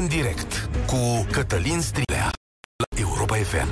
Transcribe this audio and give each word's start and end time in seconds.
în 0.00 0.08
direct 0.08 0.70
cu 0.86 1.26
Cătălin 1.30 1.80
Strilea 1.80 2.30
la 2.76 3.00
Europa 3.00 3.36
FM. 3.36 3.68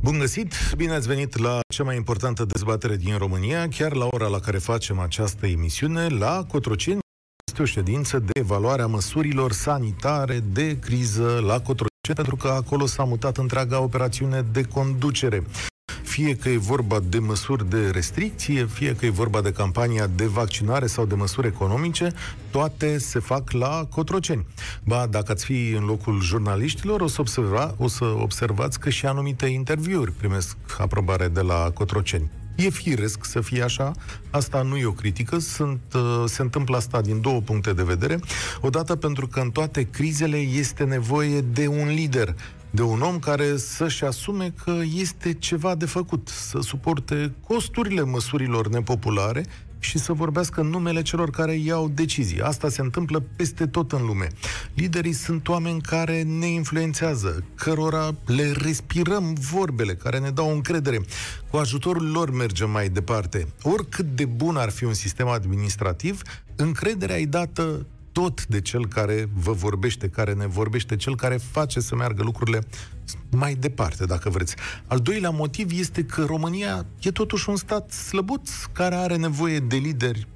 Bun 0.00 0.18
găsit! 0.18 0.54
Bine 0.76 0.92
ați 0.92 1.06
venit 1.06 1.38
la 1.38 1.60
cea 1.74 1.84
mai 1.84 1.96
importantă 1.96 2.44
dezbatere 2.44 2.96
din 2.96 3.16
România, 3.16 3.68
chiar 3.68 3.92
la 3.92 4.08
ora 4.10 4.26
la 4.26 4.38
care 4.38 4.58
facem 4.58 4.98
această 4.98 5.46
emisiune, 5.46 6.08
la 6.08 6.44
Cotroceni. 6.48 6.98
Este 7.46 7.62
o 7.62 7.64
ședință 7.64 8.18
de 8.18 8.30
evaluare 8.40 8.82
a 8.82 8.86
măsurilor 8.86 9.52
sanitare 9.52 10.40
de 10.52 10.78
criză 10.78 11.40
la 11.46 11.60
Cotroceni, 11.60 12.14
pentru 12.14 12.36
că 12.36 12.48
acolo 12.48 12.86
s-a 12.86 13.04
mutat 13.04 13.36
întreaga 13.36 13.80
operațiune 13.80 14.42
de 14.52 14.62
conducere 14.62 15.42
fie 16.16 16.36
că 16.36 16.48
e 16.48 16.56
vorba 16.56 17.00
de 17.08 17.18
măsuri 17.18 17.70
de 17.70 17.90
restricție, 17.90 18.66
fie 18.66 18.94
că 18.94 19.06
e 19.06 19.10
vorba 19.10 19.40
de 19.40 19.52
campania 19.52 20.06
de 20.06 20.24
vaccinare 20.24 20.86
sau 20.86 21.06
de 21.06 21.14
măsuri 21.14 21.46
economice, 21.46 22.12
toate 22.50 22.98
se 22.98 23.18
fac 23.18 23.50
la 23.50 23.86
Cotroceni. 23.90 24.46
Ba, 24.84 25.06
dacă 25.10 25.32
ați 25.32 25.44
fi 25.44 25.70
în 25.70 25.84
locul 25.84 26.20
jurnaliștilor, 26.20 27.00
o 27.00 27.06
să, 27.06 27.20
observa, 27.20 27.74
o 27.78 27.88
să 27.88 28.04
observați 28.04 28.80
că 28.80 28.90
și 28.90 29.06
anumite 29.06 29.46
interviuri 29.46 30.12
primesc 30.12 30.56
aprobare 30.78 31.28
de 31.28 31.40
la 31.40 31.70
Cotroceni. 31.74 32.30
E 32.56 32.68
firesc 32.68 33.24
să 33.24 33.40
fie 33.40 33.62
așa, 33.62 33.92
asta 34.30 34.62
nu 34.62 34.76
e 34.76 34.84
o 34.84 34.92
critică, 34.92 35.38
sunt, 35.38 35.80
uh, 35.94 36.24
se 36.26 36.42
întâmplă 36.42 36.76
asta 36.76 37.00
din 37.00 37.20
două 37.20 37.40
puncte 37.40 37.72
de 37.72 37.82
vedere. 37.82 38.20
Odată 38.60 38.96
pentru 38.96 39.26
că 39.26 39.40
în 39.40 39.50
toate 39.50 39.82
crizele 39.82 40.36
este 40.36 40.84
nevoie 40.84 41.40
de 41.40 41.66
un 41.66 41.88
lider, 41.88 42.34
de 42.70 42.82
un 42.82 43.00
om 43.00 43.18
care 43.18 43.56
să-și 43.56 44.04
asume 44.04 44.52
că 44.64 44.78
este 44.94 45.32
ceva 45.32 45.74
de 45.74 45.86
făcut, 45.86 46.28
să 46.28 46.58
suporte 46.60 47.34
costurile 47.46 48.02
măsurilor 48.02 48.68
nepopulare 48.68 49.44
și 49.78 49.98
să 49.98 50.12
vorbească 50.12 50.60
în 50.60 50.66
numele 50.66 51.02
celor 51.02 51.30
care 51.30 51.54
iau 51.54 51.88
decizii. 51.88 52.40
Asta 52.40 52.68
se 52.68 52.80
întâmplă 52.80 53.22
peste 53.36 53.66
tot 53.66 53.92
în 53.92 54.06
lume. 54.06 54.28
Liderii 54.74 55.12
sunt 55.12 55.48
oameni 55.48 55.80
care 55.80 56.22
ne 56.22 56.46
influențează, 56.46 57.44
cărora 57.54 58.14
le 58.26 58.52
respirăm 58.52 59.34
vorbele, 59.50 59.94
care 59.94 60.18
ne 60.18 60.30
dau 60.30 60.52
încredere. 60.52 61.00
Cu 61.50 61.56
ajutorul 61.56 62.10
lor 62.10 62.30
mergem 62.30 62.70
mai 62.70 62.88
departe. 62.88 63.46
Oricât 63.62 64.06
de 64.06 64.24
bun 64.24 64.56
ar 64.56 64.70
fi 64.70 64.84
un 64.84 64.94
sistem 64.94 65.28
administrativ, 65.28 66.22
încrederea 66.56 67.18
e 67.18 67.26
dată 67.26 67.86
tot 68.22 68.46
de 68.46 68.60
cel 68.60 68.86
care 68.86 69.28
vă 69.34 69.52
vorbește, 69.52 70.08
care 70.08 70.32
ne 70.32 70.46
vorbește, 70.46 70.96
cel 70.96 71.16
care 71.16 71.36
face 71.36 71.80
să 71.80 71.94
meargă 71.94 72.22
lucrurile 72.22 72.60
mai 73.30 73.54
departe, 73.54 74.04
dacă 74.04 74.30
vreți. 74.30 74.54
Al 74.86 74.98
doilea 74.98 75.30
motiv 75.30 75.78
este 75.78 76.04
că 76.04 76.24
România 76.24 76.86
e 77.00 77.10
totuși 77.10 77.48
un 77.48 77.56
stat 77.56 77.92
slăbuț, 77.92 78.50
care 78.72 78.94
are 78.94 79.16
nevoie 79.16 79.58
de 79.58 79.76
lideri 79.76 80.28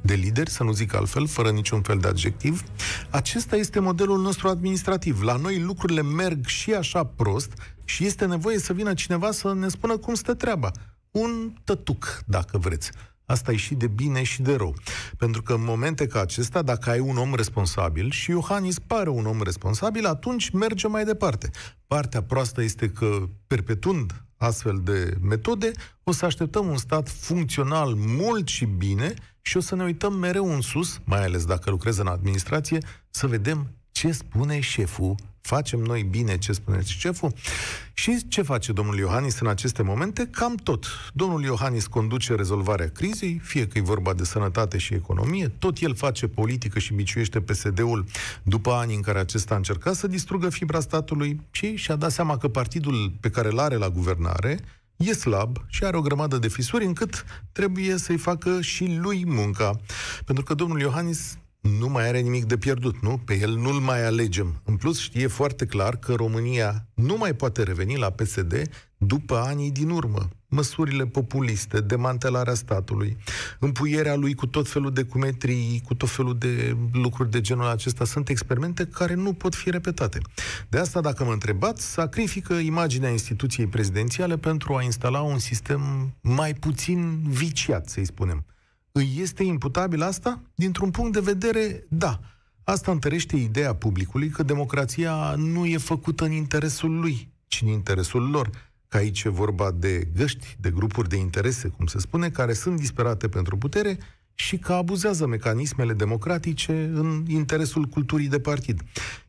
de 0.00 0.14
lideri, 0.14 0.50
să 0.50 0.62
nu 0.62 0.72
zic 0.72 0.94
altfel, 0.94 1.26
fără 1.26 1.50
niciun 1.50 1.82
fel 1.82 1.98
de 1.98 2.08
adjectiv. 2.08 2.62
Acesta 3.10 3.56
este 3.56 3.80
modelul 3.80 4.20
nostru 4.20 4.48
administrativ. 4.48 5.22
La 5.22 5.36
noi 5.36 5.60
lucrurile 5.60 6.02
merg 6.02 6.46
și 6.46 6.72
așa 6.72 7.04
prost 7.04 7.52
și 7.84 8.04
este 8.04 8.26
nevoie 8.26 8.58
să 8.58 8.72
vină 8.72 8.94
cineva 8.94 9.30
să 9.30 9.54
ne 9.54 9.68
spună 9.68 9.96
cum 9.96 10.14
stă 10.14 10.34
treaba. 10.34 10.70
Un 11.10 11.52
tătuc, 11.64 12.22
dacă 12.26 12.58
vreți. 12.58 12.90
Asta 13.26 13.52
e 13.52 13.56
și 13.56 13.74
de 13.74 13.86
bine 13.86 14.22
și 14.22 14.42
de 14.42 14.54
rău. 14.54 14.74
Pentru 15.16 15.42
că 15.42 15.52
în 15.52 15.64
momente 15.64 16.06
ca 16.06 16.20
acesta, 16.20 16.62
dacă 16.62 16.90
ai 16.90 16.98
un 16.98 17.16
om 17.16 17.34
responsabil, 17.34 18.10
și 18.10 18.30
Iohannis 18.30 18.78
pare 18.78 19.08
un 19.08 19.26
om 19.26 19.42
responsabil, 19.42 20.06
atunci 20.06 20.50
merge 20.50 20.86
mai 20.86 21.04
departe. 21.04 21.50
Partea 21.86 22.22
proastă 22.22 22.62
este 22.62 22.88
că, 22.88 23.28
perpetuând 23.46 24.24
astfel 24.36 24.80
de 24.84 25.16
metode, 25.20 25.70
o 26.02 26.12
să 26.12 26.24
așteptăm 26.24 26.66
un 26.66 26.76
stat 26.76 27.08
funcțional 27.08 27.94
mult 27.94 28.48
și 28.48 28.64
bine 28.64 29.14
și 29.40 29.56
o 29.56 29.60
să 29.60 29.74
ne 29.74 29.84
uităm 29.84 30.12
mereu 30.14 30.54
în 30.54 30.60
sus, 30.60 30.98
mai 31.04 31.24
ales 31.24 31.44
dacă 31.44 31.70
lucrez 31.70 31.96
în 31.96 32.06
administrație, 32.06 32.78
să 33.10 33.26
vedem 33.26 33.70
ce 33.90 34.12
spune 34.12 34.60
șeful 34.60 35.14
facem 35.46 35.80
noi 35.80 36.02
bine 36.02 36.38
ce 36.38 36.52
spune 36.52 36.82
șeful. 36.84 37.32
Și 37.92 38.28
ce 38.28 38.42
face 38.42 38.72
domnul 38.72 38.98
Iohannis 38.98 39.40
în 39.40 39.46
aceste 39.46 39.82
momente? 39.82 40.28
Cam 40.30 40.54
tot. 40.54 40.86
Domnul 41.14 41.42
Iohannis 41.42 41.86
conduce 41.86 42.34
rezolvarea 42.34 42.88
crizei, 42.88 43.40
fie 43.42 43.66
că 43.66 43.78
e 43.78 43.80
vorba 43.80 44.12
de 44.12 44.24
sănătate 44.24 44.78
și 44.78 44.94
economie, 44.94 45.48
tot 45.48 45.78
el 45.80 45.94
face 45.94 46.26
politică 46.26 46.78
și 46.78 46.94
biciuiește 46.94 47.40
PSD-ul 47.40 48.04
după 48.42 48.72
ani 48.72 48.94
în 48.94 49.00
care 49.00 49.18
acesta 49.18 49.54
a 49.54 49.56
încercat 49.56 49.94
să 49.94 50.06
distrugă 50.06 50.48
fibra 50.48 50.80
statului 50.80 51.40
și 51.50 51.76
și-a 51.76 51.96
dat 51.96 52.10
seama 52.10 52.36
că 52.36 52.48
partidul 52.48 53.12
pe 53.20 53.30
care 53.30 53.48
îl 53.48 53.58
are 53.58 53.76
la 53.76 53.88
guvernare 53.88 54.60
e 54.96 55.12
slab 55.12 55.56
și 55.66 55.84
are 55.84 55.96
o 55.96 56.00
grămadă 56.00 56.38
de 56.38 56.48
fisuri 56.48 56.84
încât 56.84 57.24
trebuie 57.52 57.96
să-i 57.96 58.16
facă 58.16 58.60
și 58.60 58.96
lui 59.00 59.24
munca. 59.26 59.80
Pentru 60.24 60.44
că 60.44 60.54
domnul 60.54 60.80
Iohannis 60.80 61.38
nu 61.66 61.88
mai 61.88 62.08
are 62.08 62.20
nimic 62.20 62.44
de 62.44 62.56
pierdut, 62.56 63.02
nu? 63.02 63.20
Pe 63.24 63.38
el 63.38 63.56
nu-l 63.56 63.80
mai 63.80 64.04
alegem. 64.04 64.60
În 64.64 64.76
plus, 64.76 65.00
știe 65.00 65.26
foarte 65.26 65.66
clar 65.66 65.96
că 65.96 66.14
România 66.14 66.86
nu 66.94 67.16
mai 67.16 67.34
poate 67.34 67.62
reveni 67.62 67.96
la 67.96 68.10
PSD 68.10 68.68
după 68.96 69.36
anii 69.36 69.70
din 69.70 69.90
urmă. 69.90 70.28
Măsurile 70.48 71.06
populiste, 71.06 71.80
demantelarea 71.80 72.54
statului, 72.54 73.16
împuierea 73.58 74.14
lui 74.14 74.34
cu 74.34 74.46
tot 74.46 74.68
felul 74.68 74.92
de 74.92 75.02
cumetrii, 75.02 75.82
cu 75.84 75.94
tot 75.94 76.08
felul 76.08 76.38
de 76.38 76.76
lucruri 76.92 77.30
de 77.30 77.40
genul 77.40 77.66
acesta, 77.66 78.04
sunt 78.04 78.28
experimente 78.28 78.86
care 78.86 79.14
nu 79.14 79.32
pot 79.32 79.54
fi 79.54 79.70
repetate. 79.70 80.18
De 80.68 80.78
asta, 80.78 81.00
dacă 81.00 81.24
mă 81.24 81.32
întrebați, 81.32 81.90
sacrifică 81.92 82.54
imaginea 82.54 83.10
instituției 83.10 83.66
prezidențiale 83.66 84.36
pentru 84.36 84.74
a 84.74 84.82
instala 84.82 85.20
un 85.20 85.38
sistem 85.38 86.12
mai 86.20 86.54
puțin 86.54 87.22
viciat, 87.28 87.88
să-i 87.88 88.06
spunem. 88.06 88.44
Îi 88.98 89.16
este 89.20 89.42
imputabil 89.42 90.02
asta? 90.02 90.42
Dintr-un 90.54 90.90
punct 90.90 91.12
de 91.12 91.20
vedere, 91.20 91.86
da. 91.88 92.20
Asta 92.64 92.90
întărește 92.90 93.36
ideea 93.36 93.74
publicului 93.74 94.28
că 94.28 94.42
democrația 94.42 95.34
nu 95.36 95.66
e 95.66 95.76
făcută 95.76 96.24
în 96.24 96.32
interesul 96.32 97.00
lui, 97.00 97.32
ci 97.46 97.60
în 97.62 97.68
interesul 97.68 98.30
lor. 98.30 98.50
Că 98.88 98.96
aici 98.96 99.22
e 99.22 99.28
vorba 99.28 99.70
de 99.70 100.08
găști, 100.14 100.56
de 100.60 100.70
grupuri 100.70 101.08
de 101.08 101.16
interese, 101.16 101.68
cum 101.68 101.86
se 101.86 101.98
spune, 101.98 102.30
care 102.30 102.52
sunt 102.52 102.78
disperate 102.78 103.28
pentru 103.28 103.56
putere 103.56 103.98
și 104.34 104.58
că 104.58 104.72
abuzează 104.72 105.26
mecanismele 105.26 105.92
democratice 105.92 106.90
în 106.94 107.24
interesul 107.28 107.84
culturii 107.84 108.28
de 108.28 108.40
partid. 108.40 108.82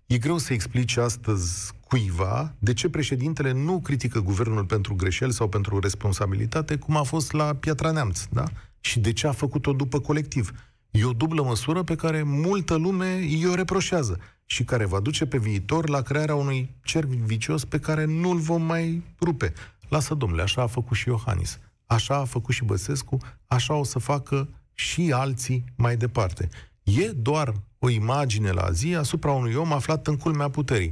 E 0.06 0.18
greu 0.18 0.38
să 0.38 0.54
explici 0.54 0.98
astăzi 0.98 1.72
cuiva 1.88 2.54
de 2.60 2.74
ce 2.74 2.90
președintele 2.90 3.52
nu 3.52 3.80
critică 3.80 4.20
guvernul 4.20 4.66
pentru 4.66 4.96
greșeli 4.96 5.34
sau 5.34 5.50
pentru 5.50 5.80
responsabilitate, 5.80 6.76
cum 6.76 6.98
a 6.98 7.04
fost 7.04 7.32
la 7.32 7.54
Piatra 7.54 7.92
Neamț, 7.92 8.24
da? 8.30 8.44
și 8.80 9.00
de 9.00 9.14
ce 9.14 9.28
a 9.28 9.32
făcut-o 9.32 9.74
după 9.74 10.00
colectiv. 10.00 10.52
E 10.92 11.06
o 11.06 11.12
dublă 11.12 11.44
măsură 11.44 11.84
pe 11.84 11.96
care 11.96 12.24
multă 12.24 12.76
lume 12.76 13.26
i-o 13.28 13.56
reproșează 13.56 14.20
și 14.46 14.64
care 14.64 14.86
va 14.86 15.00
duce 15.00 15.26
pe 15.26 15.38
viitor 15.38 15.90
la 15.90 16.02
crearea 16.02 16.36
unui 16.36 16.76
cerc 16.84 17.08
vicios 17.08 17.66
pe 17.66 17.80
care 17.80 18.06
nu-l 18.06 18.38
vom 18.38 18.62
mai 18.62 19.04
rupe. 19.22 19.54
Lasă, 19.90 20.14
domnule, 20.14 20.42
așa 20.42 20.62
a 20.62 20.68
făcut 20.68 20.98
și 20.98 21.08
Iohannis, 21.08 21.60
așa 21.86 22.16
a 22.16 22.26
făcut 22.26 22.54
și 22.54 22.64
Băsescu, 22.64 23.18
așa 23.48 23.74
o 23.74 23.84
să 23.84 24.00
facă 24.00 24.50
și 24.74 25.12
alții 25.16 25.64
mai 25.76 25.98
departe. 25.98 26.50
E 26.84 27.12
doar 27.12 27.54
o 27.80 27.90
imagine 27.90 28.52
la 28.52 28.72
zi 28.72 28.96
asupra 28.96 29.32
unui 29.32 29.54
om 29.54 29.74
aflat 29.74 30.08
în 30.08 30.18
culmea 30.18 30.50
puterii, 30.50 30.92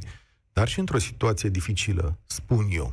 dar 0.55 0.67
și 0.67 0.79
într-o 0.79 0.97
situație 0.97 1.49
dificilă, 1.49 2.17
spun 2.25 2.67
eu. 2.69 2.91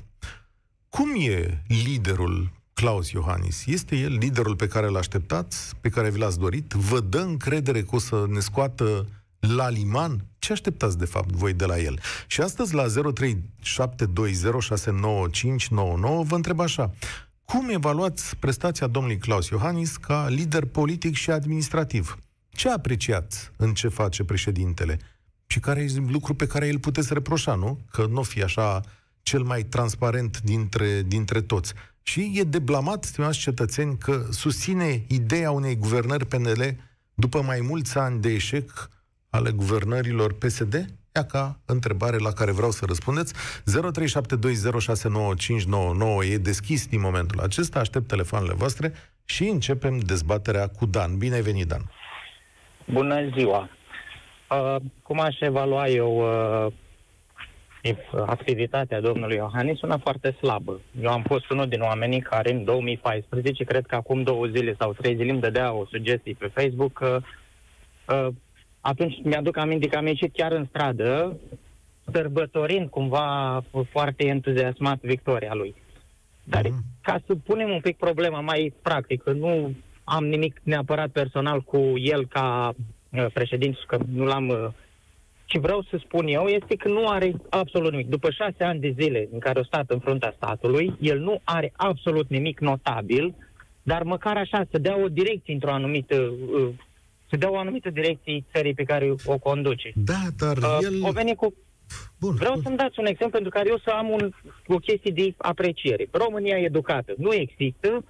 Cum 0.88 1.14
e 1.20 1.62
liderul 1.84 2.50
Claus 2.72 3.10
Iohannis. 3.10 3.66
Este 3.66 3.96
el 3.96 4.16
liderul 4.18 4.56
pe 4.56 4.66
care 4.66 4.86
l 4.86 4.96
așteptați, 4.96 5.76
pe 5.80 5.88
care 5.88 6.10
vi 6.10 6.18
l-ați 6.18 6.38
dorit? 6.38 6.72
Vă 6.72 7.00
dă 7.00 7.18
încredere 7.18 7.82
că 7.82 7.94
o 7.94 7.98
să 7.98 8.26
ne 8.28 8.40
scoată 8.40 9.06
la 9.38 9.68
liman? 9.68 10.24
Ce 10.38 10.52
așteptați, 10.52 10.98
de 10.98 11.04
fapt, 11.04 11.30
voi 11.30 11.52
de 11.52 11.64
la 11.64 11.78
el? 11.78 12.00
Și 12.26 12.40
astăzi, 12.40 12.74
la 12.74 12.86
0372069599, 12.86 12.90
vă 16.22 16.34
întreb 16.34 16.60
așa. 16.60 16.94
Cum 17.44 17.68
evaluați 17.68 18.36
prestația 18.36 18.86
domnului 18.86 19.18
Claus 19.18 19.48
Iohannis 19.48 19.96
ca 19.96 20.28
lider 20.28 20.64
politic 20.64 21.14
și 21.14 21.30
administrativ? 21.30 22.18
Ce 22.48 22.68
apreciați 22.68 23.50
în 23.56 23.74
ce 23.74 23.88
face 23.88 24.24
președintele? 24.24 24.98
Și 25.52 25.60
care 25.60 25.80
e 25.80 25.86
lucru 26.08 26.34
pe 26.34 26.46
care 26.46 26.68
îl 26.68 26.78
puteți 26.78 27.12
reproșa, 27.12 27.54
nu? 27.54 27.78
Că 27.90 28.06
nu 28.10 28.22
fi 28.22 28.42
așa 28.42 28.80
cel 29.22 29.42
mai 29.42 29.62
transparent 29.62 30.40
dintre, 30.40 31.02
dintre 31.02 31.40
toți. 31.40 31.74
Și 32.02 32.32
e 32.34 32.42
deblamat, 32.42 33.04
stimați 33.04 33.38
cetățeni, 33.38 33.98
că 33.98 34.26
susține 34.30 35.04
ideea 35.08 35.50
unei 35.50 35.76
guvernări 35.76 36.26
PNL 36.26 36.76
după 37.14 37.42
mai 37.42 37.60
mulți 37.60 37.98
ani 37.98 38.20
de 38.20 38.28
eșec 38.32 38.88
ale 39.30 39.50
guvernărilor 39.50 40.32
PSD? 40.32 40.74
Ia 41.14 41.24
ca 41.24 41.60
întrebare 41.64 42.16
la 42.16 42.32
care 42.32 42.52
vreau 42.52 42.70
să 42.70 42.84
răspundeți. 42.86 43.34
0372069599 43.34 43.36
e 46.30 46.36
deschis 46.36 46.86
din 46.86 47.00
momentul 47.00 47.40
acesta, 47.40 47.78
aștept 47.78 48.06
telefoanele 48.06 48.54
voastre 48.54 48.92
și 49.24 49.44
începem 49.44 49.98
dezbaterea 49.98 50.66
cu 50.66 50.86
Dan. 50.86 51.18
Bine 51.18 51.34
ai 51.34 51.42
venit, 51.42 51.66
Dan! 51.66 51.90
Bună 52.84 53.30
ziua! 53.36 53.68
Uh, 54.52 54.76
cum 55.02 55.20
aș 55.20 55.40
evalua 55.40 55.88
eu 55.88 56.16
uh, 56.16 56.72
activitatea 58.26 59.00
domnului 59.00 59.36
Iohannis 59.36 59.78
sună 59.78 59.96
foarte 59.96 60.30
slabă. 60.30 60.80
Eu 61.02 61.10
am 61.10 61.22
fost 61.22 61.50
unul 61.50 61.68
din 61.68 61.80
oamenii 61.80 62.20
care 62.20 62.52
în 62.52 62.64
2014, 62.64 63.64
cred 63.64 63.86
că 63.86 63.94
acum 63.94 64.22
două 64.22 64.46
zile 64.46 64.74
sau 64.78 64.92
trei 64.92 65.16
zile, 65.16 65.30
îmi 65.30 65.40
dădea 65.40 65.72
o 65.72 65.86
sugestie 65.86 66.36
pe 66.38 66.50
Facebook 66.54 66.92
că 66.92 67.20
uh, 68.08 68.28
atunci 68.80 69.14
mi-aduc 69.24 69.56
aminte 69.56 69.86
că 69.88 69.96
am 69.96 70.06
ieșit 70.06 70.32
chiar 70.32 70.52
în 70.52 70.66
stradă, 70.68 71.38
sărbătorind 72.12 72.88
cumva 72.88 73.62
foarte 73.90 74.26
entuziasmat 74.26 75.00
victoria 75.00 75.54
lui. 75.54 75.74
Dar 76.44 76.62
Mhm. 76.62 76.84
ca 77.02 77.20
să 77.26 77.34
punem 77.34 77.70
un 77.70 77.80
pic 77.80 77.96
problema 77.96 78.40
mai 78.40 78.74
practică, 78.82 79.32
nu 79.32 79.74
am 80.04 80.24
nimic 80.26 80.60
neapărat 80.62 81.08
personal 81.08 81.60
cu 81.60 81.92
el 81.96 82.26
ca 82.26 82.68
uh, 82.68 82.84
președinte, 83.32 83.78
că 83.86 83.98
nu 84.12 84.24
l-am... 84.24 84.48
Uh, 84.48 84.68
ce 85.44 85.58
vreau 85.58 85.82
să 85.90 86.00
spun 86.04 86.26
eu 86.26 86.46
este 86.46 86.74
că 86.76 86.88
nu 86.88 87.08
are 87.08 87.32
absolut 87.48 87.90
nimic. 87.90 88.08
După 88.08 88.30
șase 88.30 88.64
ani 88.64 88.80
de 88.80 88.94
zile 89.00 89.28
în 89.32 89.38
care 89.38 89.58
a 89.58 89.62
stat 89.62 89.90
în 89.90 89.98
fruntea 89.98 90.32
statului, 90.36 90.94
el 91.00 91.18
nu 91.18 91.40
are 91.44 91.72
absolut 91.76 92.28
nimic 92.28 92.60
notabil, 92.60 93.34
dar 93.82 94.02
măcar 94.02 94.36
așa, 94.36 94.64
să 94.70 94.78
dea 94.78 95.02
o 95.02 95.08
direcție 95.08 95.54
într-o 95.54 95.72
anumită... 95.72 96.16
Uh, 96.52 96.68
să 97.28 97.36
dea 97.38 97.50
o 97.50 97.56
anumită 97.56 97.90
direcție 97.90 98.44
țării 98.52 98.74
pe 98.74 98.82
care 98.82 99.14
o 99.24 99.38
conduce. 99.38 99.92
Da, 99.94 100.22
dar 100.38 100.56
Uh, 100.56 100.78
el... 100.82 101.02
O 101.02 101.10
veni 101.10 101.34
cu 101.34 101.54
Bun, 102.20 102.34
Vreau 102.34 102.52
bun. 102.52 102.62
să-mi 102.62 102.76
dați 102.76 102.98
un 103.00 103.06
exemplu 103.06 103.38
pentru 103.38 103.50
care 103.50 103.68
eu 103.68 103.78
să 103.78 103.90
am 103.90 104.10
un, 104.10 104.30
o 104.66 104.76
chestie 104.76 105.10
de 105.10 105.34
apreciere. 105.36 106.08
România 106.10 106.58
e 106.58 106.64
educată. 106.64 107.12
Nu 107.16 107.32
există 107.34 107.88
uh, 107.92 108.02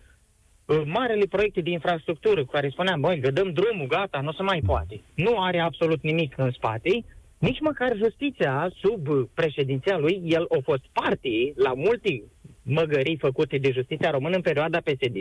marele 0.87 1.27
proiecte 1.27 1.61
de 1.61 1.71
infrastructură 1.71 2.45
cu 2.45 2.51
care 2.51 2.69
spuneam, 2.69 3.01
băi, 3.01 3.21
că 3.21 3.31
dăm 3.31 3.53
drumul, 3.53 3.87
gata, 3.87 4.21
nu 4.21 4.33
se 4.33 4.43
mai 4.43 4.63
poate. 4.67 5.01
Nu 5.15 5.39
are 5.39 5.59
absolut 5.59 6.03
nimic 6.03 6.35
în 6.37 6.51
spate. 6.51 7.05
Nici 7.39 7.61
măcar 7.61 7.97
justiția, 7.97 8.71
sub 8.81 9.09
uh, 9.09 9.23
președinția 9.35 9.99
lui, 9.99 10.23
el 10.25 10.43
a 10.43 10.59
fost 10.63 10.83
parte 10.93 11.53
la 11.55 11.73
multe 11.75 12.23
măgării 12.63 13.17
făcute 13.17 13.59
de 13.59 13.71
justiția 13.73 14.11
română 14.11 14.37
în 14.37 14.43
perioada 14.43 14.79
psd 14.79 15.17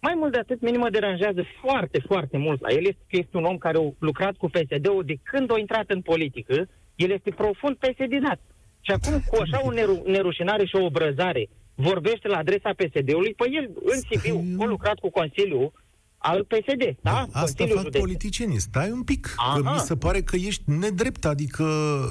mai 0.00 0.14
mult 0.16 0.32
de 0.32 0.38
atât, 0.38 0.60
mine 0.60 0.76
mă 0.76 0.90
deranjează 0.90 1.44
foarte, 1.60 1.98
foarte 2.06 2.36
mult 2.36 2.60
la 2.60 2.68
el. 2.70 2.86
Este 2.86 3.04
că 3.08 3.16
este 3.16 3.36
un 3.36 3.44
om 3.44 3.58
care 3.58 3.78
a 3.78 3.92
lucrat 3.98 4.36
cu 4.36 4.48
PSD-ul 4.48 5.02
de 5.06 5.16
când 5.22 5.52
a 5.52 5.58
intrat 5.58 5.90
în 5.90 6.00
politică. 6.00 6.68
El 6.94 7.10
este 7.10 7.30
profund 7.30 7.76
PSD-dat. 7.76 8.40
Și 8.80 8.90
acum, 8.90 9.20
cu 9.26 9.36
așa 9.40 9.60
o 9.64 9.72
neru- 9.72 10.02
nerușinare 10.06 10.64
și 10.64 10.76
o 10.76 10.84
obrăzare, 10.84 11.48
vorbește 11.80 12.28
la 12.28 12.36
adresa 12.38 12.70
PSD-ului, 12.76 13.34
păi 13.34 13.50
el, 13.54 13.70
în 13.84 14.00
Sibiu, 14.10 14.44
a 14.60 14.64
lucrat 14.64 14.98
cu 14.98 15.10
Consiliul 15.10 15.72
al 16.18 16.44
PSD, 16.44 16.96
da? 17.00 17.18
Asta 17.18 17.40
Consiliul 17.40 17.74
fac 17.74 17.84
Județ. 17.84 18.00
politicienii. 18.00 18.60
Stai 18.60 18.90
un 18.90 19.02
pic, 19.02 19.26
că 19.26 19.60
Aha. 19.66 19.72
mi 19.72 19.78
se 19.78 19.96
pare 19.96 20.20
că 20.22 20.36
ești 20.36 20.62
nedrept, 20.66 21.24
adică 21.24 21.64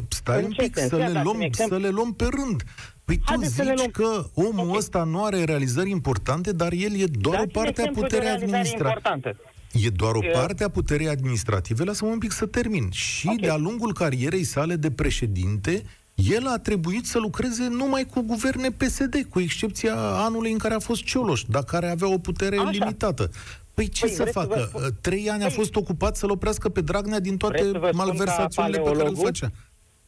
stai 0.09 0.37
În 0.39 0.43
un 0.45 0.51
ce 0.51 0.61
pic, 0.61 0.75
sens? 0.77 0.89
să 0.89 0.95
Ia 0.97 1.05
le, 1.07 1.11
dați-mi 1.13 1.23
luăm, 1.31 1.41
exemplu. 1.41 1.75
să 1.77 1.81
le 1.83 1.89
luăm 1.89 2.13
pe 2.13 2.23
rând. 2.23 2.63
Păi 3.05 3.15
tu 3.17 3.23
Haideți 3.25 3.55
să 3.55 3.63
le 3.63 3.73
zici 3.77 3.77
luăm. 3.77 3.91
că 3.91 4.25
omul 4.33 4.69
Ok. 4.69 4.77
ăsta 4.77 5.03
nu 5.03 5.23
are 5.23 5.43
realizări 5.43 5.89
importante, 5.89 6.51
dar 6.51 6.71
el 6.71 6.99
e 6.99 7.05
doar 7.05 7.35
o 7.35 7.37
Dați-mi 7.37 7.51
parte 7.51 7.67
a 7.67 7.69
exemplu 7.69 8.01
de 8.01 8.07
puterii 8.07 8.25
realizare 8.25 8.57
administrative. 8.57 8.89
importantă. 8.89 9.35
E 9.73 9.89
doar 9.89 10.15
o 10.15 10.23
Eu- 10.23 10.31
parte 10.31 10.63
a 10.63 10.69
puterii 10.69 11.07
administrative, 11.07 11.83
lasă-mă 11.83 12.11
un 12.11 12.17
pic 12.17 12.31
să 12.31 12.45
termin. 12.45 12.89
Și 12.91 13.27
Ok. 13.27 13.39
de-a 13.41 13.55
lungul 13.57 13.93
carierei 13.93 14.43
sale 14.43 14.75
de 14.75 14.91
președinte, 14.91 15.83
el 16.29 16.47
a 16.47 16.57
trebuit 16.57 17.05
să 17.05 17.19
lucreze 17.19 17.67
numai 17.67 18.03
cu 18.05 18.21
guverne 18.21 18.69
PSD, 18.71 19.15
cu 19.29 19.39
excepția 19.39 19.95
anului 19.97 20.51
în 20.51 20.57
care 20.57 20.73
a 20.73 20.79
fost 20.79 21.03
Cioloș, 21.03 21.41
dar 21.43 21.63
care 21.63 21.89
avea 21.89 22.07
o 22.13 22.17
putere 22.17 22.57
Așa. 22.57 22.69
limitată. 22.69 23.29
Păi 23.73 23.87
ce 23.89 24.05
Păi, 24.05 24.13
să 24.13 24.21
vreți 24.21 24.37
să 24.39 24.45
vă 24.47 24.53
facă? 24.53 24.65
spun- 24.67 25.01
Trei 25.01 25.29
ani 25.29 25.43
a 25.43 25.47
Păi- 25.47 25.53
fost 25.53 25.75
ocupat 25.75 26.15
să-l 26.15 26.29
oprească 26.31 26.69
pe 26.69 26.81
Dragnea 26.81 27.19
din 27.19 27.37
toate 27.37 27.57
Vreți 27.57 27.71
să 27.71 27.77
vă 27.79 27.87
spun 27.87 27.97
malversațiunile 28.05 28.77
ca 28.77 28.83
pe 28.83 28.89
care 28.89 28.97
le 28.97 29.03
paleologul? 29.03 29.25
făcea. 29.25 29.49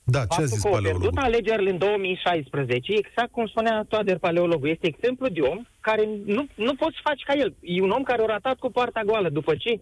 Da, 0.03 0.19
ce 0.19 0.25
a 0.25 0.27
Faptul 0.27 0.47
zis 0.47 0.61
că 0.61 0.67
au 0.67 0.73
pierdut 0.81 0.91
paleologul? 1.13 1.23
alegerile 1.23 1.69
în 1.69 1.77
2016, 1.77 2.91
exact 2.93 3.31
cum 3.31 3.47
spunea 3.47 3.85
Toader 3.87 4.17
Paleologul, 4.17 4.69
este 4.69 4.87
exemplu 4.87 5.27
de 5.27 5.39
om 5.41 5.59
care 5.79 6.09
nu, 6.25 6.47
nu 6.55 6.75
poți 6.75 6.95
să 6.95 7.01
faci 7.03 7.21
ca 7.27 7.33
el. 7.33 7.55
E 7.61 7.81
un 7.81 7.89
om 7.89 8.03
care 8.03 8.21
a 8.21 8.25
ratat 8.25 8.57
cu 8.59 8.71
partea 8.71 9.03
goală. 9.03 9.29
După 9.29 9.55
ce 9.55 9.79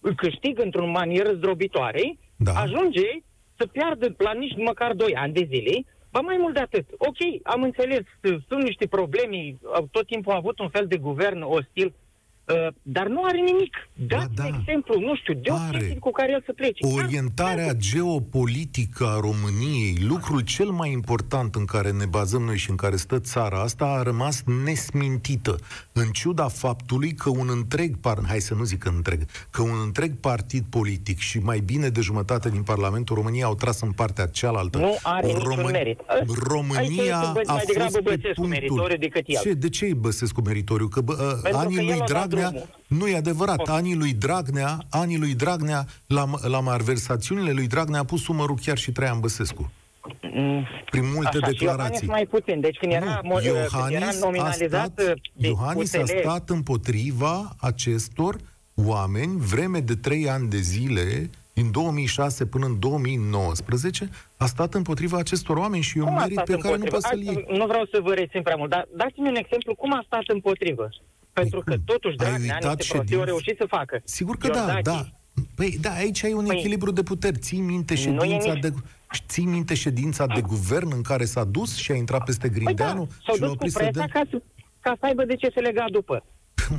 îl 0.00 0.14
câștigă 0.14 0.62
într-o 0.62 0.86
manieră 0.86 1.32
zdrobitoare, 1.34 2.18
Da. 2.36 2.52
ajunge 2.52 3.06
să 3.60 3.66
piardă 3.66 4.14
la 4.18 4.32
nici 4.32 4.56
măcar 4.56 4.92
2 4.94 5.14
ani 5.14 5.32
de 5.32 5.48
zile, 5.52 5.84
Ba 6.12 6.20
mai 6.20 6.36
mult 6.38 6.54
de 6.54 6.60
atât. 6.60 6.86
Ok, 6.98 7.16
am 7.42 7.62
înțeles, 7.62 8.00
sunt 8.48 8.62
niște 8.62 8.86
probleme, 8.86 9.56
tot 9.90 10.06
timpul 10.06 10.32
a 10.32 10.36
avut 10.36 10.58
un 10.58 10.68
fel 10.68 10.86
de 10.86 10.96
guvern 10.96 11.42
ostil, 11.42 11.92
Uh, 12.52 12.72
dar 12.82 13.06
nu 13.06 13.20
are 13.24 13.38
nimic. 13.38 13.88
Dați 13.94 14.34
da. 14.34 14.42
da, 14.42 14.56
exemplu, 14.58 15.00
nu 15.00 15.16
știu, 15.16 15.34
de 15.34 15.50
o 15.50 15.54
Are. 15.54 15.78
chestie 15.78 15.98
cu 15.98 16.10
care 16.10 16.32
el 16.32 16.42
să 16.46 16.52
plece. 16.52 16.86
Orientarea 16.86 17.72
geopolitică 17.72 19.04
a 19.06 19.20
României, 19.20 19.96
lucrul 20.08 20.40
cel 20.40 20.70
mai 20.70 20.90
important 20.92 21.54
în 21.54 21.64
care 21.64 21.90
ne 21.90 22.06
bazăm 22.06 22.42
noi 22.42 22.56
și 22.56 22.70
în 22.70 22.76
care 22.76 22.96
stă 22.96 23.18
țara 23.18 23.60
asta, 23.60 23.84
a 23.84 24.02
rămas 24.02 24.42
nesmintită. 24.64 25.58
În 25.92 26.08
ciuda 26.10 26.48
faptului 26.48 27.12
că 27.12 27.28
un 27.28 27.48
întreg, 27.50 27.96
par, 27.96 28.18
hai 28.26 28.40
să 28.40 28.54
nu 28.54 28.64
zic 28.64 28.84
întreg, 28.84 29.20
că 29.50 29.62
un 29.62 29.80
întreg 29.84 30.16
partid 30.20 30.64
politic 30.70 31.18
și 31.18 31.38
mai 31.38 31.58
bine 31.58 31.88
de 31.88 32.00
jumătate 32.00 32.50
din 32.50 32.62
Parlamentul 32.62 33.16
României 33.16 33.42
au 33.42 33.54
tras 33.54 33.80
în 33.80 33.92
partea 33.92 34.26
cealaltă. 34.26 34.78
Nu 34.78 34.96
are 35.02 35.26
niciun 35.26 35.70
merit. 35.70 36.00
Aici 36.06 36.28
România 36.28 36.82
este 36.84 37.40
bă- 37.40 37.46
a 37.46 37.52
mai 37.52 37.62
degrabă 37.66 37.90
fost 37.90 38.02
pe 38.04 38.14
Băsescu 38.14 38.20
punctul... 38.34 38.46
meritoriu 38.46 38.96
decât 38.96 39.22
el. 39.26 39.40
Ce, 39.42 39.52
de 39.52 39.68
ce 39.68 39.84
e 39.84 39.94
Băsescu 39.94 40.40
meritoriu? 40.40 40.88
Că 40.88 41.00
bă, 41.00 41.40
că 41.42 41.56
anii 41.56 41.76
el 41.76 41.84
lui 41.84 41.92
a 41.92 42.04
dat 42.04 42.32
Dragnea... 42.40 42.60
drumul. 42.60 42.78
Nu 42.86 43.08
e 43.08 43.16
adevărat. 43.16 43.58
Ok. 43.58 43.68
Anii 43.68 43.94
lui 43.94 44.12
Dragnea, 44.12 44.78
anii 44.90 45.18
lui 45.18 45.34
Dragnea, 45.34 45.84
la, 46.06 46.24
la 46.42 46.60
malversațiunile 46.60 47.52
lui 47.52 47.66
Dragnea 47.66 48.00
a 48.00 48.04
pus 48.04 48.28
umărul 48.28 48.58
chiar 48.64 48.78
și 48.78 48.92
Traian 48.92 49.20
Băsescu. 49.20 49.70
Mm, 50.22 50.66
Prin 50.90 51.04
multe 51.14 51.36
Așa, 51.36 51.46
și 51.46 51.52
declarații. 51.52 52.06
Iohannis 52.06 52.08
mai 52.08 52.26
puțin. 52.40 52.60
Deci 52.60 52.76
când 52.76 52.92
era, 52.92 53.04
Nu, 53.22 53.28
mo- 53.30 53.42
când 53.42 53.44
era 53.56 53.58
Iohannis 53.72 54.22
a 54.22 54.24
nominalizat 54.24 54.92
stat, 54.92 55.16
de 55.32 55.46
Iohannis 55.48 55.94
a 55.94 56.00
USL, 56.00 56.18
stat 56.18 56.50
împotriva 56.50 57.54
acestor 57.60 58.36
oameni 58.74 59.36
vreme 59.38 59.80
de 59.80 59.94
trei 59.94 60.28
ani 60.30 60.48
de 60.48 60.56
zile, 60.56 61.30
din 61.52 61.70
2006 61.70 62.46
până 62.46 62.66
în 62.66 62.78
2019, 62.78 64.08
a 64.36 64.46
stat 64.46 64.74
împotriva 64.74 65.18
acestor 65.18 65.56
oameni 65.56 65.82
și 65.82 65.98
e 65.98 66.00
un 66.00 66.06
cum 66.06 66.16
a 66.16 66.20
merit 66.20 66.32
stat 66.34 66.46
pe 66.46 66.52
care 66.56 66.76
nu 66.76 66.82
împotrivă? 66.82 66.96
poți 66.96 67.08
să-l 67.08 67.24
Hai 67.26 67.34
iei. 67.34 67.44
să- 67.48 67.56
Nu 67.58 67.66
vreau 67.66 67.84
să 67.92 68.00
vă 68.02 68.14
rețin 68.14 68.42
prea 68.42 68.56
mult, 68.56 68.70
dar 68.70 68.88
dați-mi 68.96 69.28
un 69.28 69.34
exemplu 69.34 69.74
cum 69.74 69.92
a 69.92 70.02
stat 70.06 70.22
împotrivă. 70.26 70.88
Pentru 71.32 71.60
că 71.60 71.72
cum? 71.74 71.82
totuși 71.84 72.16
Ai 72.18 72.26
Dragnea 72.26 72.54
uitat 72.54 72.76
niște 72.76 72.92
prostii 72.94 72.94
au 72.96 73.02
ședințe? 73.02 73.24
reușit 73.24 73.56
să 73.58 73.64
facă. 73.68 74.00
Sigur 74.04 74.36
că 74.36 74.48
da, 74.48 74.58
Iordache, 74.58 74.80
da. 74.82 75.06
Păi, 75.54 75.78
da, 75.80 75.90
aici 75.92 76.24
ai 76.24 76.32
un 76.32 76.44
Păi, 76.46 76.56
echilibru 76.56 76.90
de 76.90 77.02
puteri. 77.02 77.38
Ții 77.38 77.60
minte 77.60 77.94
nu 77.94 78.00
e 78.24 78.28
ședința 78.28 78.52
nici- 78.52 78.60
de 78.60 78.72
ții 79.26 79.44
minte 79.44 79.74
ședința 79.74 80.26
de 80.26 80.40
guvern 80.40 80.90
în 80.92 81.02
care 81.02 81.24
s-a 81.24 81.44
dus 81.44 81.76
și 81.76 81.92
a 81.92 81.94
intrat 81.94 82.24
peste 82.24 82.48
Păi 82.48 82.50
da, 82.50 82.60
Grindeanu 82.64 83.08
s-au 83.24 83.34
și 83.34 83.40
l-a 83.40 83.46
dus 83.46 83.46
cu 83.46 83.52
oprit 83.52 83.72
să 83.72 83.78
presa 83.78 83.92
dea... 83.92 84.06
ca 84.06 84.22
să, 84.30 84.42
ca 84.80 84.96
să 85.00 85.06
aibă 85.06 85.24
de 85.24 85.34
ce 85.36 85.50
se 85.54 85.60
lega 85.60 85.84
după. 85.92 86.24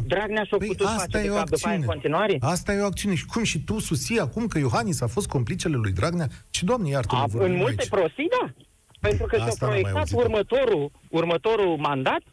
Dragnea 0.05 0.43
și-a 0.43 0.57
Păi 0.57 0.67
putut 0.67 0.85
asta 0.85 0.97
face 0.99 1.17
e 1.17 1.21
de 1.21 1.29
o 1.29 1.33
cap 1.35 1.49
după 1.49 1.67
aia 1.67 1.75
în 1.75 1.81
acțiune. 1.81 1.85
continuare? 1.85 2.37
Asta 2.41 2.73
e 2.73 2.79
o 2.81 2.85
acțiune. 2.85 3.15
Și 3.15 3.25
cum 3.25 3.43
și 3.43 3.59
tu 3.63 3.79
susții 3.79 4.19
acum 4.19 4.47
că 4.47 4.57
Iohannis 4.59 5.01
a 5.01 5.07
fost 5.07 5.27
complicele 5.27 5.75
lui 5.75 5.91
Dragnea? 5.91 6.27
Și 6.49 6.65
doamne 6.65 6.89
iartă 6.89 7.15
A, 7.15 7.25
în 7.31 7.55
multe 7.55 7.85
prostii, 7.89 8.27
da. 8.41 8.53
Pentru 8.99 9.25
că 9.25 9.35
Asta 9.35 9.49
s-a 9.49 9.65
n-am 9.65 9.69
mai 9.73 9.81
proiectat 9.81 10.13
auzit. 10.13 10.17
următorul, 10.17 10.91
următorul 11.09 11.77
mandat, 11.77 12.21
ă, 12.21 12.31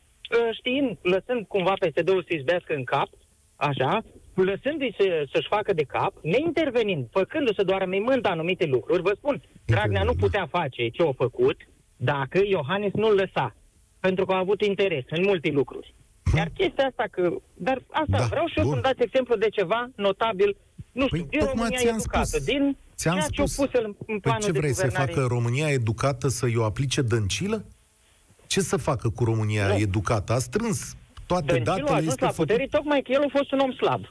știind, 0.52 0.97
lăsând 1.02 1.47
cumva 1.47 1.73
PSD-ul 1.73 2.25
să-i 2.28 2.37
izbească 2.37 2.75
în 2.75 2.85
cap, 2.85 3.08
așa, 3.56 4.04
lăsându-i 4.35 4.94
să, 4.99 5.26
să-și 5.32 5.49
facă 5.49 5.73
de 5.73 5.82
cap, 5.82 6.12
neintervenind, 6.23 7.06
făcându-se 7.11 7.62
doar 7.62 7.85
memând 7.85 8.26
anumite 8.26 8.64
lucruri. 8.66 9.02
Vă 9.02 9.12
spun, 9.16 9.42
Dragnea 9.66 10.02
nu 10.02 10.14
putea 10.14 10.47
face 10.50 10.88
ce 10.88 11.02
a 11.02 11.12
făcut 11.16 11.56
dacă 11.97 12.40
Iohannis 12.44 12.92
nu-l 12.92 13.14
lăsa. 13.14 13.54
Pentru 14.00 14.25
că 14.25 14.32
a 14.32 14.38
avut 14.38 14.61
interes 14.62 15.04
în 15.11 15.23
multe 15.23 15.50
lucruri. 15.50 15.94
Iar 16.37 16.49
chestia 16.54 16.85
asta 16.87 17.04
că... 17.11 17.30
Dar 17.54 17.82
asta, 17.90 18.18
Da, 18.18 18.25
vreau 18.25 18.47
și 18.47 18.58
eu 18.58 18.64
bun. 18.64 18.73
să-mi 18.73 18.82
dați 18.82 19.02
exemplu 19.02 19.37
de 19.37 19.49
ceva 19.49 19.90
notabil, 19.97 20.56
nu 20.92 21.06
știu, 21.06 21.18
Păi, 21.18 21.26
din 21.30 21.38
tocmai 21.38 21.54
România 21.56 21.78
ți-am 21.78 21.94
educată, 21.99 22.25
spus. 22.25 22.44
din 22.44 22.76
Ți-am 22.97 23.14
ceea 23.14 23.28
ce 23.28 23.40
au 23.40 23.47
spus. 23.47 23.64
pus 23.66 23.75
el 23.80 23.85
în, 23.85 23.94
în 23.99 24.04
Păi 24.06 24.18
planul 24.20 24.40
ce 24.42 24.50
de 24.50 24.58
vrei 24.58 24.73
să 24.73 24.82
guvernare. 24.87 25.12
facă 25.12 25.26
România 25.26 25.68
educată 25.68 26.28
să-i 26.28 26.56
o 26.56 26.64
aplice 26.64 27.02
dăncilă? 27.02 27.64
Ce 28.49 28.61
să 28.61 28.76
facă 28.76 29.09
cu 29.09 29.25
România 29.25 29.67
Nu. 29.67 29.75
educată? 29.75 30.33
A 30.33 30.38
strâns 30.38 30.95
toate 31.26 31.45
Dăncilul 31.47 31.69
a 31.73 31.76
datele, 31.76 31.97
ajuns 31.97 32.11
este 32.12 32.25
la 32.25 32.31
făcut... 32.31 32.47
putere 32.47 32.67
tocmai 32.71 33.00
că 33.02 33.12
el 33.12 33.21
a 33.23 33.28
fost 33.37 33.52
un 33.52 33.59
om 33.59 33.73
slab. 33.73 34.05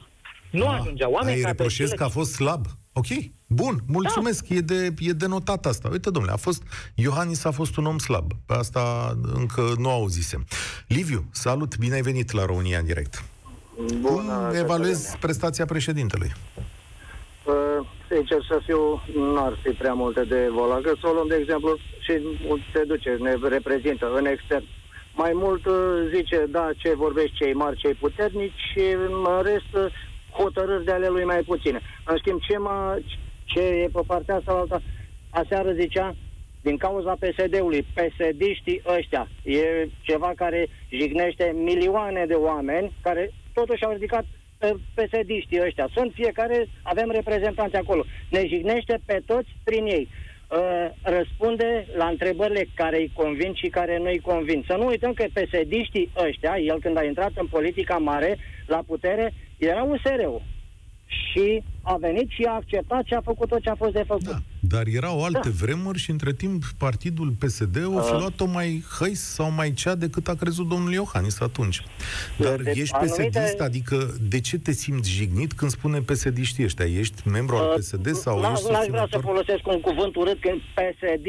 Nu 0.50 0.66
Ah, 0.68 0.78
ajungea. 0.80 1.08
Oameni 1.10 1.36
Ai 1.36 1.40
ca 1.42 1.48
reproșez 1.48 1.76
Dăncilă- 1.88 1.96
că 1.96 2.04
a 2.04 2.08
fost 2.20 2.32
slab. 2.32 2.66
Ok, 2.92 3.06
bun, 3.46 3.80
mulțumesc, 3.86 4.48
e, 4.48 4.60
de, 4.60 4.94
e 4.98 5.12
de 5.12 5.26
notat 5.26 5.66
asta. 5.66 5.88
Uite, 5.92 6.10
domnule, 6.10 6.34
a 6.34 6.36
fost, 6.36 6.62
Iohannis 6.94 7.44
a 7.44 7.50
fost 7.50 7.76
un 7.76 7.86
om 7.86 7.98
slab. 7.98 8.32
Pe 8.46 8.54
asta 8.54 9.14
încă 9.34 9.74
nu 9.78 9.90
auzisem. 9.90 10.46
Liviu, 10.86 11.28
salut, 11.30 11.76
bine 11.78 11.94
ai 11.94 12.02
venit 12.02 12.30
la 12.30 12.44
România 12.44 12.78
în 12.78 12.84
direct. 12.84 13.24
Cum 14.02 14.30
evaluezi 14.54 15.16
prestația 15.16 15.64
președintelui? 15.64 16.32
Uh, 17.44 17.86
sincer 18.10 18.40
să 18.50 18.60
fiu, 18.64 19.02
nu 19.14 19.44
ar 19.44 19.58
fi 19.62 19.70
prea 19.70 19.92
multe 19.92 20.24
de 20.24 20.44
evoluat. 20.44 20.80
Că 20.82 20.92
să 21.00 21.08
o 21.08 21.12
luăm 21.12 21.28
de 21.28 21.36
exemplu 21.40 21.76
și 22.00 22.12
se 22.72 22.82
duce, 22.84 23.16
ne 23.20 23.34
reprezintă 23.48 24.12
în 24.14 24.26
extern. 24.26 24.64
Mai 25.14 25.30
mult 25.34 25.66
uh, 25.66 26.10
zice, 26.14 26.44
da, 26.48 26.70
ce 26.76 26.94
vorbești 26.94 27.36
cei 27.36 27.52
mari, 27.52 27.76
cei 27.76 27.94
puternici 27.94 28.60
și 28.72 28.84
în 29.06 29.42
rest 29.42 29.72
uh, 29.74 29.92
hotărâri 30.32 30.84
de 30.84 30.92
ale 30.92 31.08
lui 31.08 31.24
mai 31.24 31.42
puține. 31.42 31.80
În 32.04 32.16
schimb, 32.16 32.40
ce, 32.40 32.58
mă, 32.58 32.98
ce 33.44 33.60
e 33.60 33.88
pe 33.92 34.00
partea 34.06 34.34
asta 34.34 34.52
alta, 34.52 34.82
aseară 35.30 35.72
zicea, 35.72 36.14
din 36.62 36.76
cauza 36.76 37.16
PSD-ului, 37.20 37.86
PSD-știi 37.94 38.82
ăștia, 38.96 39.28
e 39.42 39.88
ceva 40.00 40.32
care 40.36 40.68
jignește 40.88 41.52
milioane 41.54 42.24
de 42.26 42.34
oameni 42.34 42.92
care 43.02 43.32
totuși 43.52 43.84
au 43.84 43.92
ridicat 43.92 44.24
psd 44.94 45.60
ăștia. 45.66 45.88
Sunt 45.94 46.12
fiecare, 46.14 46.68
avem 46.82 47.10
reprezentanți 47.10 47.76
acolo. 47.76 48.04
Ne 48.30 48.46
jignește 48.46 49.00
pe 49.04 49.22
toți 49.26 49.48
prin 49.64 49.86
ei. 49.86 50.08
Uh, 50.50 50.88
răspunde 51.02 51.86
la 51.96 52.06
întrebările 52.06 52.68
care 52.74 52.96
îi 52.96 53.12
convin 53.14 53.54
și 53.54 53.68
care 53.68 53.98
nu 53.98 54.04
îi 54.04 54.20
convin. 54.20 54.64
Să 54.66 54.76
nu 54.76 54.86
uităm 54.86 55.12
că 55.12 55.24
psd 55.32 55.72
ăștia, 56.26 56.56
el 56.58 56.80
când 56.80 56.96
a 56.96 57.04
intrat 57.04 57.32
în 57.34 57.46
politica 57.46 57.96
mare, 57.96 58.38
la 58.66 58.82
putere, 58.86 59.32
era 59.58 59.82
USR-ul 59.82 60.42
și 61.08 61.62
a 61.82 61.96
venit 62.00 62.28
și 62.30 62.42
a 62.42 62.54
acceptat 62.54 63.04
și 63.04 63.14
a 63.14 63.20
făcut 63.20 63.48
tot 63.48 63.60
ce 63.62 63.70
a 63.70 63.74
fost 63.74 63.92
de 63.92 64.04
făcut. 64.06 64.24
Da, 64.24 64.38
dar 64.60 64.86
erau 64.86 65.24
alte 65.24 65.48
da. 65.48 65.54
vremuri 65.60 65.98
și 65.98 66.10
între 66.10 66.32
timp 66.32 66.64
partidul 66.78 67.34
PSD 67.38 67.76
o 67.86 68.00
fi 68.00 68.12
luat-o 68.12 68.46
mai 68.46 68.84
hăis 68.98 69.20
sau 69.20 69.50
mai 69.50 69.72
cea 69.72 69.94
decât 69.94 70.28
a 70.28 70.34
crezut 70.34 70.68
domnul 70.68 70.92
Iohannis 70.92 71.40
atunci. 71.40 71.82
Dar 72.36 72.56
de, 72.56 72.72
ești 72.74 72.94
anumite... 72.94 73.40
psd 73.40 73.60
adică 73.60 74.14
de 74.28 74.40
ce 74.40 74.58
te 74.58 74.72
simți 74.72 75.10
jignit 75.10 75.52
când 75.52 75.70
spune 75.70 76.00
psd 76.00 76.38
ăștia? 76.62 76.86
Ești 76.86 77.28
membru 77.28 77.56
al 77.56 77.78
PSD 77.78 78.14
sau 78.14 78.40
n- 78.40 78.52
ești 78.52 78.70
N-aș 78.70 78.86
vrea 78.86 79.06
să 79.10 79.18
folosesc 79.18 79.66
un 79.66 79.80
cuvânt 79.80 80.16
urât 80.16 80.40
când 80.40 80.60
psd 80.74 81.26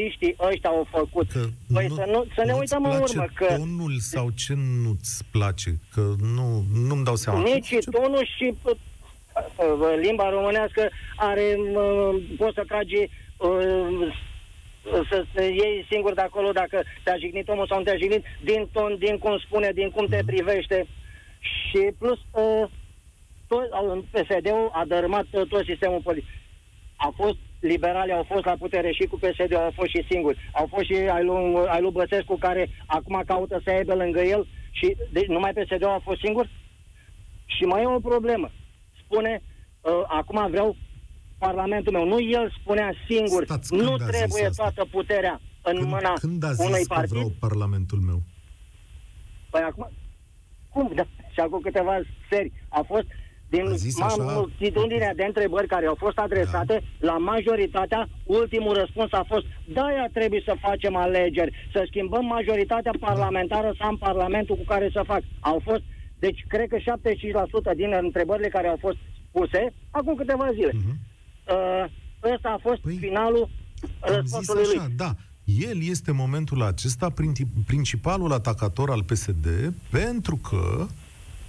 ăștia 0.52 0.70
au 0.70 0.88
făcut. 0.92 1.32
Că 1.32 1.46
păi 1.74 1.88
nu, 1.88 1.96
să, 1.96 2.06
nu, 2.08 2.26
să 2.36 2.44
ne 2.46 2.54
uităm 2.54 2.84
în 2.84 3.02
urmă. 3.02 3.26
Că... 3.34 3.46
tonul 3.46 3.98
sau 4.00 4.30
ce 4.30 4.54
nu-ți 4.84 5.24
place? 5.32 5.80
Că 5.94 6.16
nu, 6.36 6.66
nu-mi 6.88 7.04
dau 7.04 7.16
seama. 7.16 7.42
Nici 7.42 7.68
ce... 7.68 7.78
tonul 7.78 8.28
și 8.38 8.54
limba 10.00 10.30
românească 10.30 10.90
are, 11.16 11.56
poți 12.38 12.56
să 12.56 12.64
tragi 12.68 13.10
să 15.34 15.44
iei 15.44 15.86
singur 15.90 16.14
de 16.14 16.22
acolo 16.22 16.52
dacă 16.52 16.84
te-a 17.04 17.18
jignit 17.18 17.48
omul 17.48 17.68
sau 17.68 17.78
nu 17.78 17.84
te-a 17.84 17.98
jignit, 17.98 18.24
din 18.44 18.70
ton, 18.72 18.96
din 19.00 19.18
cum 19.18 19.38
spune, 19.38 19.72
din 19.74 19.90
cum 19.90 20.06
te 20.06 20.16
mhm. 20.16 20.26
privește. 20.26 20.88
Și 21.40 21.92
plus, 22.00 22.20
tot, 23.48 23.70
PSD-ul 24.12 24.70
a 24.74 24.86
dărâmat 24.88 25.26
tot 25.32 25.66
sistemul 25.66 26.02
politic. 26.04 26.30
A 26.96 27.14
fost 27.16 27.38
liberali 27.60 28.12
au 28.12 28.24
fost 28.24 28.46
la 28.46 28.56
putere 28.60 28.92
și 28.92 29.08
cu 29.08 29.20
PSD 29.20 29.54
au 29.54 29.72
fost 29.76 29.90
și 29.90 30.06
singuri. 30.10 30.38
Au 30.54 30.68
fost 30.70 30.86
și 30.86 30.94
ai 30.94 31.24
lui, 31.24 31.68
ai 31.68 31.82
lui 31.82 31.92
Băsescu 31.92 32.36
care 32.36 32.70
acum 32.86 33.24
caută 33.26 33.62
să 33.64 33.70
aibă 33.70 33.94
lângă 33.94 34.22
el 34.22 34.48
și 34.72 34.96
deci 35.12 35.28
numai 35.28 35.54
PSD 35.54 35.84
a 35.84 36.02
fost 36.04 36.20
singur? 36.20 36.50
Și 37.46 37.64
mai 37.64 37.82
e 37.82 37.86
o 37.86 38.00
problemă 38.00 38.52
spune, 39.10 39.42
uh, 39.82 39.92
acum 40.08 40.48
vreau 40.50 40.76
Parlamentul 41.38 41.94
meu. 41.94 42.06
Nu 42.06 42.20
el 42.22 42.54
spunea 42.62 42.92
singur, 43.10 43.44
Stați, 43.44 43.76
nu 43.76 43.96
trebuie 43.96 44.50
toată 44.56 44.86
puterea 44.92 45.42
în 45.62 45.78
când, 45.78 45.88
mâna 45.88 46.14
când 46.14 46.44
a 46.44 46.52
zis 46.52 46.66
unui 46.66 46.86
că 46.88 46.94
partid. 46.94 47.10
vreau 47.10 47.32
Parlamentul 47.40 48.00
meu? 48.00 48.22
Păi 49.50 49.62
acum, 49.62 49.90
cum? 50.70 50.92
Da, 50.96 51.04
și 51.34 51.40
acum 51.40 51.60
câteva 51.60 52.00
seri. 52.30 52.52
A 52.70 52.82
fost 52.88 53.06
din 53.50 53.64
multitudinea 54.18 55.14
de 55.14 55.24
întrebări 55.24 55.68
care 55.68 55.86
au 55.86 55.96
fost 55.96 56.18
adresate, 56.18 56.84
da. 57.00 57.12
la 57.12 57.18
majoritatea, 57.18 58.10
ultimul 58.24 58.74
răspuns 58.74 59.12
a 59.12 59.24
fost 59.28 59.46
da, 59.66 60.06
trebuie 60.14 60.42
să 60.46 60.56
facem 60.60 60.96
alegeri, 60.96 61.70
să 61.72 61.84
schimbăm 61.88 62.26
majoritatea 62.26 62.92
parlamentară 63.00 63.74
să 63.78 63.84
am 63.84 63.98
Parlamentul 63.98 64.56
cu 64.56 64.64
care 64.64 64.90
să 64.94 65.02
fac. 65.06 65.22
Au 65.40 65.62
fost 65.64 65.82
deci, 66.20 66.46
cred 66.48 66.68
că 66.70 66.78
75% 67.74 67.76
din 67.76 67.94
întrebările 68.02 68.48
care 68.48 68.68
au 68.68 68.78
fost 68.80 68.98
puse, 69.32 69.74
acum 69.92 70.16
câteva 70.16 70.52
zile. 70.54 70.72
Uh-huh. 70.72 70.96
Uh, 71.54 71.86
ăsta 72.34 72.50
a 72.50 72.60
fost 72.62 72.82
păi, 72.82 72.98
finalul 73.00 73.50
răspunsului 74.00 74.64
lui. 74.66 74.94
Da, 74.96 75.16
el 75.44 75.84
este 75.90 76.12
momentul 76.12 76.62
acesta 76.62 77.14
principalul 77.66 78.32
atacator 78.32 78.90
al 78.90 79.04
PSD 79.04 79.74
pentru 79.90 80.36
că 80.36 80.86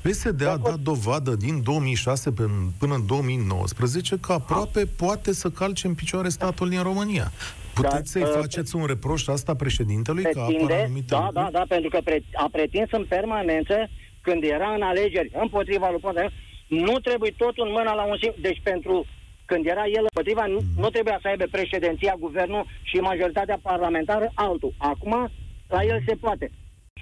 PSD 0.02 0.46
a 0.46 0.56
dat 0.56 0.78
dovadă 0.78 1.34
din 1.34 1.62
2006 1.62 2.30
până 2.78 2.94
în 2.94 3.06
2019 3.06 4.18
că 4.18 4.32
aproape 4.32 4.84
da. 4.84 4.90
poate 4.96 5.32
să 5.32 5.50
calce 5.50 5.86
în 5.86 5.94
picioare 5.94 6.28
statul 6.28 6.68
din 6.68 6.82
România. 6.82 7.32
Puteți 7.74 7.94
da, 7.94 8.04
să-i 8.04 8.22
uh, 8.22 8.30
faceți 8.40 8.76
un 8.76 8.84
reproș 8.84 9.26
asta 9.26 9.54
președintelui 9.54 10.22
pretinde, 10.22 10.56
că 10.56 10.64
apără 10.64 10.82
anumite 10.82 11.06
Da, 11.08 11.16
lucruri? 11.24 11.52
da, 11.52 11.58
da, 11.58 11.64
pentru 11.68 11.88
că 11.88 11.98
pre- 12.04 12.24
a 12.34 12.48
pretins 12.52 12.88
în 12.90 13.04
permanență 13.08 13.74
când 14.22 14.42
era 14.42 14.74
în 14.74 14.82
alegeri 14.82 15.30
împotriva 15.32 15.90
lui 15.90 16.00
Ponta, 16.00 16.30
nu 16.68 16.98
trebuie 16.98 17.32
tot 17.36 17.58
în 17.58 17.70
mâna 17.70 17.94
la 17.94 18.04
un 18.04 18.16
singur. 18.20 18.40
Deci 18.40 18.60
pentru 18.62 19.06
când 19.50 19.66
era 19.66 19.86
el 19.86 20.04
împotriva, 20.10 20.44
nu, 20.46 20.60
nu 20.76 20.88
trebuia 20.90 21.18
să 21.22 21.28
aibă 21.28 21.44
președinția, 21.50 22.14
guvernul 22.18 22.66
și 22.82 22.96
majoritatea 22.96 23.58
parlamentară 23.62 24.30
altul. 24.34 24.72
Acum, 24.78 25.30
la 25.68 25.82
el 25.82 26.02
se 26.06 26.14
poate. 26.14 26.50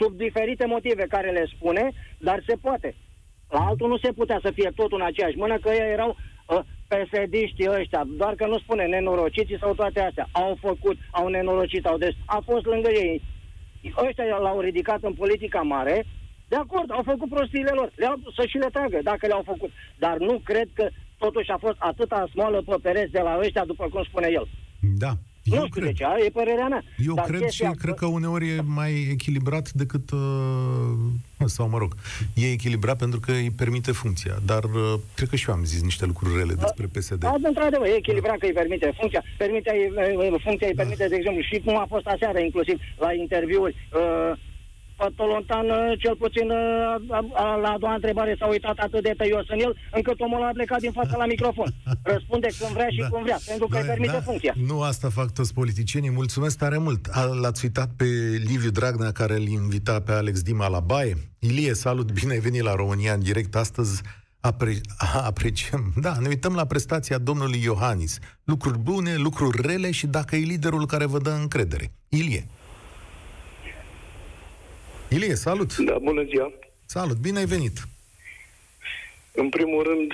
Sub 0.01 0.13
diferite 0.17 0.67
motive 0.67 1.05
care 1.09 1.31
le 1.31 1.45
spune, 1.55 1.93
dar 2.19 2.43
se 2.47 2.55
poate. 2.61 2.95
La 3.49 3.61
altul 3.61 3.89
nu 3.89 3.99
se 3.99 4.13
putea 4.13 4.39
să 4.43 4.51
fie 4.51 4.71
tot 4.75 4.93
în 4.93 5.03
aceeași 5.03 5.37
mână, 5.37 5.59
că 5.59 5.71
ei 5.71 5.93
erau 5.93 6.17
uh, 6.17 6.61
psd 6.89 7.35
ăștia, 7.69 8.03
doar 8.07 8.35
că 8.35 8.47
nu 8.47 8.59
spune 8.59 8.85
nenorociții 8.87 9.59
sau 9.59 9.75
toate 9.75 10.01
astea. 10.01 10.29
Au 10.33 10.59
făcut, 10.61 10.97
au 11.11 11.29
nenorocit, 11.29 11.87
au 11.87 11.99
des... 11.99 12.15
A 12.27 12.43
fost 12.45 12.65
lângă 12.65 12.91
ei. 12.91 13.23
Ăștia 14.07 14.25
l-au 14.25 14.61
ridicat 14.61 15.03
în 15.03 15.13
politica 15.13 15.61
mare, 15.61 16.05
de 16.49 16.57
acord, 16.57 16.91
au 16.91 17.03
făcut 17.05 17.29
prostiile 17.29 17.73
lor. 17.75 17.93
Le-au, 17.95 18.17
să 18.37 18.43
și 18.47 18.57
le 18.57 18.69
tragă, 18.73 18.99
dacă 19.03 19.27
le-au 19.27 19.43
făcut. 19.45 19.71
Dar 19.99 20.17
nu 20.19 20.41
cred 20.45 20.69
că 20.75 20.89
totuși 21.19 21.51
a 21.51 21.57
fost 21.57 21.77
atâta 21.79 22.29
smoală 22.33 22.63
pe 22.67 22.77
pereți 22.83 23.13
de 23.13 23.21
la 23.21 23.39
ăștia, 23.41 23.65
după 23.65 23.89
cum 23.93 24.03
spune 24.03 24.29
el. 24.31 24.49
Da. 24.81 25.13
Eu 25.53 25.61
nu 25.61 25.67
știu 25.67 25.81
cred. 25.81 25.85
de 25.85 25.93
ce, 25.93 26.25
e 26.27 26.31
părerea 26.31 26.69
mea. 26.69 26.83
Eu 27.07 27.15
Dar 27.15 27.25
cred 27.25 27.49
și 27.49 27.63
că... 27.63 27.71
cred 27.79 27.95
că 27.95 28.07
uneori 28.07 28.49
e 28.49 28.61
mai 28.61 29.09
echilibrat 29.11 29.71
decât, 29.73 30.11
uh, 30.11 30.19
sau 31.45 31.69
mă 31.69 31.79
rog, 31.79 31.95
e 32.35 32.51
echilibrat 32.51 32.99
pentru 32.99 33.21
că 33.21 33.33
îi 33.33 33.51
permite 33.51 33.93
funcția. 33.93 34.35
Dar 34.45 34.65
uh, 34.65 34.95
cred 35.15 35.29
că 35.29 35.37
și 35.37 35.49
eu 35.49 35.55
am 35.55 35.65
zis 35.65 35.83
niște 35.83 36.07
lucruri 36.07 36.37
rele 36.37 36.55
despre 36.55 36.87
PSD. 36.87 37.21
Da, 37.21 37.35
într-adevăr, 37.43 37.87
e 37.87 37.95
echilibrat 37.97 38.33
da. 38.33 38.39
că 38.39 38.47
îi 38.47 38.53
permite 38.53 38.93
funcția. 38.99 39.23
Permite, 39.37 39.71
funcția 40.43 40.67
îi 40.67 40.75
da. 40.75 40.83
permite, 40.83 41.09
de 41.09 41.17
exemplu, 41.17 41.43
și 41.43 41.63
cum 41.65 41.77
a 41.77 41.87
fost 41.89 42.07
aseară, 42.07 42.39
inclusiv 42.39 42.81
la 42.99 43.13
interviuri, 43.13 43.75
uh, 43.93 44.39
Tolontan, 45.17 45.67
cel 45.99 46.17
puțin 46.17 46.47
la 47.63 47.69
a 47.75 47.77
doua 47.79 47.95
întrebare 47.95 48.37
s-a 48.39 48.47
uitat 48.47 48.79
atât 48.79 49.03
de 49.03 49.15
tăios 49.17 49.49
în 49.49 49.59
el, 49.59 49.77
încât 49.93 50.21
omul 50.21 50.43
a 50.43 50.51
plecat 50.53 50.81
din 50.81 50.93
fața 50.93 51.17
la 51.17 51.27
microfon. 51.27 51.71
Răspunde 52.03 52.49
când 52.59 52.73
vrea 52.73 52.89
și 52.89 52.99
da. 52.99 53.09
cum 53.09 53.23
vrea, 53.23 53.39
pentru 53.47 53.67
că 53.67 53.75
da, 53.75 53.81
îi 53.81 53.87
permite 53.87 54.13
da. 54.13 54.21
funcția. 54.21 54.55
Nu 54.67 54.83
asta 54.83 55.09
fac 55.09 55.33
toți 55.33 55.55
politicienii. 55.55 56.11
Mulțumesc 56.11 56.59
tare 56.59 56.79
mult. 56.79 57.07
L-ați 57.41 57.65
uitat 57.65 57.91
pe 57.97 58.05
Liviu 58.45 58.71
Dragnea, 58.71 59.13
care 59.13 59.35
îl 59.35 59.47
invita 59.47 60.01
pe 60.01 60.13
Alex 60.13 60.43
Dima 60.43 60.69
la 60.69 60.81
baie. 60.81 61.17
Ilie, 61.39 61.75
salut, 61.75 62.13
bine 62.13 62.33
ai 62.33 62.39
venit 62.39 62.63
la 62.63 62.75
România 62.75 63.13
în 63.13 63.21
direct 63.21 63.55
astăzi. 63.57 64.03
Apre- 64.41 64.81
apreciem. 65.31 65.93
Da, 65.97 66.17
ne 66.21 66.29
uităm 66.29 66.55
la 66.55 66.65
prestația 66.67 67.19
domnului 67.19 67.63
Iohannis. 67.63 68.19
Lucruri 68.45 68.79
bune, 68.79 69.17
lucruri 69.17 69.63
rele 69.63 69.91
și 69.91 70.07
dacă 70.07 70.37
e 70.37 70.39
liderul 70.39 70.87
care 70.87 71.07
vă 71.07 71.19
dă 71.19 71.31
încredere. 71.31 71.93
Ilie. 72.09 72.47
Ilie, 75.11 75.35
salut! 75.35 75.77
Da, 75.77 75.99
bună 75.99 76.23
ziua! 76.23 76.53
Salut, 76.87 77.17
bine 77.17 77.39
ai 77.39 77.45
venit! 77.45 77.77
În 79.33 79.49
primul 79.49 79.83
rând, 79.83 80.13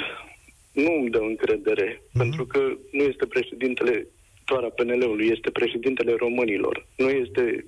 nu 0.73 0.93
îmi 0.95 1.11
dă 1.11 1.19
încredere, 1.19 1.97
mm-hmm. 1.97 2.19
pentru 2.19 2.47
că 2.47 2.59
nu 2.91 3.03
este 3.03 3.27
președintele 3.27 4.07
doar 4.45 4.63
a 4.63 4.69
PNL-ului, 4.69 5.29
este 5.29 5.51
președintele 5.51 6.15
românilor. 6.15 6.87
Nu 6.97 7.09
este 7.09 7.67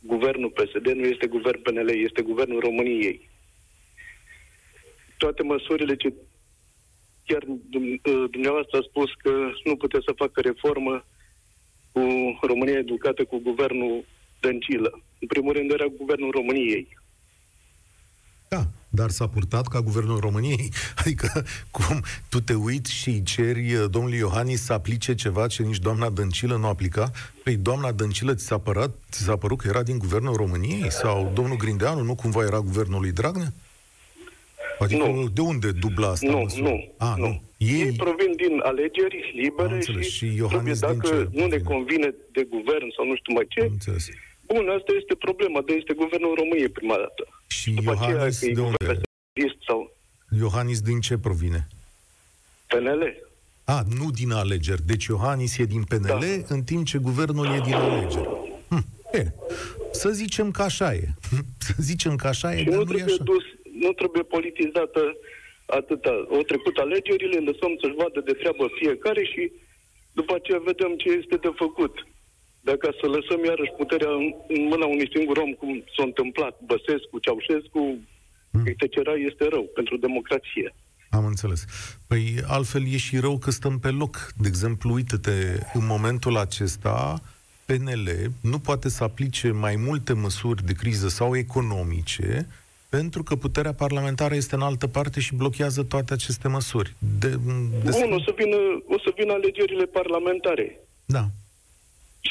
guvernul 0.00 0.50
PSD, 0.50 0.86
nu 0.86 1.06
este 1.06 1.26
guvern 1.26 1.62
PNL, 1.62 1.88
este 1.88 2.22
guvernul 2.22 2.60
României. 2.60 3.28
Toate 5.18 5.42
măsurile 5.42 5.96
ce 5.96 6.12
chiar 7.26 7.42
dumneavoastră 8.30 8.78
a 8.78 8.86
spus 8.88 9.10
că 9.22 9.32
nu 9.64 9.76
puteți 9.76 10.04
să 10.04 10.12
facă 10.16 10.40
reformă 10.40 11.04
cu 11.92 12.02
România 12.42 12.78
educată 12.78 13.24
cu 13.24 13.38
guvernul 13.38 14.04
Dăncilă. 14.40 15.02
În 15.24 15.30
primul 15.30 15.52
rând 15.52 15.70
era 15.70 15.86
guvernul 15.98 16.30
României. 16.30 16.88
Da, 18.48 18.66
dar 18.88 19.10
s-a 19.10 19.28
purtat 19.28 19.66
ca 19.66 19.80
guvernul 19.80 20.18
României. 20.18 20.72
Adică, 21.00 21.44
cum 21.70 22.02
tu 22.28 22.40
te 22.40 22.54
uiți 22.54 22.92
și 22.92 23.08
îi 23.08 23.22
ceri 23.22 23.74
uh, 23.74 23.84
domnului 23.90 24.18
Iohannis 24.18 24.62
să 24.62 24.72
aplice 24.72 25.14
ceva 25.14 25.46
ce 25.46 25.62
nici 25.62 25.78
doamna 25.78 26.10
Dăncilă 26.10 26.56
nu 26.56 26.66
aplica? 26.66 27.10
Păi 27.44 27.56
doamna 27.56 27.92
Dăncilă 27.92 28.34
ți 28.34 28.44
s-a, 28.44 28.58
părat, 28.58 28.90
ți 29.10 29.22
s-a 29.22 29.36
părut 29.36 29.58
că 29.58 29.68
era 29.68 29.82
din 29.82 29.98
guvernul 29.98 30.34
României? 30.34 30.90
Sau 30.90 31.32
domnul 31.34 31.56
Grindeanu 31.56 32.02
nu 32.02 32.14
cumva 32.14 32.42
era 32.42 32.58
guvernul 32.58 33.00
lui 33.00 33.12
Dragnea? 33.12 33.52
Adică 34.78 35.06
nu. 35.06 35.28
de 35.28 35.40
unde 35.40 35.70
dubla 35.72 36.08
asta? 36.08 36.30
Nu, 36.30 36.46
nu. 36.60 36.94
A, 36.96 37.14
nu. 37.18 37.26
nu. 37.26 37.42
Ei... 37.56 37.80
Ei 37.80 37.92
provin 37.92 38.32
din 38.36 38.60
alegeri 38.62 39.32
libere 39.34 39.80
și, 39.80 40.10
și 40.10 40.36
Iohannis 40.36 40.78
dacă 40.78 41.28
nu 41.32 41.46
ne 41.46 41.58
convine 41.58 42.14
de 42.32 42.46
guvern 42.50 42.92
sau 42.96 43.06
nu 43.06 43.16
știu 43.16 43.32
mai 43.34 43.46
ce, 43.48 43.70
Bun, 44.46 44.68
asta 44.68 44.92
este 45.00 45.14
problema, 45.14 45.60
de 45.62 45.72
este 45.72 45.92
guvernul 45.92 46.34
României 46.34 46.68
prima 46.68 46.96
dată. 46.96 47.28
Și 47.46 47.70
După 47.70 47.90
Iohannis 47.90 48.36
aceea, 48.36 48.54
de 48.54 48.60
unde? 48.60 49.00
Sau... 49.66 49.96
Iohannis 50.38 50.80
din 50.80 51.00
ce 51.00 51.18
provine? 51.18 51.66
PNL. 52.66 53.02
A, 53.64 53.82
nu 53.98 54.10
din 54.10 54.30
alegeri. 54.32 54.82
Deci 54.86 55.04
Iohannis 55.04 55.58
e 55.58 55.64
din 55.64 55.82
PNL, 55.82 56.44
da. 56.48 56.54
în 56.54 56.62
timp 56.62 56.86
ce 56.86 56.98
guvernul 56.98 57.46
e 57.46 57.60
din 57.64 57.74
alegeri. 57.74 58.28
Hm, 58.68 58.84
bine. 59.12 59.34
Să 59.92 60.10
zicem 60.10 60.50
că 60.50 60.62
așa 60.62 60.94
e. 60.94 61.04
Să 61.66 61.74
zicem 61.78 62.16
că 62.16 62.26
așa 62.26 62.54
e, 62.54 62.58
și 62.58 62.64
dar 62.64 62.78
nu, 62.78 62.84
nu 62.84 62.98
e 62.98 63.02
așa. 63.02 63.22
Dus, 63.22 63.44
nu 63.80 63.92
trebuie 63.92 64.22
politizată 64.22 65.00
atâta, 65.66 66.26
au 66.30 66.42
trecut 66.42 66.76
alegerile, 66.76 67.38
lăsăm 67.38 67.72
să-și 67.80 67.94
vadă 68.02 68.20
de 68.20 68.32
treabă 68.32 68.64
fiecare 68.80 69.24
și 69.24 69.52
după 70.12 70.34
aceea 70.34 70.60
vedem 70.64 70.92
ce 70.96 71.08
este 71.10 71.36
de 71.36 71.52
făcut. 71.54 72.06
Dacă 72.70 72.86
să 73.00 73.06
lăsăm 73.06 73.44
iarăși 73.44 73.72
puterea 73.76 74.10
în, 74.10 74.26
în 74.48 74.62
mâna 74.72 74.86
unui 74.86 75.08
singur 75.14 75.36
om, 75.36 75.52
cum 75.52 75.84
s-a 75.96 76.02
întâmplat 76.02 76.60
Băsescu, 76.70 77.18
Ceaușescu, 77.18 77.82
mm. 78.50 78.66
etc., 78.66 78.82
este 79.28 79.44
rău 79.48 79.64
pentru 79.74 79.96
democrație. 79.96 80.74
Am 81.10 81.24
înțeles. 81.24 81.64
Păi 82.06 82.24
altfel 82.46 82.82
e 82.92 82.96
și 82.96 83.18
rău 83.18 83.38
că 83.38 83.50
stăm 83.50 83.78
pe 83.78 83.90
loc. 83.90 84.32
De 84.36 84.48
exemplu, 84.48 84.92
uite-te, 84.92 85.36
în 85.72 85.86
momentul 85.86 86.36
acesta, 86.36 87.20
PNL 87.66 88.08
nu 88.42 88.58
poate 88.58 88.88
să 88.88 89.04
aplice 89.04 89.50
mai 89.50 89.76
multe 89.76 90.12
măsuri 90.12 90.64
de 90.64 90.72
criză 90.72 91.08
sau 91.08 91.36
economice 91.36 92.46
pentru 92.96 93.22
că 93.22 93.36
puterea 93.36 93.72
parlamentară 93.72 94.34
este 94.34 94.54
în 94.54 94.60
altă 94.60 94.86
parte 94.86 95.20
și 95.20 95.34
blochează 95.34 95.82
toate 95.82 96.12
aceste 96.12 96.48
măsuri. 96.48 96.94
De, 97.18 97.28
de... 97.28 97.36
Bun, 97.90 98.12
o 98.12 98.20
să, 98.20 98.32
vină, 98.36 98.56
o 98.86 98.98
să 99.04 99.10
vină 99.16 99.32
alegerile 99.32 99.84
parlamentare. 99.84 100.80
Da. 101.04 101.24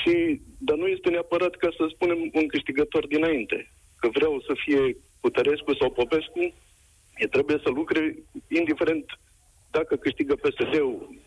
Și, 0.01 0.41
dar 0.57 0.77
nu 0.77 0.87
este 0.87 1.09
neapărat 1.09 1.55
ca 1.55 1.69
să 1.77 1.83
spunem 1.89 2.19
un 2.33 2.47
câștigător 2.47 3.07
dinainte. 3.07 3.71
Că 3.99 4.09
vreau 4.13 4.43
să 4.47 4.53
fie 4.63 4.97
Putărescu 5.21 5.73
sau 5.73 5.91
Popescu, 5.91 6.53
e 7.15 7.27
trebuie 7.27 7.59
să 7.63 7.69
lucre, 7.69 8.15
indiferent 8.47 9.05
dacă 9.71 9.95
câștigă 9.95 10.35
PSD-ul, 10.35 11.21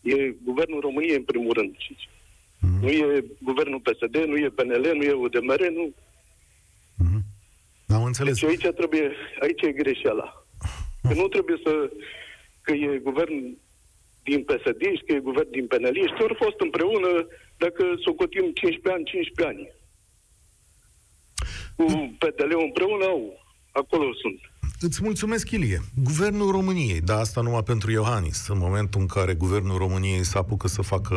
e 0.00 0.34
Guvernul 0.44 0.80
României 0.80 1.16
în 1.16 1.22
primul 1.22 1.52
rând. 1.52 1.76
Mm-hmm. 1.76 2.80
Nu 2.80 2.88
e 2.88 3.24
Guvernul 3.42 3.80
PSD, 3.80 4.16
nu 4.16 4.36
e 4.36 4.48
PNL, 4.48 4.92
nu 4.94 5.02
e 5.02 5.12
UDMR, 5.12 5.68
nu. 5.68 5.94
Mm-hmm. 7.02 7.22
Am 7.88 8.04
înțeles. 8.04 8.40
Deci 8.40 8.50
aici 8.50 8.74
trebuie, 8.74 9.12
aici 9.40 9.62
e 9.62 9.72
greșeala. 9.72 10.46
Că 11.02 11.14
nu 11.14 11.28
trebuie 11.28 11.58
să, 11.64 11.90
că 12.62 12.72
e 12.72 12.98
guvern 12.98 13.56
din 14.22 14.42
PSD, 14.44 14.82
că 15.06 15.12
e 15.12 15.28
guvern 15.30 15.50
din 15.50 15.66
PNL, 15.66 15.94
și 15.94 16.22
ori 16.22 16.34
fost 16.44 16.60
împreună, 16.60 17.26
dacă 17.56 17.82
socotim 18.04 18.46
15 18.54 18.92
ani, 18.92 19.04
15 19.04 19.44
ani. 19.52 19.64
Cu 21.76 22.16
PDL-ul 22.18 22.62
împreună, 22.64 23.04
au, 23.04 23.20
acolo 23.72 24.12
sunt. 24.22 24.40
Îți 24.80 25.02
mulțumesc, 25.02 25.50
Ilie. 25.50 25.80
Guvernul 26.02 26.50
României, 26.50 27.00
dar 27.00 27.18
asta 27.18 27.40
numai 27.40 27.62
pentru 27.62 27.90
Iohannis, 27.90 28.48
în 28.48 28.58
momentul 28.58 29.00
în 29.00 29.06
care 29.06 29.34
Guvernul 29.34 29.78
României 29.78 30.24
s-a 30.24 30.38
apucă 30.38 30.68
să 30.68 30.82
facă 30.82 31.16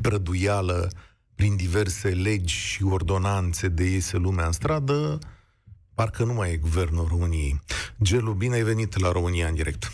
prăduială 0.00 0.90
prin 1.34 1.56
diverse 1.56 2.08
legi 2.08 2.54
și 2.54 2.84
ordonanțe 2.84 3.68
de 3.68 3.84
iese 3.84 4.16
lumea 4.16 4.46
în 4.46 4.52
stradă, 4.52 5.18
parcă 5.94 6.24
nu 6.24 6.32
mai 6.32 6.52
e 6.52 6.56
Guvernul 6.56 7.06
României. 7.08 7.60
Gelu, 8.02 8.32
bine 8.32 8.54
ai 8.54 8.62
venit 8.62 9.00
la 9.00 9.12
România 9.12 9.48
în 9.48 9.54
direct. 9.54 9.92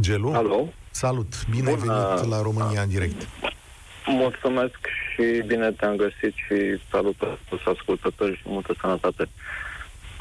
Gelu? 0.00 0.32
Alo? 0.32 0.68
Salut, 0.98 1.46
bine 1.50 1.70
Bună. 1.70 1.92
ai 1.92 2.14
venit 2.14 2.30
la 2.30 2.42
România 2.42 2.82
în 2.82 2.88
direct. 2.88 3.28
Mulțumesc 4.06 4.78
și 5.12 5.42
bine 5.46 5.70
te-am 5.70 5.96
găsit 5.96 6.34
și 6.34 6.80
salut 6.90 7.16
toți 7.48 7.62
ascultători 7.64 8.36
și 8.36 8.42
multă 8.44 8.74
sănătate. 8.80 9.28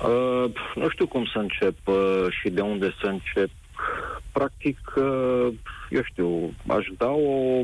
Uh, 0.03 0.51
nu 0.75 0.89
știu 0.89 1.07
cum 1.07 1.25
să 1.25 1.38
încep 1.38 1.77
uh, 1.88 2.25
și 2.41 2.50
de 2.50 2.62
unde 2.62 2.93
să 3.01 3.07
încep. 3.07 3.50
Practic, 4.31 4.79
uh, 4.96 5.48
eu 5.89 6.03
știu, 6.03 6.53
aș 6.67 6.86
da 6.98 7.10
o, 7.10 7.63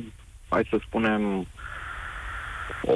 hai 0.50 0.68
să 0.70 0.78
spunem, 0.88 1.48
o 2.84 2.94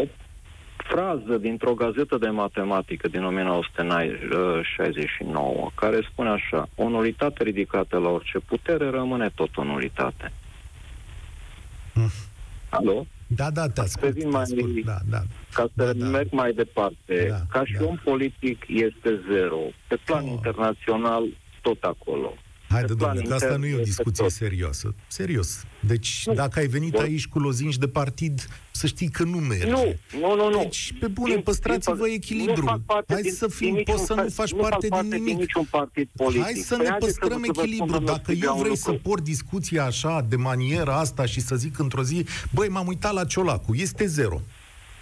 frază 0.87 1.37
dintr-o 1.37 1.73
gazetă 1.73 2.17
de 2.17 2.29
matematică 2.29 3.07
din 3.07 3.23
1969, 3.23 5.69
care 5.75 6.07
spune 6.11 6.29
așa, 6.29 6.69
o 6.75 6.89
nulitate 6.89 7.43
ridicată 7.43 7.97
la 7.97 8.09
orice 8.09 8.39
putere 8.39 8.89
rămâne 8.89 9.29
tot 9.35 9.57
o 9.57 9.63
nulitate. 9.63 10.31
Mm. 11.93 12.09
Alo? 12.69 13.05
Da, 13.27 13.49
da, 13.49 13.67
te 13.67 13.81
ascult. 13.81 14.19
Te 14.19 14.27
mai, 14.27 14.41
ascult. 14.41 14.85
Da, 14.85 14.97
da. 15.09 15.21
Ca 15.53 15.67
să 15.75 15.83
da, 15.83 15.93
da. 15.93 16.05
merg 16.05 16.31
mai 16.31 16.53
departe, 16.53 17.27
da, 17.29 17.39
ca 17.49 17.65
și 17.65 17.73
da. 17.73 17.85
om 17.85 17.95
politic 18.03 18.63
este 18.67 19.21
zero. 19.31 19.59
Pe 19.87 19.99
plan 20.05 20.23
oh. 20.23 20.29
internațional, 20.29 21.23
tot 21.61 21.83
acolo. 21.83 22.33
Haide, 22.69 22.93
domnule, 22.93 23.21
că 23.21 23.33
asta 23.33 23.55
nu 23.57 23.65
e 23.65 23.75
o 23.75 23.83
discuție 23.83 24.23
tot. 24.23 24.33
serioasă. 24.33 24.95
Serios. 25.07 25.63
Deci, 25.79 26.23
nu. 26.25 26.33
dacă 26.33 26.59
ai 26.59 26.67
venit 26.67 26.95
aici 26.95 27.27
cu 27.27 27.39
lozinci 27.39 27.77
de 27.77 27.87
partid, 27.87 28.47
să 28.71 28.87
știi 28.87 29.09
că 29.09 29.23
nu 29.23 29.37
merge. 29.37 29.69
Nu, 29.69 29.95
nu, 30.19 30.35
nu. 30.35 30.49
nu. 30.49 30.59
Deci, 30.61 30.93
pe 30.99 31.07
bune, 31.07 31.33
din, 31.33 31.41
păstrați-vă 31.41 32.07
echilibru. 32.07 32.83
Hai 33.07 33.21
din, 33.21 33.31
să 33.31 33.47
fim, 33.47 33.81
poți 33.85 34.05
să 34.05 34.13
nu 34.13 34.29
faci 34.29 34.51
nu 34.51 34.61
parte 34.61 34.87
din 34.87 35.07
nimic. 35.07 35.25
Din 35.25 35.37
niciun 35.37 35.67
partid 35.69 36.09
politic. 36.15 36.43
Hai 36.43 36.53
să 36.53 36.75
păi 36.75 36.85
ne 36.85 36.95
păstrăm 36.99 37.41
să 37.43 37.61
echilibru. 37.61 37.99
Dacă 37.99 38.31
eu 38.31 38.55
vrei 38.55 38.77
să 38.77 38.91
port 38.91 39.23
discuția 39.23 39.85
așa, 39.85 40.25
de 40.29 40.35
maniera 40.35 40.99
asta 40.99 41.25
și 41.25 41.39
să 41.41 41.55
zic 41.55 41.79
într-o 41.79 42.03
zi, 42.03 42.25
băi, 42.53 42.67
m-am 42.67 42.87
uitat 42.87 43.13
la 43.13 43.25
Ciolacu, 43.25 43.75
este 43.75 44.05
zero. 44.05 44.41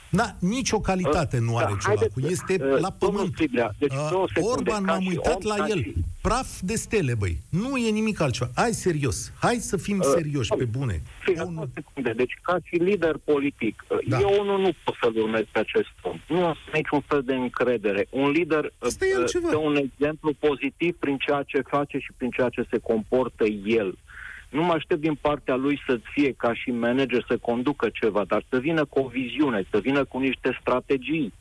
Da, 0.09 0.35
nicio 0.39 0.79
calitate 0.79 1.37
uh, 1.37 1.43
nu 1.43 1.57
are 1.57 1.71
da, 1.71 1.77
Ciolacu. 1.77 2.19
Este 2.29 2.63
uh, 2.63 2.79
la 2.79 2.91
pământ. 2.91 3.33
Fiblea, 3.35 3.71
deci 3.79 3.93
uh, 3.93 4.23
Orban 4.41 4.83
m-am 4.83 5.05
uitat 5.05 5.41
la 5.41 5.55
el. 5.67 5.81
Și... 5.81 5.93
Praf 6.21 6.59
de 6.61 6.75
stele, 6.75 7.13
băi. 7.15 7.37
Nu 7.49 7.77
e 7.77 7.89
nimic 7.89 8.19
altceva. 8.19 8.51
Hai 8.55 8.73
serios. 8.73 9.31
Hai 9.39 9.55
să 9.55 9.77
fim 9.77 9.97
uh, 9.97 10.05
serioși, 10.05 10.53
pe 10.57 10.65
bune. 10.65 11.01
un... 11.45 11.67
secunde. 11.73 12.11
Deci, 12.11 12.39
ca 12.41 12.57
și 12.63 12.75
lider 12.75 13.17
politic, 13.23 13.83
uh, 13.87 13.97
da. 14.07 14.19
eu 14.19 14.43
nu, 14.43 14.57
nu 14.57 14.69
pot 14.83 14.95
să-l 15.01 15.17
urmez 15.17 15.43
pe 15.51 15.59
acest 15.59 15.89
om. 16.01 16.19
Nu 16.27 16.45
am 16.45 16.57
niciun 16.73 17.01
fel 17.07 17.21
de 17.21 17.33
încredere. 17.33 18.07
Un 18.09 18.29
lider 18.29 18.73
uh, 18.79 18.89
dă 19.49 19.57
un 19.57 19.75
exemplu 19.75 20.33
pozitiv 20.39 20.95
prin 20.99 21.17
ceea 21.17 21.43
ce 21.43 21.61
face 21.61 21.97
și 21.97 22.11
prin 22.17 22.29
ceea 22.29 22.49
ce 22.49 22.67
se 22.69 22.77
comportă 22.77 23.45
el. 23.65 23.97
Nu 24.55 24.63
mă 24.63 24.73
aștept 24.73 25.01
din 25.01 25.15
partea 25.21 25.55
lui 25.55 25.81
să 25.87 25.99
fie 26.13 26.31
ca 26.31 26.53
și 26.53 26.71
manager 26.71 27.25
să 27.27 27.37
conducă 27.37 27.89
ceva, 27.93 28.23
dar 28.27 28.43
să 28.49 28.57
vină 28.57 28.85
cu 28.85 28.99
o 28.99 29.07
viziune, 29.07 29.63
să 29.69 29.79
vină 29.79 30.03
cu 30.03 30.19
niște 30.19 30.57
strategii, 30.61 31.33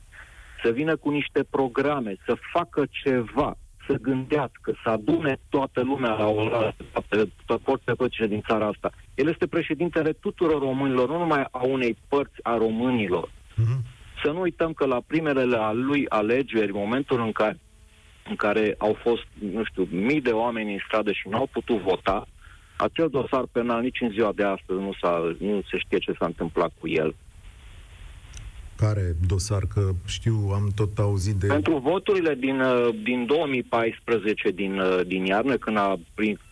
să 0.63 0.71
vină 0.71 0.97
cu 0.97 1.11
niște 1.11 1.45
programe, 1.51 2.17
să 2.27 2.37
facă 2.53 2.85
ceva, 2.91 3.57
să 3.87 3.93
gândească, 4.01 4.75
să 4.83 4.91
adune 4.91 5.37
toată 5.49 5.83
lumea 5.83 6.15
la 6.15 6.27
o 6.27 6.49
toate, 6.93 7.33
toate 7.65 7.93
politice 7.93 8.27
din 8.27 8.43
țara 8.47 8.67
asta. 8.67 8.91
El 9.15 9.29
este 9.29 9.47
președintele 9.47 10.13
tuturor 10.13 10.61
românilor, 10.61 11.09
nu 11.09 11.19
numai 11.19 11.47
a 11.51 11.63
unei 11.63 11.97
părți 12.09 12.39
a 12.43 12.57
românilor. 12.57 13.29
Mm-hmm. 13.29 13.81
Să 14.25 14.31
nu 14.31 14.41
uităm 14.41 14.73
că 14.73 14.87
la 14.87 15.01
primele 15.07 15.45
la 15.45 15.73
lui 15.73 16.09
alegeri, 16.09 16.73
momentul 16.73 17.21
în 17.21 17.33
care, 17.33 17.59
în 18.29 18.37
care 18.37 18.75
au 18.79 18.97
fost, 19.03 19.27
nu 19.53 19.65
știu, 19.65 19.89
mii 19.91 20.21
de 20.21 20.31
oameni 20.31 20.73
în 20.73 20.79
stradă 20.87 21.13
și 21.13 21.29
nu 21.29 21.37
au 21.37 21.49
putut 21.53 21.79
vota, 21.81 22.29
acel 22.77 23.09
dosar 23.09 23.45
penal 23.53 23.81
nici 23.83 24.01
în 24.01 24.11
ziua 24.11 24.33
de 24.33 24.45
astăzi 24.45 24.81
nu, 24.81 24.93
s-a, 25.01 25.37
nu 25.39 25.63
se 25.71 25.79
știe 25.79 25.99
ce 25.99 26.15
s-a 26.19 26.27
întâmplat 26.27 26.73
cu 26.81 26.89
el. 26.89 27.15
Care 28.77 29.17
dosar? 29.27 29.63
Că 29.75 29.91
știu, 30.07 30.51
am 30.55 30.71
tot 30.75 30.99
auzit 30.99 31.35
de... 31.35 31.47
Pentru 31.47 31.79
voturile 31.79 32.35
din, 32.35 32.61
uh, 32.61 32.95
din 33.03 33.27
2014, 33.27 34.51
din, 34.51 34.79
uh, 34.79 35.01
din 35.07 35.25
iarnă, 35.25 35.57
când 35.57 35.77
a, 35.77 35.99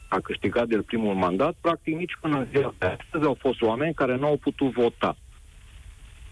a 0.09 0.21
câștigat 0.21 0.67
de 0.69 0.77
primul 0.77 1.15
mandat, 1.15 1.55
practic 1.61 1.97
nici 1.97 2.17
până 2.21 2.39
în 2.39 2.47
ziua 2.51 2.75
de 2.79 2.87
astăzi 2.87 3.25
au 3.25 3.37
fost 3.41 3.63
oameni 3.63 3.95
care 3.95 4.17
nu 4.17 4.27
au 4.27 4.37
putut 4.37 4.73
vota. 4.73 5.17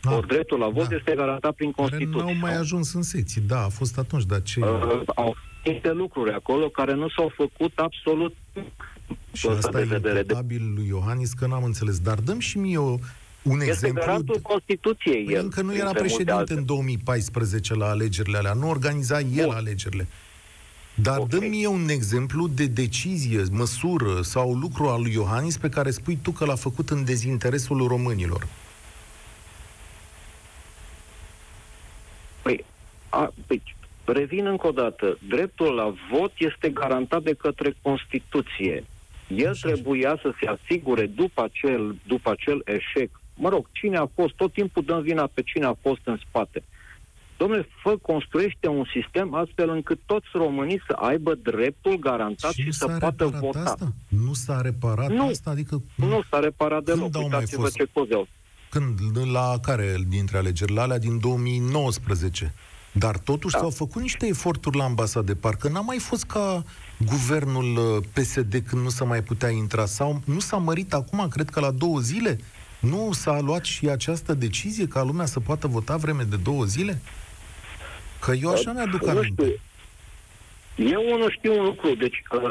Ah, 0.02 0.16
Ori 0.16 0.26
dreptul 0.26 0.58
la 0.58 0.68
vot 0.68 0.88
da. 0.88 0.96
este 0.96 1.14
garantat 1.14 1.54
prin 1.54 1.70
Constituție. 1.70 2.10
Care 2.10 2.22
nu 2.22 2.28
au 2.28 2.36
mai 2.40 2.56
ajuns 2.56 2.94
în 2.94 3.02
secții, 3.02 3.40
da, 3.40 3.64
a 3.64 3.68
fost 3.68 3.98
atunci, 3.98 4.24
dar 4.24 4.42
ce... 4.42 4.60
Uh, 4.60 5.02
au 5.14 5.36
niște 5.64 5.92
lucruri 5.92 6.32
acolo 6.32 6.68
care 6.68 6.94
nu 6.94 7.08
s-au 7.08 7.32
făcut 7.36 7.72
absolut 7.78 8.36
și 9.32 9.46
asta 9.46 9.80
e 9.80 9.88
imputabil 9.94 10.72
lui 10.74 10.86
Iohannis, 10.86 11.32
că 11.32 11.46
n-am 11.46 11.64
înțeles. 11.64 11.98
Dar 11.98 12.18
dăm 12.18 12.38
și 12.38 12.58
mie 12.58 12.78
o, 12.78 12.98
un 13.42 13.58
este 13.60 13.70
exemplu. 13.70 14.00
garantul 14.00 14.38
Constituției. 14.42 15.24
Păi 15.24 15.34
el, 15.34 15.42
încă 15.42 15.62
nu 15.62 15.76
era 15.76 15.90
președinte 15.90 16.52
în 16.52 16.64
2014 16.64 17.74
la 17.74 17.88
alegerile 17.88 18.36
alea. 18.36 18.52
Nu 18.52 18.68
organiza 18.68 19.20
el 19.20 19.44
Bun. 19.44 19.54
alegerile. 19.54 20.06
Dar 20.94 21.18
okay. 21.18 21.38
dă 21.38 21.46
mie 21.46 21.66
un 21.66 21.88
exemplu 21.88 22.48
de 22.48 22.66
decizie, 22.66 23.42
măsură 23.50 24.22
sau 24.22 24.54
lucru 24.54 24.88
al 24.88 25.02
lui 25.02 25.12
Iohannis 25.12 25.56
pe 25.56 25.68
care 25.68 25.90
spui 25.90 26.18
tu 26.22 26.30
că 26.30 26.44
l-a 26.44 26.54
făcut 26.54 26.90
în 26.90 27.04
dezinteresul 27.04 27.86
românilor. 27.86 28.46
Păi, 32.42 32.64
a, 33.08 33.32
păi 33.46 33.62
revin 34.04 34.46
încă 34.46 34.66
o 34.66 34.70
dată. 34.70 35.18
Dreptul 35.28 35.74
la 35.74 35.94
vot 36.12 36.32
este 36.38 36.68
garantat 36.68 37.22
de 37.22 37.34
către 37.34 37.74
Constituție. 37.82 38.84
El 39.36 39.54
trebuia 39.54 40.18
să 40.22 40.32
se 40.40 40.46
asigure 40.46 41.06
după 41.06 41.42
acel, 41.42 41.96
după 42.06 42.30
acel 42.30 42.62
eșec. 42.64 43.20
Mă 43.34 43.48
rog, 43.48 43.66
cine 43.72 43.96
a 43.96 44.06
fost, 44.14 44.34
tot 44.34 44.52
timpul 44.52 44.82
dăm 44.84 45.02
vina 45.02 45.30
pe 45.34 45.42
cine 45.42 45.64
a 45.64 45.74
fost 45.82 46.00
în 46.04 46.18
spate. 46.28 46.62
Domnule, 47.36 47.68
fă, 47.82 47.96
construiește 47.96 48.68
un 48.68 48.84
sistem 48.94 49.34
astfel 49.34 49.68
încât 49.68 49.98
toți 50.06 50.26
românii 50.32 50.82
să 50.86 50.92
aibă 50.92 51.34
dreptul 51.34 51.98
garantat 51.98 52.52
și, 52.52 52.62
și 52.62 52.72
să 52.72 52.86
poată 52.86 53.26
vota. 53.26 53.58
Asta? 53.58 53.92
Nu 54.08 54.32
s-a 54.32 54.60
reparat 54.60 55.10
nu, 55.10 55.26
asta? 55.26 55.50
Adică, 55.50 55.82
nu 55.94 56.22
s-a 56.30 56.38
reparat 56.38 56.84
deloc. 56.84 57.10
Când 57.10 57.30
mai 57.30 57.44
fost? 57.46 57.74
ce 57.74 57.88
Când? 58.68 58.98
La 59.32 59.58
care 59.62 59.96
dintre 60.08 60.36
alegeri? 60.36 60.72
La 60.72 60.82
alea 60.82 60.98
din 60.98 61.18
2019. 61.18 62.54
Dar 62.92 63.18
totuși 63.18 63.54
da. 63.54 63.60
s-au 63.60 63.70
făcut 63.70 64.02
niște 64.02 64.26
eforturi 64.26 64.76
la 64.76 64.84
ambasade. 64.84 65.34
Parcă 65.34 65.68
n-a 65.68 65.80
mai 65.80 65.98
fost 65.98 66.24
ca 66.24 66.64
guvernul 66.98 67.76
uh, 67.76 68.04
PSD 68.12 68.62
când 68.68 68.82
nu 68.82 68.88
s-a 68.88 69.04
mai 69.04 69.22
putea 69.22 69.48
intra. 69.48 69.86
Sau 69.86 70.20
nu 70.24 70.38
s-a 70.38 70.56
mărit 70.56 70.92
acum, 70.92 71.28
cred 71.28 71.50
că 71.50 71.60
la 71.60 71.70
două 71.70 71.98
zile? 71.98 72.38
Nu 72.80 73.12
s-a 73.12 73.40
luat 73.40 73.64
și 73.64 73.88
această 73.88 74.34
decizie 74.34 74.86
ca 74.86 75.02
lumea 75.02 75.26
să 75.26 75.40
poată 75.40 75.66
vota 75.66 75.96
vreme 75.96 76.22
de 76.22 76.36
două 76.36 76.64
zile? 76.64 77.00
Că 78.20 78.32
eu 78.32 78.50
așa 78.50 78.72
mi-aduc 78.72 79.06
aminte. 79.08 79.60
Eu 80.76 81.18
nu 81.18 81.30
știu 81.30 81.58
un 81.58 81.64
lucru. 81.64 81.94
Deci, 81.94 82.22
uh, 82.32 82.50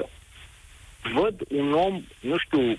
văd 1.14 1.42
un 1.48 1.74
om, 1.74 2.02
nu 2.20 2.38
știu, 2.38 2.78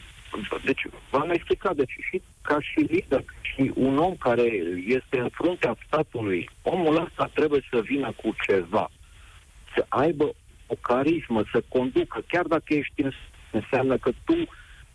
deci 0.65 0.87
v-am 1.11 1.31
explicat, 1.31 1.77
deci 1.77 1.97
și 2.11 2.23
ca 2.43 2.61
și 2.61 2.79
lider, 2.79 3.25
și 3.41 3.73
un 3.75 3.99
om 3.99 4.15
care 4.15 4.51
este 4.87 5.19
în 5.19 5.29
fruntea 5.33 5.77
statului, 5.87 6.51
omul 6.63 7.05
ăsta 7.07 7.31
trebuie 7.35 7.67
să 7.71 7.81
vină 7.81 8.13
cu 8.23 8.35
ceva, 8.47 8.91
să 9.75 9.87
aibă 9.89 10.33
o 10.67 10.75
carismă, 10.75 11.43
să 11.53 11.63
conducă, 11.69 12.25
chiar 12.29 12.47
dacă 12.47 12.75
ești 12.75 13.03
în 13.03 13.11
înseamnă 13.53 13.97
că 13.97 14.11
tu 14.25 14.35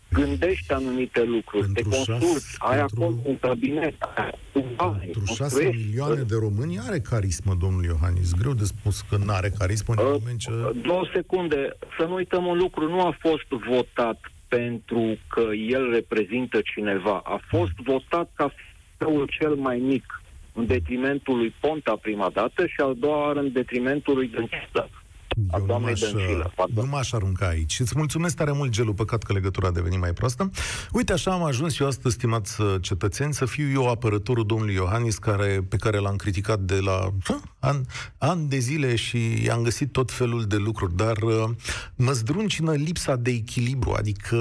gândești 0.08 0.72
anumite 0.72 1.22
lucruri, 1.22 1.72
pentru 1.72 1.82
te 1.82 1.96
consulți, 1.96 2.56
ai 2.58 2.78
pentru, 2.78 3.02
acolo 3.02 3.16
un 3.24 3.38
cabinet, 3.38 3.94
Pentru 5.00 5.24
șase 5.34 5.64
milioane 5.64 6.22
de 6.22 6.34
români 6.40 6.78
are 6.78 7.00
carismă, 7.00 7.54
domnul 7.60 7.84
Iohannis. 7.84 8.32
Greu 8.34 8.52
de 8.52 8.64
spus 8.64 9.00
că 9.00 9.16
nu 9.16 9.32
are 9.32 9.50
carismă 9.58 9.94
în 9.96 10.04
uh, 10.04 10.16
moment 10.18 10.38
ce... 10.38 10.50
Două 10.82 11.08
secunde. 11.14 11.76
Să 11.98 12.04
nu 12.04 12.14
uităm 12.14 12.46
un 12.46 12.58
lucru. 12.58 12.88
Nu 12.88 13.00
a 13.00 13.16
fost 13.18 13.48
votat 13.68 14.20
pentru 14.48 15.18
că 15.28 15.40
el 15.68 15.90
reprezintă 15.90 16.60
cineva. 16.74 17.20
A 17.24 17.40
fost 17.48 17.72
mm. 17.76 17.84
votat 17.84 18.30
ca 18.34 18.52
fiul 18.98 19.28
cel 19.38 19.54
mai 19.54 19.78
mic 19.78 20.22
în 20.52 20.66
detrimentul 20.66 21.36
lui 21.36 21.54
Ponta 21.60 21.96
prima 21.96 22.30
dată 22.30 22.66
și 22.66 22.80
al 22.80 22.94
doua 22.98 23.26
oară 23.26 23.38
în 23.38 23.52
detrimentul 23.52 24.14
lui 24.14 24.28
Dăncilă. 24.28 24.90
Eu 25.52 25.66
nu 25.66 25.78
m-aș, 25.78 26.00
nu 26.74 26.86
m-aș 26.86 27.12
arunca 27.12 27.46
aici. 27.46 27.80
Îți 27.80 27.92
mulțumesc 27.96 28.36
tare 28.36 28.52
mult, 28.52 28.70
Gelu, 28.70 28.94
păcat 28.94 29.22
că 29.22 29.32
legătura 29.32 29.68
a 29.68 29.70
devenit 29.70 29.98
mai 29.98 30.12
proastă. 30.12 30.50
Uite, 30.92 31.12
așa 31.12 31.32
am 31.32 31.42
ajuns 31.42 31.78
eu 31.78 31.86
astăzi, 31.86 32.14
stimați 32.14 32.60
uh, 32.60 32.74
cetățeni, 32.80 33.34
să 33.34 33.44
fiu 33.44 33.70
eu 33.70 33.88
apărătorul 33.88 34.46
domnului 34.46 34.74
Iohannis, 34.74 35.18
care, 35.18 35.66
pe 35.68 35.76
care 35.76 35.98
l-am 35.98 36.16
criticat 36.16 36.60
de 36.60 36.80
la 36.80 37.12
an, 37.58 37.80
an 38.18 38.48
de 38.48 38.58
zile 38.58 38.94
și 38.94 39.48
am 39.52 39.62
găsit 39.62 39.92
tot 39.92 40.12
felul 40.12 40.44
de 40.44 40.56
lucruri, 40.56 40.96
dar 40.96 41.16
uh, 41.16 41.44
mă 41.94 42.12
zdruncină 42.12 42.72
lipsa 42.72 43.16
de 43.16 43.30
echilibru, 43.30 43.92
adică 43.92 44.36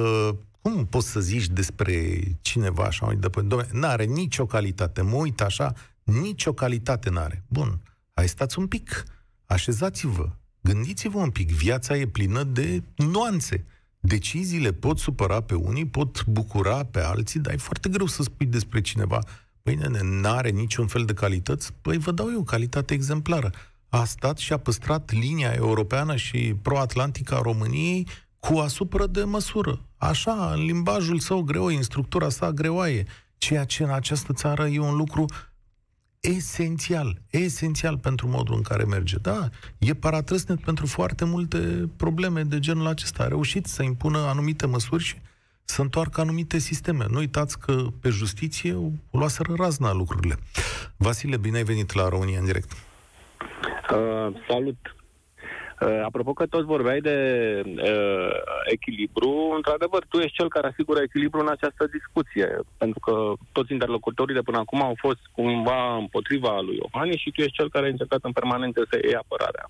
cum 0.61 0.85
poți 0.85 1.11
să 1.11 1.19
zici 1.19 1.47
despre 1.47 2.19
cineva 2.41 2.83
așa 2.83 3.05
mai 3.05 3.15
departe? 3.15 3.55
Dom'le, 3.55 3.69
n-are 3.71 4.03
nicio 4.03 4.45
calitate. 4.45 5.01
Mă 5.01 5.15
uit 5.15 5.41
așa, 5.41 5.73
nicio 6.03 6.53
calitate 6.53 7.09
n-are. 7.09 7.43
Bun, 7.47 7.79
hai 8.13 8.27
stați 8.27 8.59
un 8.59 8.67
pic, 8.67 9.03
așezați-vă, 9.45 10.29
Gândiți-vă 10.65 11.17
un 11.17 11.29
pic, 11.29 11.51
viața 11.51 11.97
e 11.97 12.07
plină 12.07 12.43
de 12.43 12.83
nuanțe. 12.95 13.65
Deciziile 13.99 14.71
pot 14.71 14.99
supăra 14.99 15.41
pe 15.41 15.53
unii, 15.53 15.85
pot 15.85 16.25
bucura 16.25 16.83
pe 16.83 16.99
alții, 16.99 17.39
dar 17.39 17.53
e 17.53 17.57
foarte 17.57 17.89
greu 17.89 18.05
să 18.05 18.23
spui 18.23 18.45
despre 18.45 18.81
cineva, 18.81 19.19
păi 19.61 19.75
nene, 19.75 19.99
n-are 20.01 20.49
niciun 20.49 20.87
fel 20.87 21.05
de 21.05 21.13
calități, 21.13 21.73
păi 21.81 21.97
vă 21.97 22.11
dau 22.11 22.31
eu 22.31 22.43
calitate 22.43 22.93
exemplară. 22.93 23.51
A 23.89 24.03
stat 24.05 24.37
și 24.37 24.53
a 24.53 24.57
păstrat 24.57 25.11
linia 25.11 25.51
europeană 25.51 26.15
și 26.15 26.55
pro-atlantică 26.61 27.35
a 27.35 27.41
României 27.41 28.07
cu 28.39 28.57
asupra 28.57 29.07
de 29.07 29.23
măsură. 29.23 29.85
Așa, 29.97 30.53
în 30.53 30.65
limbajul 30.65 31.19
său 31.19 31.41
greu, 31.41 31.65
în 31.65 31.81
structura 31.81 32.29
sa 32.29 32.51
greoaie. 32.51 33.05
Ceea 33.37 33.63
ce 33.63 33.83
în 33.83 33.89
această 33.89 34.33
țară 34.33 34.67
e 34.67 34.79
un 34.79 34.95
lucru 34.95 35.25
esențial, 36.25 37.17
esențial 37.29 37.97
pentru 37.97 38.27
modul 38.27 38.55
în 38.55 38.61
care 38.61 38.83
merge. 38.83 39.17
Da, 39.21 39.49
e 39.77 39.93
paratrăsnet 39.93 40.61
pentru 40.61 40.85
foarte 40.85 41.25
multe 41.25 41.89
probleme 41.97 42.41
de 42.41 42.59
genul 42.59 42.87
acesta. 42.87 43.23
A 43.23 43.27
reușit 43.27 43.65
să 43.65 43.83
impună 43.83 44.17
anumite 44.17 44.65
măsuri 44.65 45.03
și 45.03 45.15
să 45.63 45.81
întoarcă 45.81 46.21
anumite 46.21 46.57
sisteme. 46.57 47.05
Nu 47.09 47.17
uitați 47.17 47.59
că 47.59 47.85
pe 48.01 48.09
justiție 48.09 48.73
o 48.73 48.89
luaseră 49.11 49.53
razna 49.57 49.93
lucrurile. 49.93 50.35
Vasile, 50.97 51.37
bine 51.37 51.57
ai 51.57 51.63
venit 51.63 51.93
la 51.93 52.09
România 52.09 52.39
în 52.39 52.45
direct. 52.45 52.71
Uh, 53.91 54.35
salut! 54.47 54.94
Uh, 55.81 56.01
apropo 56.03 56.33
că 56.33 56.45
toți 56.45 56.65
vorbeai 56.65 56.99
de 56.99 57.17
uh, 57.65 58.35
echilibru, 58.65 59.53
într-adevăr, 59.55 60.05
tu 60.09 60.17
ești 60.17 60.35
cel 60.35 60.49
care 60.49 60.67
asigură 60.67 60.99
echilibru 61.01 61.39
în 61.39 61.47
această 61.47 61.87
discuție, 61.97 62.59
pentru 62.77 62.99
că 62.99 63.33
toți 63.51 63.71
interlocutorii 63.71 64.35
de 64.35 64.41
până 64.41 64.57
acum 64.57 64.81
au 64.81 64.93
fost 64.97 65.19
cumva 65.31 65.95
împotriva 65.95 66.59
lui 66.59 66.79
Iohannis 66.81 67.19
și 67.19 67.31
tu 67.31 67.41
ești 67.41 67.55
cel 67.55 67.69
care 67.69 67.85
a 67.85 67.89
încercat 67.89 68.19
în 68.23 68.31
permanență 68.31 68.87
să 68.89 68.99
iei 69.03 69.15
apărarea. 69.15 69.69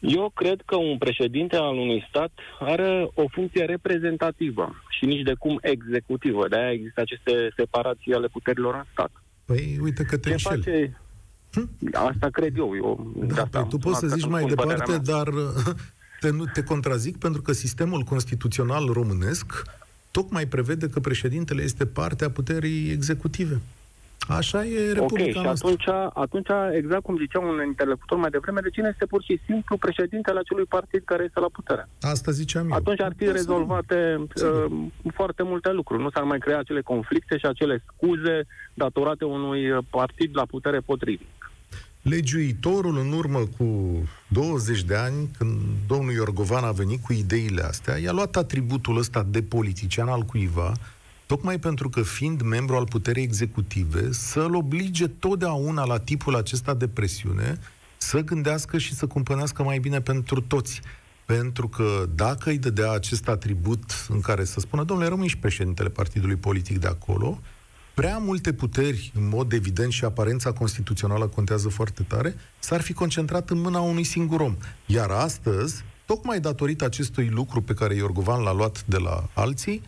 Eu 0.00 0.30
cred 0.34 0.60
că 0.64 0.76
un 0.76 0.98
președinte 0.98 1.56
al 1.56 1.76
unui 1.76 2.06
stat 2.08 2.32
are 2.58 3.08
o 3.14 3.24
funcție 3.28 3.64
reprezentativă 3.64 4.82
și 4.88 5.04
nici 5.04 5.22
de 5.22 5.34
cum 5.38 5.58
executivă. 5.62 6.48
De-aia 6.48 6.70
există 6.70 7.00
aceste 7.00 7.48
separații 7.56 8.14
ale 8.14 8.26
puterilor 8.26 8.74
în 8.74 8.84
stat. 8.92 9.10
Păi 9.44 9.78
uite 9.82 10.02
că 10.04 10.18
te 10.18 10.30
Ce 10.30 10.36
face, 10.36 10.96
Hm? 11.56 11.68
Asta 11.92 12.28
cred 12.28 12.56
eu. 12.56 12.74
eu 12.74 13.12
da, 13.16 13.42
asta, 13.42 13.60
păi 13.60 13.68
tu 13.68 13.78
poți 13.78 13.98
să 13.98 14.06
zici 14.06 14.26
mai 14.26 14.44
departe, 14.44 14.98
dar 14.98 15.28
te, 16.20 16.30
nu, 16.30 16.44
te 16.44 16.62
contrazic 16.62 17.16
pentru 17.16 17.42
că 17.42 17.52
sistemul 17.52 18.02
constituțional 18.02 18.86
românesc 18.92 19.62
tocmai 20.10 20.46
prevede 20.46 20.88
că 20.88 21.00
președintele 21.00 21.62
este 21.62 21.86
parte 21.86 22.24
a 22.24 22.30
puterii 22.30 22.90
executive. 22.90 23.60
Așa 24.28 24.64
e 24.64 24.92
Republica 24.92 25.38
Ok, 25.38 25.44
și 25.44 25.48
atunci, 25.48 25.88
atunci, 26.14 26.48
exact 26.72 27.02
cum 27.02 27.16
zicea 27.16 27.40
un 27.40 27.62
interlocutor 27.66 28.18
mai 28.18 28.30
devreme, 28.30 28.60
de 28.60 28.70
cine 28.70 28.88
este 28.92 29.06
pur 29.06 29.22
și 29.22 29.40
simplu 29.46 29.76
președintele 29.76 30.38
acelui 30.38 30.64
partid 30.64 31.02
care 31.04 31.24
este 31.24 31.40
la 31.40 31.48
putere? 31.52 31.88
Asta 32.00 32.30
ziceam 32.30 32.70
eu. 32.70 32.76
Atunci 32.76 33.00
ar 33.00 33.12
fi 33.16 33.24
da, 33.24 33.32
rezolvate 33.32 34.16
uh, 34.20 34.72
foarte 35.14 35.42
multe 35.42 35.72
lucruri. 35.72 36.02
Nu 36.02 36.10
s-ar 36.10 36.22
mai 36.22 36.38
crea 36.38 36.58
acele 36.58 36.80
conflicte 36.80 37.38
și 37.38 37.46
acele 37.46 37.84
scuze 37.86 38.46
datorate 38.74 39.24
unui 39.24 39.62
partid 39.90 40.30
la 40.36 40.44
putere 40.44 40.78
potrivit. 40.78 41.26
Legiuitorul, 42.02 42.98
în 42.98 43.12
urmă 43.12 43.38
cu 43.58 43.64
20 44.28 44.82
de 44.82 44.94
ani, 44.94 45.30
când 45.38 45.60
domnul 45.86 46.12
Iorgovan 46.12 46.64
a 46.64 46.70
venit 46.70 47.02
cu 47.02 47.12
ideile 47.12 47.62
astea, 47.62 47.98
i-a 47.98 48.12
luat 48.12 48.36
atributul 48.36 48.98
ăsta 48.98 49.26
de 49.30 49.42
politician 49.42 50.08
al 50.08 50.22
cuiva, 50.22 50.72
tocmai 51.26 51.58
pentru 51.58 51.88
că, 51.88 52.02
fiind 52.02 52.42
membru 52.42 52.76
al 52.76 52.86
puterii 52.86 53.22
executive, 53.22 54.12
să-l 54.12 54.54
oblige 54.54 55.06
totdeauna 55.06 55.84
la 55.84 55.98
tipul 55.98 56.36
acesta 56.36 56.74
de 56.74 56.88
presiune 56.88 57.58
să 57.96 58.20
gândească 58.20 58.78
și 58.78 58.94
să 58.94 59.06
cumpănească 59.06 59.62
mai 59.62 59.78
bine 59.78 60.00
pentru 60.00 60.40
toți. 60.40 60.80
Pentru 61.24 61.68
că 61.68 62.08
dacă 62.14 62.50
îi 62.50 62.58
dădea 62.58 62.90
acest 62.90 63.28
atribut 63.28 64.06
în 64.08 64.20
care 64.20 64.44
să 64.44 64.60
spună, 64.60 64.84
domnule, 64.84 65.08
rămâi 65.08 65.28
și 65.28 65.38
președintele 65.38 65.88
partidului 65.88 66.36
politic 66.36 66.78
de 66.78 66.86
acolo, 66.86 67.40
prea 67.94 68.18
multe 68.18 68.52
puteri, 68.52 69.12
în 69.14 69.28
mod 69.28 69.52
evident 69.52 69.92
și 69.92 70.04
aparența 70.04 70.52
constituțională 70.52 71.26
contează 71.26 71.68
foarte 71.68 72.02
tare, 72.02 72.34
s-ar 72.58 72.80
fi 72.80 72.92
concentrat 72.92 73.50
în 73.50 73.60
mâna 73.60 73.80
unui 73.80 74.04
singur 74.04 74.40
om. 74.40 74.56
Iar 74.86 75.10
astăzi, 75.10 75.84
tocmai 76.04 76.40
datorită 76.40 76.84
acestui 76.84 77.28
lucru 77.28 77.62
pe 77.62 77.74
care 77.74 77.94
Iorgovan 77.94 78.42
l-a 78.42 78.52
luat 78.52 78.84
de 78.84 78.96
la 78.96 79.28
alții, 79.34 79.82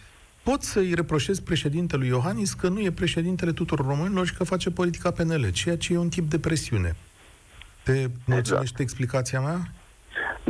pot 0.48 0.62
să-i 0.62 0.94
reproșez 0.94 1.40
președintelui 1.40 2.06
Iohannis 2.06 2.52
că 2.52 2.68
nu 2.68 2.80
e 2.80 2.90
președintele 2.90 3.52
tuturor 3.52 3.86
românilor 3.86 4.26
și 4.26 4.34
că 4.34 4.44
face 4.44 4.70
politica 4.70 5.10
PNL, 5.10 5.50
ceea 5.50 5.76
ce 5.76 5.92
e 5.92 5.96
un 5.96 6.08
tip 6.08 6.30
de 6.30 6.38
presiune. 6.38 6.96
Te 7.84 7.92
mulțumește 8.24 8.54
exact. 8.54 8.80
explicația 8.80 9.40
mea? 9.40 9.58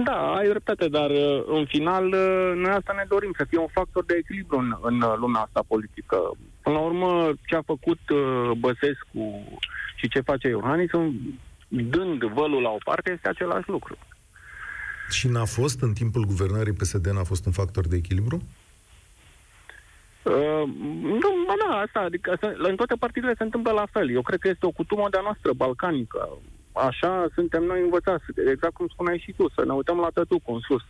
Da, 0.04 0.34
ai 0.34 0.48
dreptate, 0.48 0.88
dar 0.88 1.11
uh, 1.11 1.44
în 1.46 1.64
final 1.66 2.04
uh, 2.06 2.52
noi 2.54 2.70
asta 2.70 2.92
ne 2.96 3.04
dorim, 3.08 3.32
să 3.37 3.44
fie 3.48 3.58
un 3.58 3.72
factor 3.72 4.04
de 4.04 4.14
echilibru 4.18 4.58
în, 4.58 4.76
în 4.82 4.98
lumea 5.20 5.40
asta 5.40 5.64
politică. 5.66 6.16
Până 6.62 6.76
la 6.76 6.82
urmă, 6.82 7.32
ce 7.46 7.54
a 7.54 7.62
făcut 7.62 8.00
uh, 8.08 8.50
Băsescu 8.58 9.58
și 9.96 10.08
ce 10.08 10.20
face 10.20 10.48
Iohannis, 10.48 10.90
dând 11.68 12.24
vălul 12.24 12.62
la 12.62 12.70
o 12.70 12.78
parte, 12.84 13.12
este 13.12 13.28
același 13.28 13.68
lucru. 13.68 13.98
Și 15.11 15.28
n-a 15.28 15.44
fost, 15.44 15.82
în 15.82 15.92
timpul 15.92 16.24
guvernării 16.24 16.72
PSD, 16.72 17.06
n-a 17.06 17.24
fost 17.24 17.46
un 17.46 17.52
factor 17.52 17.87
de 17.87 17.96
echilibru? 17.96 18.42
Uh, 20.28 20.68
nu, 21.02 21.54
da, 21.68 21.76
asta, 21.76 22.00
adică 22.00 22.38
în 22.58 22.76
toate 22.76 22.94
partidele 22.98 23.34
se 23.36 23.42
întâmplă 23.42 23.72
la 23.72 23.86
fel. 23.92 24.10
Eu 24.10 24.22
cred 24.22 24.38
că 24.38 24.48
este 24.48 24.66
o 24.66 24.70
cutumă 24.70 25.06
de-a 25.10 25.20
noastră 25.20 25.52
balcanică 25.52 26.28
așa 26.86 27.26
suntem 27.34 27.62
noi 27.62 27.80
învățați, 27.80 28.24
exact 28.52 28.74
cum 28.74 28.88
spuneai 28.88 29.22
și 29.24 29.32
tu, 29.36 29.48
să 29.48 29.64
ne 29.64 29.72
uităm 29.72 29.98
la 29.98 30.10
tătucul 30.14 30.54
în 30.54 30.60
sus. 30.60 30.82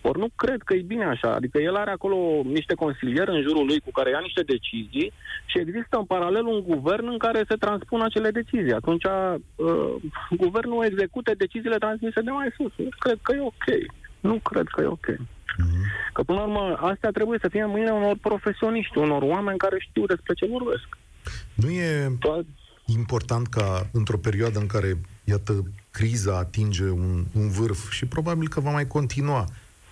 Ori 0.00 0.18
nu 0.18 0.28
cred 0.36 0.62
că 0.62 0.74
e 0.74 0.92
bine 0.94 1.04
așa. 1.04 1.34
Adică 1.34 1.58
el 1.58 1.76
are 1.76 1.90
acolo 1.90 2.16
niște 2.44 2.74
consilieri 2.74 3.30
în 3.30 3.42
jurul 3.42 3.66
lui 3.66 3.80
cu 3.80 3.90
care 3.90 4.10
ia 4.10 4.18
niște 4.22 4.42
decizii 4.42 5.12
și 5.46 5.58
există 5.58 5.96
în 5.96 6.04
paralel 6.04 6.44
un 6.44 6.60
guvern 6.60 7.06
în 7.06 7.18
care 7.18 7.44
se 7.48 7.54
transpun 7.54 8.00
acele 8.00 8.30
decizii. 8.30 8.72
Atunci 8.72 9.04
uh, 9.04 9.94
guvernul 10.30 10.84
execute 10.84 11.32
deciziile 11.32 11.76
transmise 11.76 12.20
de 12.20 12.30
mai 12.30 12.48
sus. 12.56 12.72
Nu 12.76 12.88
cred 12.98 13.18
că 13.22 13.34
e 13.34 13.40
ok. 13.40 13.66
Nu 14.20 14.34
cred 14.34 14.66
că 14.66 14.82
e 14.82 14.86
ok. 14.86 15.06
Mm-hmm. 15.52 16.12
Că 16.12 16.22
până 16.22 16.38
la 16.38 16.44
urmă 16.44 16.78
astea 16.80 17.10
trebuie 17.10 17.38
să 17.42 17.48
fie 17.48 17.62
în 17.62 17.70
mâine 17.70 17.90
unor 17.90 18.16
profesioniști, 18.20 18.98
unor 18.98 19.22
oameni 19.22 19.58
care 19.58 19.76
știu 19.78 20.06
despre 20.06 20.34
ce 20.34 20.46
vorbesc. 20.46 20.88
Nu 21.54 21.70
e... 21.70 22.06
To- 22.06 22.66
important 22.90 23.46
ca 23.46 23.86
într-o 23.92 24.18
perioadă 24.18 24.58
în 24.58 24.66
care, 24.66 24.98
iată, 25.24 25.64
criza 25.90 26.36
atinge 26.36 26.84
un, 26.84 27.24
un 27.32 27.48
vârf 27.48 27.90
și 27.90 28.06
probabil 28.06 28.48
că 28.48 28.60
va 28.60 28.70
mai 28.70 28.86
continua, 28.86 29.44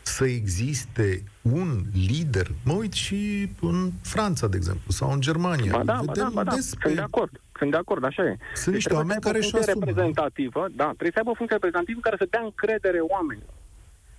să 0.03 0.25
existe 0.25 1.23
un 1.43 1.83
lider. 2.07 2.47
Mă 2.65 2.73
uit 2.73 2.93
și 2.93 3.49
în 3.61 3.91
Franța, 4.03 4.47
de 4.47 4.57
exemplu, 4.57 4.91
sau 4.93 5.13
în 5.13 5.21
Germania. 5.21 5.73
Ba 5.73 5.85
da, 5.85 6.01
Vedem 6.07 6.07
ba 6.07 6.15
da, 6.15 6.29
ba 6.33 6.45
da. 6.45 6.55
Despre... 6.55 6.81
Sunt 6.83 6.95
de 6.95 7.01
acord. 7.01 7.41
Sunt 7.59 7.71
de 7.71 7.77
acord, 7.77 8.05
așa 8.05 8.23
e. 8.23 8.37
Sunt 8.55 8.75
niște 8.75 8.89
deci 8.89 8.99
oameni 8.99 9.21
care 9.21 9.41
și 9.41 9.55
asumă. 9.57 9.85
reprezentativă, 9.85 10.67
da, 10.77 10.85
trebuie 10.85 11.11
să 11.13 11.19
aibă 11.19 11.31
o 11.31 11.35
funcție 11.35 11.57
reprezentativă 11.57 12.01
care 12.03 12.17
să 12.19 12.27
dea 12.31 12.43
încredere 12.45 12.99
oamenilor. 12.99 13.55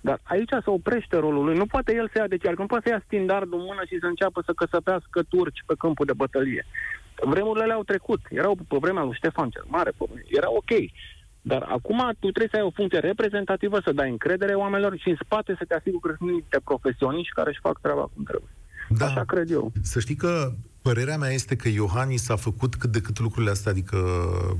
Dar 0.00 0.20
aici 0.22 0.50
se 0.50 0.70
oprește 0.70 1.16
rolul 1.16 1.44
lui. 1.44 1.56
Nu 1.56 1.66
poate 1.66 1.94
el 1.94 2.08
să 2.12 2.18
ia 2.18 2.26
decizii, 2.26 2.56
nu 2.58 2.66
poate 2.66 2.88
să 2.88 2.92
ia 2.92 3.02
standardul 3.06 3.58
în 3.58 3.64
mână 3.64 3.82
și 3.86 3.98
să 4.00 4.06
înceapă 4.06 4.42
să 4.44 4.52
căsăpească 4.52 5.22
turci 5.22 5.62
pe 5.66 5.74
câmpul 5.78 6.06
de 6.06 6.12
bătălie. 6.12 6.66
Vremurile 7.22 7.64
le-au 7.64 7.82
trecut. 7.82 8.20
Erau 8.30 8.54
pe 8.68 8.76
vremea 8.80 9.02
lui 9.02 9.14
Ștefan 9.14 9.50
cel 9.50 9.64
Mare, 9.66 9.90
pe... 9.98 10.04
era 10.26 10.50
ok. 10.50 10.72
Dar 11.40 11.62
acum 11.62 11.98
tu 12.18 12.26
trebuie 12.30 12.48
să 12.50 12.56
ai 12.56 12.66
o 12.66 12.76
funcție 12.78 12.98
reprezentativă, 12.98 13.80
să 13.84 13.92
dai 13.92 14.10
încredere 14.10 14.54
oamenilor 14.54 14.96
și 14.98 15.08
în 15.08 15.18
spate 15.24 15.54
să 15.58 15.64
te 15.64 15.74
asiguri 15.74 16.02
că 16.02 16.14
sunt 16.18 16.30
niște 16.30 16.60
profesioniști 16.64 17.34
care 17.34 17.48
își 17.50 17.60
fac 17.62 17.80
treaba 17.80 18.10
cum 18.14 18.22
trebuie. 18.24 18.50
Da. 18.88 19.06
Așa 19.06 19.24
cred 19.24 19.50
eu. 19.50 19.72
Să 19.82 20.00
știi 20.00 20.14
că 20.14 20.52
Părerea 20.82 21.16
mea 21.18 21.30
este 21.30 21.56
că 21.56 21.68
Iohannis 21.68 22.28
a 22.28 22.36
făcut 22.36 22.74
cât 22.74 22.92
de 22.92 23.00
cât 23.00 23.18
lucrurile 23.18 23.50
astea, 23.50 23.70
adică 23.70 23.98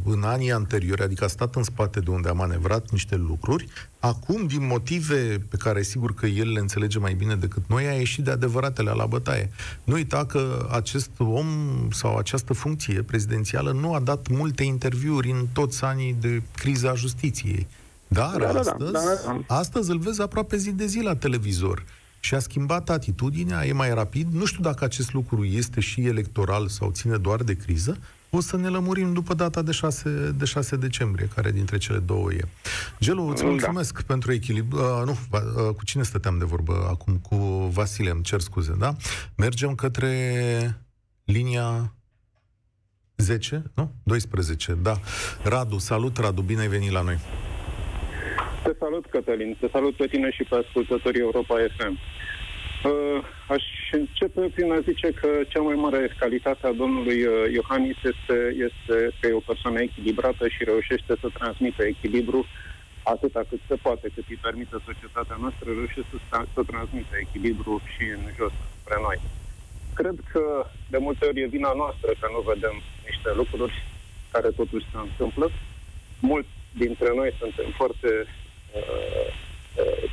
în 0.04 0.22
anii 0.22 0.52
anteriori, 0.52 1.02
adică 1.02 1.24
a 1.24 1.28
stat 1.28 1.54
în 1.54 1.62
spate 1.62 2.00
de 2.00 2.10
unde 2.10 2.28
a 2.28 2.32
manevrat 2.32 2.90
niște 2.90 3.16
lucruri. 3.16 3.66
Acum, 3.98 4.46
din 4.46 4.66
motive 4.66 5.46
pe 5.48 5.56
care 5.56 5.82
sigur 5.82 6.14
că 6.14 6.26
el 6.26 6.52
le 6.52 6.58
înțelege 6.58 6.98
mai 6.98 7.14
bine 7.14 7.34
decât 7.34 7.62
noi, 7.66 7.86
a 7.86 7.92
ieșit 7.92 8.24
de 8.24 8.30
adevăratele 8.30 8.90
la 8.90 9.06
bătaie. 9.06 9.50
Nu 9.84 9.94
uita 9.94 10.26
că 10.26 10.68
acest 10.70 11.10
om 11.18 11.46
sau 11.90 12.16
această 12.16 12.52
funcție 12.52 13.02
prezidențială 13.02 13.72
nu 13.72 13.94
a 13.94 14.00
dat 14.00 14.28
multe 14.28 14.62
interviuri 14.62 15.30
în 15.30 15.46
toți 15.52 15.84
anii 15.84 16.16
de 16.20 16.42
criza 16.56 16.94
justiției. 16.94 17.66
Dar 18.08 18.36
da, 18.36 18.48
astăzi, 18.48 18.68
da, 18.78 18.90
da, 18.90 19.00
da. 19.24 19.54
astăzi 19.54 19.90
îl 19.90 19.98
vezi 19.98 20.20
aproape 20.20 20.56
zi 20.56 20.72
de 20.72 20.86
zi 20.86 21.00
la 21.00 21.16
televizor 21.16 21.84
și 22.20 22.34
a 22.34 22.38
schimbat 22.38 22.90
atitudinea, 22.90 23.66
e 23.66 23.72
mai 23.72 23.94
rapid. 23.94 24.32
Nu 24.32 24.44
știu 24.44 24.62
dacă 24.62 24.84
acest 24.84 25.12
lucru 25.12 25.44
este 25.44 25.80
și 25.80 26.06
electoral 26.06 26.68
sau 26.68 26.90
ține 26.90 27.16
doar 27.16 27.42
de 27.42 27.54
criză. 27.54 27.98
O 28.30 28.40
să 28.40 28.56
ne 28.56 28.68
lămurim 28.68 29.12
după 29.12 29.34
data 29.34 29.62
de 29.62 29.72
6, 29.72 30.34
de 30.36 30.44
6 30.44 30.76
decembrie, 30.76 31.28
care 31.34 31.50
dintre 31.50 31.78
cele 31.78 31.98
două 31.98 32.32
e. 32.32 32.44
Gelu, 33.00 33.28
îți 33.28 33.42
da. 33.42 33.48
mulțumesc 33.48 33.94
da. 33.94 34.02
pentru 34.06 34.32
echilibru. 34.32 34.78
Uh, 34.78 35.02
nu, 35.04 35.18
uh, 35.30 35.74
cu 35.74 35.84
cine 35.84 36.02
stăteam 36.02 36.38
de 36.38 36.44
vorbă 36.44 36.86
acum? 36.90 37.16
Cu 37.16 37.36
Vasile, 37.72 38.10
îmi 38.10 38.22
cer 38.22 38.40
scuze, 38.40 38.74
da? 38.78 38.96
Mergem 39.34 39.74
către 39.74 40.84
linia 41.24 41.92
10, 43.16 43.62
nu? 43.74 43.94
12, 44.02 44.78
da. 44.82 45.00
Radu, 45.42 45.78
salut, 45.78 46.16
Radu, 46.16 46.42
bine 46.42 46.60
ai 46.60 46.68
venit 46.68 46.90
la 46.90 47.00
noi. 47.02 47.18
Te 48.62 48.72
salut, 48.78 49.06
Cătălin. 49.06 49.56
Te 49.60 49.68
salut 49.72 49.94
pe 49.94 50.06
tine 50.06 50.30
și 50.30 50.44
pe 50.44 50.54
ascultătorii 50.54 51.20
Europa 51.20 51.56
FM. 51.76 51.98
Uh, 52.84 53.20
aș 53.48 53.64
începe 53.90 54.40
prin 54.54 54.72
a 54.72 54.80
zice 54.80 55.08
că 55.20 55.28
cea 55.48 55.60
mai 55.60 55.74
mare 55.74 56.16
calitate 56.18 56.66
a 56.66 56.72
domnului 56.82 57.22
uh, 57.24 57.52
Iohannis 57.52 57.96
este, 58.12 58.36
este 58.66 58.96
că 59.20 59.26
e 59.26 59.42
o 59.42 59.48
persoană 59.50 59.80
echilibrată 59.80 60.48
și 60.48 60.64
reușește 60.64 61.12
să 61.20 61.28
transmită 61.38 61.82
echilibru 61.84 62.46
atâta 63.02 63.42
cât 63.48 63.60
se 63.68 63.74
poate, 63.74 64.06
cât 64.14 64.24
îi 64.28 64.42
permite 64.46 64.76
societatea 64.88 65.36
noastră, 65.40 65.66
reușește 65.72 66.16
să, 66.30 66.44
să 66.54 66.62
transmită 66.66 67.14
echilibru 67.24 67.82
și 67.92 68.04
în 68.16 68.22
jos 68.38 68.52
spre 68.80 68.96
noi. 69.06 69.18
Cred 69.94 70.16
că 70.32 70.66
de 70.90 70.98
multe 70.98 71.24
ori 71.26 71.40
e 71.40 71.56
vina 71.56 71.72
noastră 71.82 72.10
că 72.20 72.26
nu 72.34 72.40
vedem 72.52 72.74
niște 73.08 73.30
lucruri 73.40 73.74
care 74.34 74.48
totuși 74.60 74.90
se 74.92 74.98
întâmplă. 75.06 75.50
Mulți 76.20 76.54
dintre 76.82 77.10
noi 77.14 77.30
suntem 77.38 77.68
foarte 77.80 78.08
uh, 78.08 78.26
uh, 78.26 78.47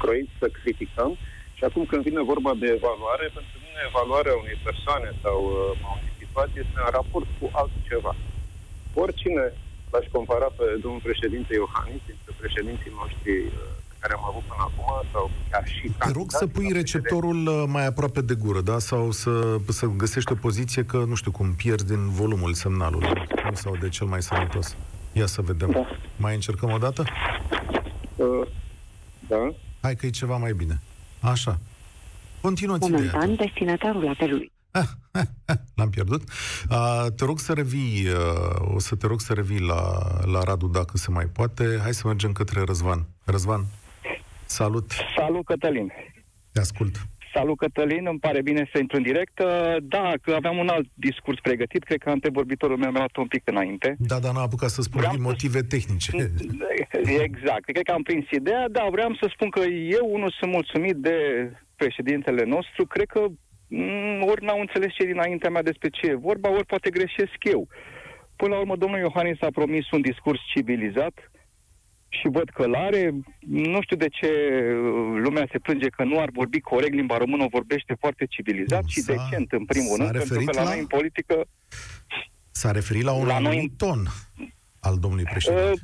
croiți 0.01 0.33
să 0.39 0.47
criticăm. 0.59 1.11
Și 1.57 1.63
acum 1.63 1.83
când 1.91 2.01
vine 2.09 2.21
vorba 2.33 2.51
de 2.61 2.67
evaluare, 2.77 3.25
pentru 3.37 3.57
mine 3.65 3.81
evaluarea 3.91 4.35
unei 4.43 4.57
persoane 4.67 5.09
sau 5.23 5.37
uh, 5.49 5.85
a 5.85 5.87
unei 5.99 6.13
situații 6.21 6.61
este 6.63 6.77
în 6.85 6.91
raport 6.99 7.27
cu 7.39 7.45
altceva. 7.61 8.13
Oricine 9.03 9.43
l-aș 9.91 10.05
compara 10.15 10.49
pe 10.59 10.65
domnul 10.83 11.05
președinte 11.07 11.51
Iohannis, 11.53 12.01
dintre 12.09 12.31
președinții 12.41 12.91
noștri 13.01 13.33
uh, 13.45 13.53
care 13.99 14.13
am 14.17 14.25
avut 14.31 14.45
până 14.49 14.63
acum, 14.69 14.89
sau 15.13 15.23
chiar 15.49 15.65
și 15.75 15.85
Te 16.05 16.11
rog 16.19 16.27
să 16.41 16.45
pui 16.47 16.69
receptorul 16.79 17.39
uh, 17.47 17.63
mai 17.75 17.85
aproape 17.91 18.21
de 18.29 18.35
gură, 18.43 18.61
da? 18.71 18.77
Sau 18.79 19.03
să, 19.11 19.33
să 19.79 19.85
găsești 20.03 20.31
o 20.31 20.43
poziție 20.45 20.83
că, 20.91 20.97
nu 21.11 21.15
știu 21.15 21.31
cum, 21.37 21.47
pierzi 21.61 21.85
din 21.93 22.09
volumul 22.19 22.53
semnalului. 22.53 23.13
Nu 23.49 23.55
sau 23.63 23.73
de 23.83 23.89
cel 23.89 24.07
mai 24.07 24.21
sănătos. 24.21 24.67
Ia 25.11 25.25
să 25.25 25.41
vedem. 25.41 25.69
Da. 25.71 25.83
Mai 26.23 26.33
încercăm 26.33 26.71
o 26.71 26.77
dată? 26.77 27.01
Uh, 28.15 28.47
da. 29.27 29.53
Hai 29.81 29.95
că 29.95 30.05
e 30.05 30.09
ceva 30.09 30.37
mai 30.37 30.53
bine. 30.53 30.79
Așa. 31.21 31.59
Continuă-ți 32.41 32.89
Momentan, 32.89 33.35
destinatarul 33.35 34.07
apelului. 34.07 34.51
Ah, 34.71 34.87
ah, 35.11 35.23
ah, 35.45 35.55
l-am 35.75 35.89
pierdut. 35.89 36.21
Uh, 36.69 37.05
te 37.15 37.25
rog 37.25 37.39
să 37.39 37.53
revii, 37.53 38.07
uh, 38.07 38.73
o 38.75 38.79
să 38.79 38.95
te 38.95 39.07
rog 39.07 39.21
să 39.21 39.33
revii 39.33 39.59
la, 39.59 39.99
la 40.25 40.43
Radu 40.43 40.67
dacă 40.67 40.97
se 40.97 41.11
mai 41.11 41.25
poate. 41.25 41.79
Hai 41.81 41.93
să 41.93 42.07
mergem 42.07 42.31
către 42.31 42.61
Răzvan. 42.61 43.05
Răzvan, 43.23 43.65
salut. 44.45 44.91
Salut, 45.17 45.45
Cătălin. 45.45 45.91
Te 46.51 46.59
ascult. 46.59 47.07
Salut, 47.37 47.57
Cătălin, 47.57 48.07
îmi 48.07 48.19
pare 48.19 48.41
bine 48.41 48.69
să 48.71 48.79
intru 48.79 48.97
în 48.97 49.03
direct. 49.03 49.39
Uh, 49.39 49.75
da, 49.81 50.13
că 50.21 50.33
aveam 50.33 50.57
un 50.57 50.67
alt 50.67 50.87
discurs 50.93 51.39
pregătit, 51.39 51.83
cred 51.83 51.97
că 51.97 52.09
antevorbitorul 52.09 52.77
meu 52.77 52.89
mi-a 52.91 52.99
luat 52.99 53.15
un 53.15 53.27
pic 53.27 53.41
înainte. 53.45 53.95
Da, 53.99 54.19
dar 54.19 54.33
n-a 54.33 54.41
apucat 54.41 54.69
să 54.69 54.81
spun 54.81 55.03
din 55.11 55.21
motive 55.21 55.57
să... 55.57 55.63
tehnice. 55.63 56.11
Exact, 57.27 57.63
cred 57.63 57.83
că 57.83 57.91
am 57.91 58.01
prins 58.01 58.25
ideea, 58.31 58.65
da, 58.69 58.87
vreau 58.91 59.15
să 59.21 59.27
spun 59.33 59.49
că 59.49 59.59
eu, 59.97 60.05
unul, 60.11 60.33
sunt 60.39 60.51
mulțumit 60.51 60.95
de 60.95 61.17
președintele 61.75 62.43
nostru, 62.43 62.85
cred 62.85 63.07
că 63.07 63.21
mm, 63.67 64.21
ori 64.31 64.45
n-au 64.45 64.59
înțeles 64.59 64.93
ce 64.93 65.05
dinaintea 65.05 65.49
mea 65.49 65.61
despre 65.61 65.89
ce 65.89 66.05
e 66.07 66.25
vorba, 66.29 66.49
ori 66.49 66.65
poate 66.65 66.89
greșesc 66.89 67.37
eu. 67.39 67.67
Până 68.35 68.53
la 68.53 68.59
urmă, 68.59 68.75
domnul 68.75 68.99
Iohannis 68.99 69.41
a 69.41 69.57
promis 69.59 69.91
un 69.91 70.01
discurs 70.01 70.39
civilizat, 70.53 71.31
și 72.19 72.27
văd 72.27 72.49
că 72.49 72.65
are. 72.75 73.11
Nu 73.39 73.81
știu 73.81 73.95
de 73.95 74.09
ce 74.09 74.27
uh, 74.27 75.19
lumea 75.23 75.47
se 75.51 75.59
plânge 75.59 75.89
că 75.89 76.03
nu 76.03 76.19
ar 76.19 76.29
vorbi 76.33 76.59
corect 76.59 76.93
limba 76.93 77.17
română, 77.17 77.43
o 77.43 77.47
vorbește 77.47 77.95
foarte 77.99 78.25
civilizat 78.25 78.83
și 78.87 79.01
decent, 79.01 79.51
în 79.51 79.65
primul 79.65 79.97
rând, 79.97 80.11
pentru 80.11 80.43
că 80.45 80.51
la, 80.55 80.63
la 80.63 80.69
noi 80.69 80.79
în 80.79 80.85
politică... 80.85 81.45
S-a 82.51 82.71
referit 82.71 83.03
la 83.03 83.11
un 83.11 83.25
la 83.25 83.39
noi... 83.39 83.71
ton 83.77 83.99
al 84.79 84.97
domnului 84.97 85.25
președinte. 85.31 85.71
Uh, 85.71 85.79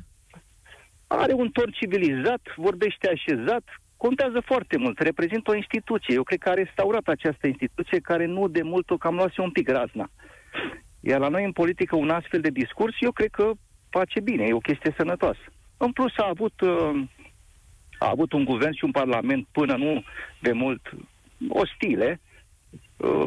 are 1.06 1.32
un 1.32 1.48
ton 1.50 1.70
civilizat, 1.72 2.40
vorbește 2.56 3.08
așezat, 3.08 3.64
contează 3.96 4.42
foarte 4.44 4.76
mult, 4.76 4.98
reprezintă 4.98 5.50
o 5.50 5.54
instituție. 5.54 6.14
Eu 6.14 6.22
cred 6.22 6.38
că 6.38 6.48
a 6.48 6.54
restaurat 6.54 7.06
această 7.06 7.46
instituție 7.46 7.98
care 7.98 8.26
nu 8.26 8.48
de 8.48 8.62
mult 8.62 8.90
o 8.90 8.96
cam 8.96 9.14
luase 9.14 9.40
un 9.40 9.50
pic 9.50 9.68
razna. 9.68 10.10
Iar 11.00 11.20
la 11.20 11.28
noi 11.28 11.44
în 11.44 11.52
politică 11.52 11.96
un 11.96 12.10
astfel 12.10 12.40
de 12.40 12.50
discurs, 12.50 12.94
eu 13.00 13.12
cred 13.12 13.30
că 13.30 13.50
face 13.90 14.20
bine, 14.20 14.44
e 14.44 14.52
o 14.52 14.58
chestie 14.58 14.94
sănătoasă. 14.96 15.46
În 15.84 15.92
plus 15.92 16.12
a 16.16 16.28
avut, 16.28 16.60
uh, 16.60 17.02
a 17.98 18.08
avut 18.10 18.32
un 18.32 18.44
guvern 18.44 18.74
și 18.74 18.84
un 18.84 18.90
parlament 18.90 19.46
până 19.52 19.76
nu 19.76 20.04
de 20.40 20.52
mult 20.52 20.90
ostile. 21.48 22.20
Uh, 22.96 23.24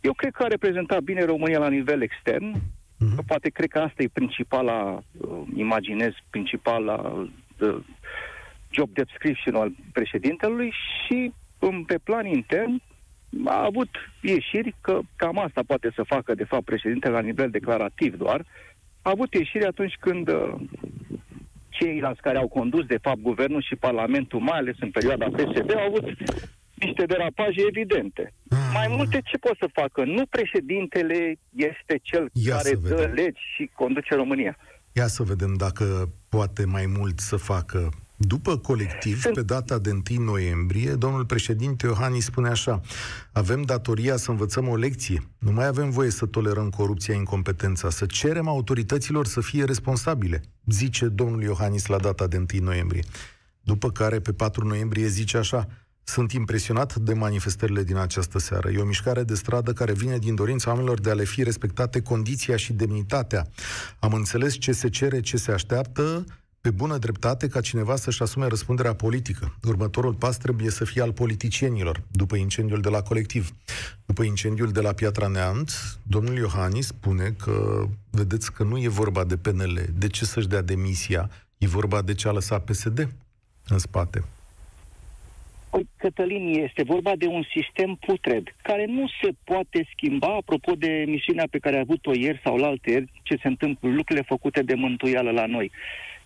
eu 0.00 0.12
cred 0.12 0.32
că 0.32 0.42
a 0.42 0.46
reprezentat 0.46 1.00
bine 1.00 1.24
România 1.24 1.58
la 1.58 1.68
nivel 1.68 2.02
extern. 2.02 2.54
Mm-hmm. 2.54 3.26
Poate 3.26 3.48
cred 3.48 3.68
că 3.68 3.78
asta 3.78 4.02
e 4.02 4.08
principala, 4.12 5.02
uh, 5.12 5.42
imaginez, 5.54 6.12
principala 6.30 7.26
job 8.70 8.88
description 8.92 9.54
al 9.54 9.72
președintelui 9.92 10.72
și 11.06 11.32
pe 11.86 11.98
plan 12.04 12.26
intern 12.26 12.82
a 13.44 13.64
avut 13.64 13.88
ieșiri 14.20 14.74
că 14.80 15.00
cam 15.16 15.38
asta 15.38 15.62
poate 15.66 15.92
să 15.94 16.02
facă 16.02 16.34
de 16.34 16.44
fapt 16.44 16.64
președintele 16.64 17.14
la 17.14 17.20
nivel 17.20 17.50
declarativ 17.50 18.16
doar. 18.16 18.44
A 19.02 19.10
avut 19.10 19.34
ieșiri 19.34 19.64
atunci 19.64 19.94
când 20.00 20.28
ceilalți 21.78 22.20
care 22.20 22.38
au 22.38 22.48
condus, 22.48 22.84
de 22.86 22.98
fapt, 23.02 23.20
guvernul 23.20 23.62
și 23.62 23.76
Parlamentul, 23.76 24.40
mai 24.40 24.58
ales 24.58 24.76
în 24.80 24.90
perioada 24.90 25.26
PSD, 25.36 25.76
au 25.76 25.86
avut 25.86 26.04
niște 26.74 27.04
derapaje 27.04 27.60
evidente. 27.68 28.32
Ah. 28.50 28.58
Mai 28.72 28.86
multe 28.96 29.20
ce 29.24 29.36
pot 29.36 29.56
să 29.58 29.68
facă? 29.72 30.04
Nu 30.04 30.26
președintele 30.26 31.36
este 31.50 31.94
cel 32.02 32.30
Ia 32.32 32.56
care 32.56 32.70
dă 32.88 33.10
legi 33.14 33.42
și 33.54 33.70
conduce 33.74 34.14
România. 34.14 34.56
Ia 34.92 35.06
să 35.06 35.22
vedem 35.22 35.54
dacă 35.56 35.84
poate 36.28 36.64
mai 36.64 36.86
mult 36.98 37.18
să 37.18 37.36
facă 37.36 37.90
după 38.16 38.58
colectiv, 38.58 39.22
pe 39.22 39.42
data 39.42 39.78
de 39.78 39.90
1 40.10 40.24
noiembrie, 40.24 40.94
domnul 40.94 41.24
președinte 41.24 41.86
Iohannis 41.86 42.24
spune 42.24 42.48
așa 42.48 42.80
avem 43.32 43.62
datoria 43.62 44.16
să 44.16 44.30
învățăm 44.30 44.68
o 44.68 44.76
lecție. 44.76 45.28
Nu 45.38 45.52
mai 45.52 45.66
avem 45.66 45.90
voie 45.90 46.10
să 46.10 46.26
tolerăm 46.26 46.70
corupția, 46.70 47.14
incompetența, 47.14 47.90
să 47.90 48.06
cerem 48.06 48.48
autorităților 48.48 49.26
să 49.26 49.40
fie 49.40 49.64
responsabile, 49.64 50.42
zice 50.66 51.08
domnul 51.08 51.42
Iohannis 51.42 51.86
la 51.86 51.98
data 51.98 52.26
de 52.26 52.36
1 52.36 52.64
noiembrie. 52.64 53.04
După 53.60 53.90
care, 53.90 54.20
pe 54.20 54.32
4 54.32 54.66
noiembrie, 54.66 55.06
zice 55.06 55.36
așa 55.36 55.68
Sunt 56.06 56.32
impresionat 56.32 56.94
de 56.94 57.14
manifestările 57.14 57.82
din 57.82 57.96
această 57.96 58.38
seară. 58.38 58.70
E 58.70 58.80
o 58.80 58.84
mișcare 58.84 59.22
de 59.22 59.34
stradă 59.34 59.72
care 59.72 59.92
vine 59.92 60.18
din 60.18 60.34
dorința 60.34 60.70
oamenilor 60.70 61.00
de 61.00 61.10
a 61.10 61.14
le 61.14 61.24
fi 61.24 61.42
respectate 61.42 62.02
condiția 62.02 62.56
și 62.56 62.72
demnitatea. 62.72 63.46
Am 63.98 64.12
înțeles 64.12 64.58
ce 64.58 64.72
se 64.72 64.88
cere, 64.88 65.20
ce 65.20 65.36
se 65.36 65.52
așteaptă, 65.52 66.24
pe 66.64 66.70
bună 66.70 66.98
dreptate 66.98 67.48
ca 67.48 67.60
cineva 67.60 67.96
să-și 67.96 68.22
asume 68.22 68.46
răspunderea 68.46 68.94
politică. 68.94 69.56
Următorul 69.64 70.14
pas 70.14 70.36
trebuie 70.36 70.70
să 70.70 70.84
fie 70.84 71.02
al 71.02 71.12
politicienilor, 71.12 72.02
după 72.10 72.36
incendiul 72.36 72.80
de 72.80 72.88
la 72.88 73.02
colectiv. 73.02 73.50
După 74.06 74.22
incendiul 74.22 74.72
de 74.72 74.80
la 74.80 74.92
Piatra 74.92 75.26
Neant, 75.26 75.70
domnul 76.02 76.36
Iohannis 76.36 76.86
spune 76.86 77.34
că, 77.42 77.84
vedeți 78.10 78.52
că 78.52 78.62
nu 78.62 78.78
e 78.78 78.88
vorba 78.88 79.24
de 79.24 79.36
PNL, 79.36 79.78
de 79.94 80.06
ce 80.06 80.24
să-și 80.24 80.48
dea 80.48 80.62
demisia, 80.62 81.30
e 81.58 81.66
vorba 81.66 82.02
de 82.02 82.14
ce 82.14 82.28
a 82.28 82.32
lăsat 82.32 82.64
PSD 82.64 83.08
în 83.68 83.78
spate. 83.78 84.24
Păi, 85.70 85.88
Cătălin, 85.96 86.62
este 86.62 86.82
vorba 86.82 87.12
de 87.16 87.26
un 87.26 87.42
sistem 87.54 87.94
putred, 88.06 88.44
care 88.62 88.84
nu 88.86 89.06
se 89.22 89.30
poate 89.44 89.88
schimba, 89.92 90.34
apropo 90.34 90.72
de 90.72 90.90
emisiunea 91.06 91.46
pe 91.50 91.58
care 91.58 91.76
a 91.76 91.80
avut-o 91.80 92.14
ieri 92.14 92.40
sau 92.44 92.56
la 92.56 92.74
ieri, 92.84 93.10
ce 93.22 93.36
se 93.42 93.48
întâmplă, 93.48 93.88
lucrurile 93.88 94.24
făcute 94.28 94.62
de 94.62 94.74
mântuială 94.74 95.30
la 95.30 95.46
noi. 95.46 95.70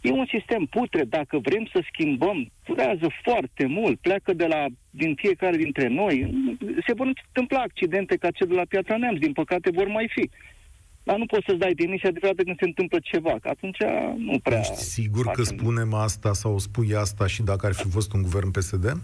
E 0.01 0.11
un 0.11 0.27
sistem 0.29 0.65
putred, 0.65 1.09
dacă 1.09 1.39
vrem 1.39 1.69
să 1.73 1.81
schimbăm, 1.93 2.51
durează 2.67 3.09
foarte 3.23 3.67
mult, 3.67 4.01
pleacă 4.01 4.33
de 4.33 4.47
la, 4.47 4.65
din 4.91 5.15
fiecare 5.15 5.57
dintre 5.57 5.89
noi. 5.89 6.35
Se 6.87 6.93
vor 6.93 7.07
întâmpla 7.07 7.59
accidente 7.59 8.17
ca 8.17 8.31
cel 8.31 8.47
de 8.47 8.55
la 8.55 8.65
Piatra 8.69 8.97
Neamț, 8.97 9.19
din 9.19 9.33
păcate 9.33 9.71
vor 9.71 9.87
mai 9.87 10.11
fi. 10.15 10.31
Dar 11.03 11.17
nu 11.17 11.27
poți 11.27 11.45
să-ți 11.47 11.59
dai 11.59 11.73
demisia 11.73 12.11
de 12.11 12.21
când 12.21 12.59
se 12.59 12.65
întâmplă 12.65 12.99
ceva, 13.03 13.39
că 13.43 13.49
atunci 13.49 13.79
nu 14.17 14.39
prea... 14.39 14.59
Ești 14.59 14.75
sigur 14.75 15.27
că 15.27 15.43
spunem 15.43 15.95
asta 15.95 16.33
sau 16.33 16.59
spui 16.59 16.95
asta 16.95 17.27
și 17.27 17.43
dacă 17.43 17.67
ar 17.67 17.75
fi 17.75 17.89
fost 17.89 18.13
un 18.13 18.23
guvern 18.23 18.51
PSD? 18.51 19.01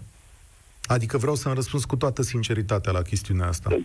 Adică 0.85 1.17
vreau 1.17 1.35
să-mi 1.35 1.55
răspuns 1.55 1.85
cu 1.85 1.95
toată 1.95 2.21
sinceritatea 2.21 2.91
la 2.91 3.01
chestiunea 3.01 3.47
asta. 3.47 3.77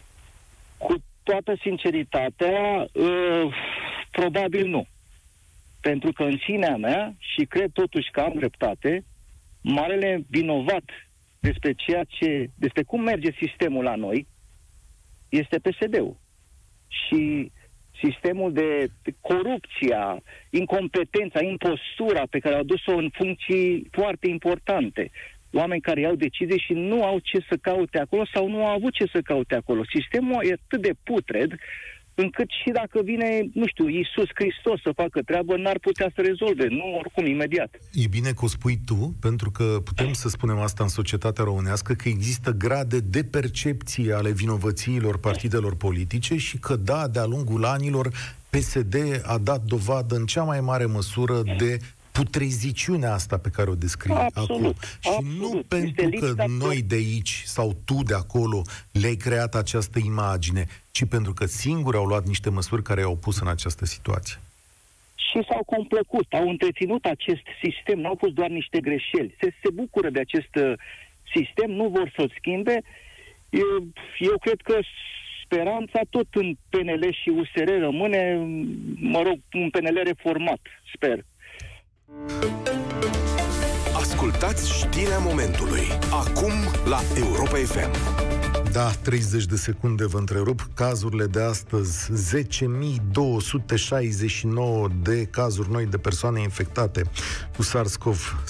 Cu 0.79 0.95
toată 1.23 1.57
sinceritatea, 1.61 2.89
uh, 2.93 3.55
probabil 4.11 4.69
nu. 4.69 4.87
Pentru 5.81 6.13
că 6.13 6.23
în 6.23 6.39
sinea 6.47 6.77
mea, 6.77 7.15
și 7.19 7.45
cred 7.45 7.71
totuși 7.73 8.11
că 8.11 8.21
am 8.21 8.33
dreptate, 8.37 9.05
marele 9.63 10.25
vinovat 10.29 10.85
despre 11.41 11.73
ceea 11.73 12.05
ce, 12.05 12.51
despre 12.55 12.83
cum 12.83 13.03
merge 13.03 13.31
sistemul 13.41 13.85
la 13.85 13.95
noi, 13.95 14.27
este 15.29 15.59
PSD-ul. 15.59 16.17
Și 16.89 17.51
sistemul 18.03 18.53
de 18.53 18.87
corupția, 19.21 20.23
incompetența, 20.51 21.43
impostura 21.43 22.23
pe 22.31 22.39
care 22.39 22.55
au 22.55 22.63
dus-o 22.63 22.93
în 22.97 23.11
funcții 23.13 23.89
foarte 23.91 24.29
importante, 24.29 25.11
oameni 25.53 25.81
care 25.81 26.01
iau 26.01 26.15
decizii 26.15 26.65
și 26.67 26.73
nu 26.73 27.05
au 27.05 27.19
ce 27.19 27.39
să 27.49 27.57
caute 27.57 27.99
acolo 27.99 28.25
sau 28.35 28.49
nu 28.49 28.67
au 28.67 28.75
avut 28.75 28.93
ce 28.93 29.05
să 29.13 29.21
caute 29.21 29.55
acolo. 29.55 29.83
Sistemul 29.95 30.45
e 30.45 30.53
atât 30.53 30.83
de 30.83 30.93
putred 31.03 31.55
încât 32.21 32.49
și 32.63 32.71
dacă 32.71 33.01
vine, 33.05 33.29
nu 33.53 33.67
știu, 33.67 33.89
Iisus 33.89 34.29
Hristos 34.35 34.81
să 34.83 34.91
facă 35.03 35.21
treabă, 35.23 35.57
n-ar 35.57 35.79
putea 35.79 36.11
să 36.15 36.21
rezolve, 36.21 36.67
nu 36.69 36.95
oricum, 36.99 37.27
imediat. 37.27 37.71
E 37.93 38.07
bine 38.11 38.31
că 38.31 38.45
o 38.45 38.47
spui 38.47 38.79
tu, 38.85 39.15
pentru 39.21 39.51
că 39.51 39.65
putem 39.85 40.13
să 40.13 40.29
spunem 40.29 40.59
asta 40.59 40.83
în 40.83 40.89
societatea 40.89 41.45
românească, 41.45 41.93
că 41.93 42.09
există 42.09 42.51
grade 42.51 42.99
de 43.01 43.23
percepție 43.25 44.13
ale 44.13 44.31
vinovățiilor 44.31 45.19
partidelor 45.19 45.77
politice 45.77 46.37
și 46.37 46.59
că, 46.59 46.77
da, 46.77 47.09
de-a 47.09 47.25
lungul 47.25 47.65
anilor, 47.65 48.11
PSD 48.51 48.95
a 49.23 49.39
dat 49.39 49.63
dovadă 49.63 50.15
în 50.17 50.27
cea 50.27 50.43
mai 50.43 50.61
mare 50.61 50.85
măsură 50.85 51.43
de 51.59 51.79
putreziciunea 52.13 53.13
asta 53.13 53.39
pe 53.39 53.49
care 53.49 53.71
o 53.71 53.75
descrii 53.75 54.15
absolut, 54.15 54.61
acum. 54.61 54.75
Și 55.01 55.09
absolut. 55.09 55.39
nu 55.39 55.63
pentru 55.69 56.09
că 56.09 56.45
noi 56.47 56.83
de 56.83 56.95
aici 56.95 57.43
sau 57.45 57.77
tu 57.85 58.03
de 58.03 58.15
acolo 58.15 58.63
le-ai 58.93 59.17
creat 59.17 59.55
această 59.55 59.99
imagine, 60.05 60.67
ci 60.91 61.05
pentru 61.05 61.33
că 61.33 61.47
singuri 61.47 61.97
au 61.97 62.05
luat 62.05 62.27
niște 62.27 62.51
măsuri 62.51 62.83
care 62.83 63.01
i-au 63.01 63.17
pus 63.17 63.41
în 63.41 63.49
această 63.49 63.85
situație. 63.85 64.41
Și 65.15 65.45
s-au 65.49 65.63
complăcut, 65.65 66.27
au 66.31 66.49
întreținut 66.49 67.05
acest 67.05 67.47
sistem, 67.63 67.99
nu 67.99 68.09
au 68.09 68.17
pus 68.17 68.33
doar 68.33 68.49
niște 68.49 68.81
greșeli. 68.81 69.37
Se, 69.41 69.55
se 69.63 69.71
bucură 69.71 70.11
de 70.11 70.21
acest 70.21 70.55
uh, 70.55 70.73
sistem, 71.35 71.71
nu 71.71 71.89
vor 71.89 72.13
să-l 72.17 72.33
schimbe. 72.39 72.83
Eu, 73.51 73.87
eu 74.19 74.39
cred 74.39 74.61
că 74.63 74.79
speranța 75.45 76.01
tot 76.11 76.27
în 76.33 76.57
PNL 76.69 77.13
și 77.23 77.29
USR 77.29 77.69
rămâne, 77.79 78.35
mă 78.95 79.23
rog, 79.23 79.39
un 79.53 79.71
PNL 79.71 80.01
reformat, 80.05 80.61
sper. 80.95 81.25
Ascultați 83.95 84.73
știrea 84.73 85.19
momentului. 85.19 85.87
Acum 86.11 86.53
la 86.85 87.01
Europa 87.17 87.57
FM. 87.57 87.91
Da, 88.73 88.91
30 88.91 89.45
de 89.45 89.57
secunde 89.57 90.07
vă 90.07 90.19
întrerup. 90.19 90.69
Cazurile 90.75 91.27
de 91.27 91.41
astăzi, 91.41 92.13
10.269 92.13 94.87
de 95.03 95.25
cazuri 95.25 95.71
noi 95.71 95.87
de 95.87 95.99
persoane 95.99 96.41
infectate 96.41 97.03
cu 97.57 97.63
SARS-CoV. 97.63 98.45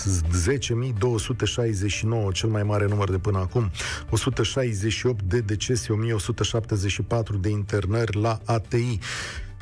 10.269, 2.29 2.33
cel 2.33 2.49
mai 2.49 2.63
mare 2.63 2.87
număr 2.87 3.11
de 3.11 3.19
până 3.19 3.39
acum. 3.39 3.71
168 4.11 5.23
de 5.23 5.41
decese, 5.41 5.93
1174 5.93 7.37
de 7.37 7.49
internări 7.49 8.21
la 8.21 8.41
ATI 8.45 8.99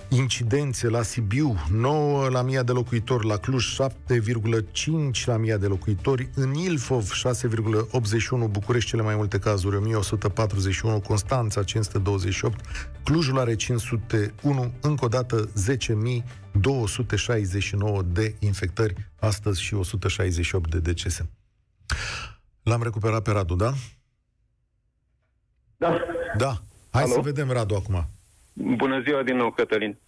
incidențe 0.09 0.89
la 0.89 1.03
Sibiu, 1.03 1.57
9 1.71 2.29
la 2.29 2.43
mii 2.43 2.65
de 2.65 2.73
locuitori, 2.73 3.27
la 3.27 3.37
Cluj 3.37 3.77
7,5 3.77 5.25
la 5.25 5.37
mii 5.37 5.59
de 5.59 5.67
locuitori, 5.67 6.31
în 6.35 6.55
Ilfov 6.55 7.11
6,81, 7.11 8.51
București 8.51 8.89
cele 8.89 9.03
mai 9.03 9.15
multe 9.15 9.39
cazuri, 9.39 9.77
1141, 9.77 11.01
Constanța 11.01 11.63
528, 11.63 12.61
Clujul 13.03 13.39
are 13.39 13.55
501, 13.55 14.73
încă 14.81 15.05
o 15.05 15.09
dată 15.09 15.47
10.269 15.47 15.53
de 18.07 18.35
infectări 18.39 18.95
astăzi 19.21 19.63
și 19.63 19.75
168 19.75 20.71
de 20.71 20.79
decese. 20.79 21.31
L-am 22.63 22.83
recuperat 22.83 23.23
pe 23.23 23.31
Radu, 23.31 23.55
da? 23.55 23.73
Da. 25.77 25.99
Da. 26.37 26.63
Hai 26.91 27.03
Alo? 27.03 27.13
să 27.13 27.21
vedem 27.21 27.51
Radu 27.51 27.75
acum. 27.75 28.09
Bună 28.61 29.01
ziua 29.07 29.23
din 29.23 29.37
nou, 29.37 29.51
Cătălin. 29.51 29.99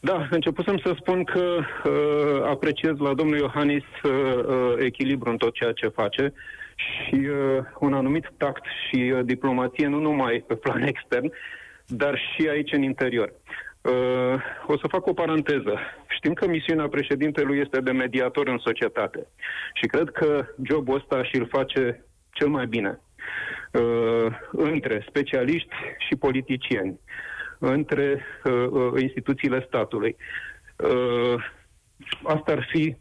Da, 0.00 0.26
începusem 0.30 0.78
să 0.78 0.94
spun 0.98 1.24
că 1.24 1.58
uh, 1.84 2.42
apreciez 2.44 2.98
la 2.98 3.14
domnul 3.14 3.38
Iohannis 3.38 3.84
uh, 4.02 4.10
uh, 4.46 4.74
echilibru 4.78 5.30
în 5.30 5.36
tot 5.36 5.54
ceea 5.54 5.72
ce 5.72 5.88
face 5.88 6.32
și 6.74 7.14
uh, 7.14 7.58
un 7.78 7.94
anumit 7.94 8.32
tact 8.36 8.62
și 8.64 9.12
uh, 9.14 9.20
diplomație, 9.24 9.86
nu 9.86 9.98
numai 9.98 10.44
pe 10.46 10.54
plan 10.54 10.82
extern, 10.82 11.32
dar 11.86 12.18
și 12.18 12.48
aici 12.48 12.72
în 12.72 12.82
interior. 12.82 13.32
Uh, 13.80 14.34
o 14.66 14.78
să 14.78 14.86
fac 14.88 15.06
o 15.06 15.12
paranteză. 15.12 15.78
Știm 16.08 16.32
că 16.32 16.48
misiunea 16.48 16.88
președintelui 16.88 17.58
este 17.58 17.80
de 17.80 17.92
mediator 17.92 18.48
în 18.48 18.58
societate 18.58 19.26
și 19.74 19.86
cred 19.86 20.08
că 20.10 20.46
jobul 20.62 20.96
ăsta 20.96 21.24
și 21.24 21.36
îl 21.36 21.46
face 21.46 22.04
cel 22.30 22.48
mai 22.48 22.66
bine 22.66 23.00
uh, 23.72 24.32
între 24.50 25.04
specialiști 25.08 25.74
și 26.08 26.16
politicieni. 26.16 26.90
Uh, 26.90 27.30
între 27.70 28.20
uh, 28.44 28.52
uh, 28.70 29.00
instituțiile 29.02 29.64
statului. 29.68 30.16
Uh, 30.76 31.44
asta 32.24 32.52
ar 32.52 32.68
fi 32.70 32.96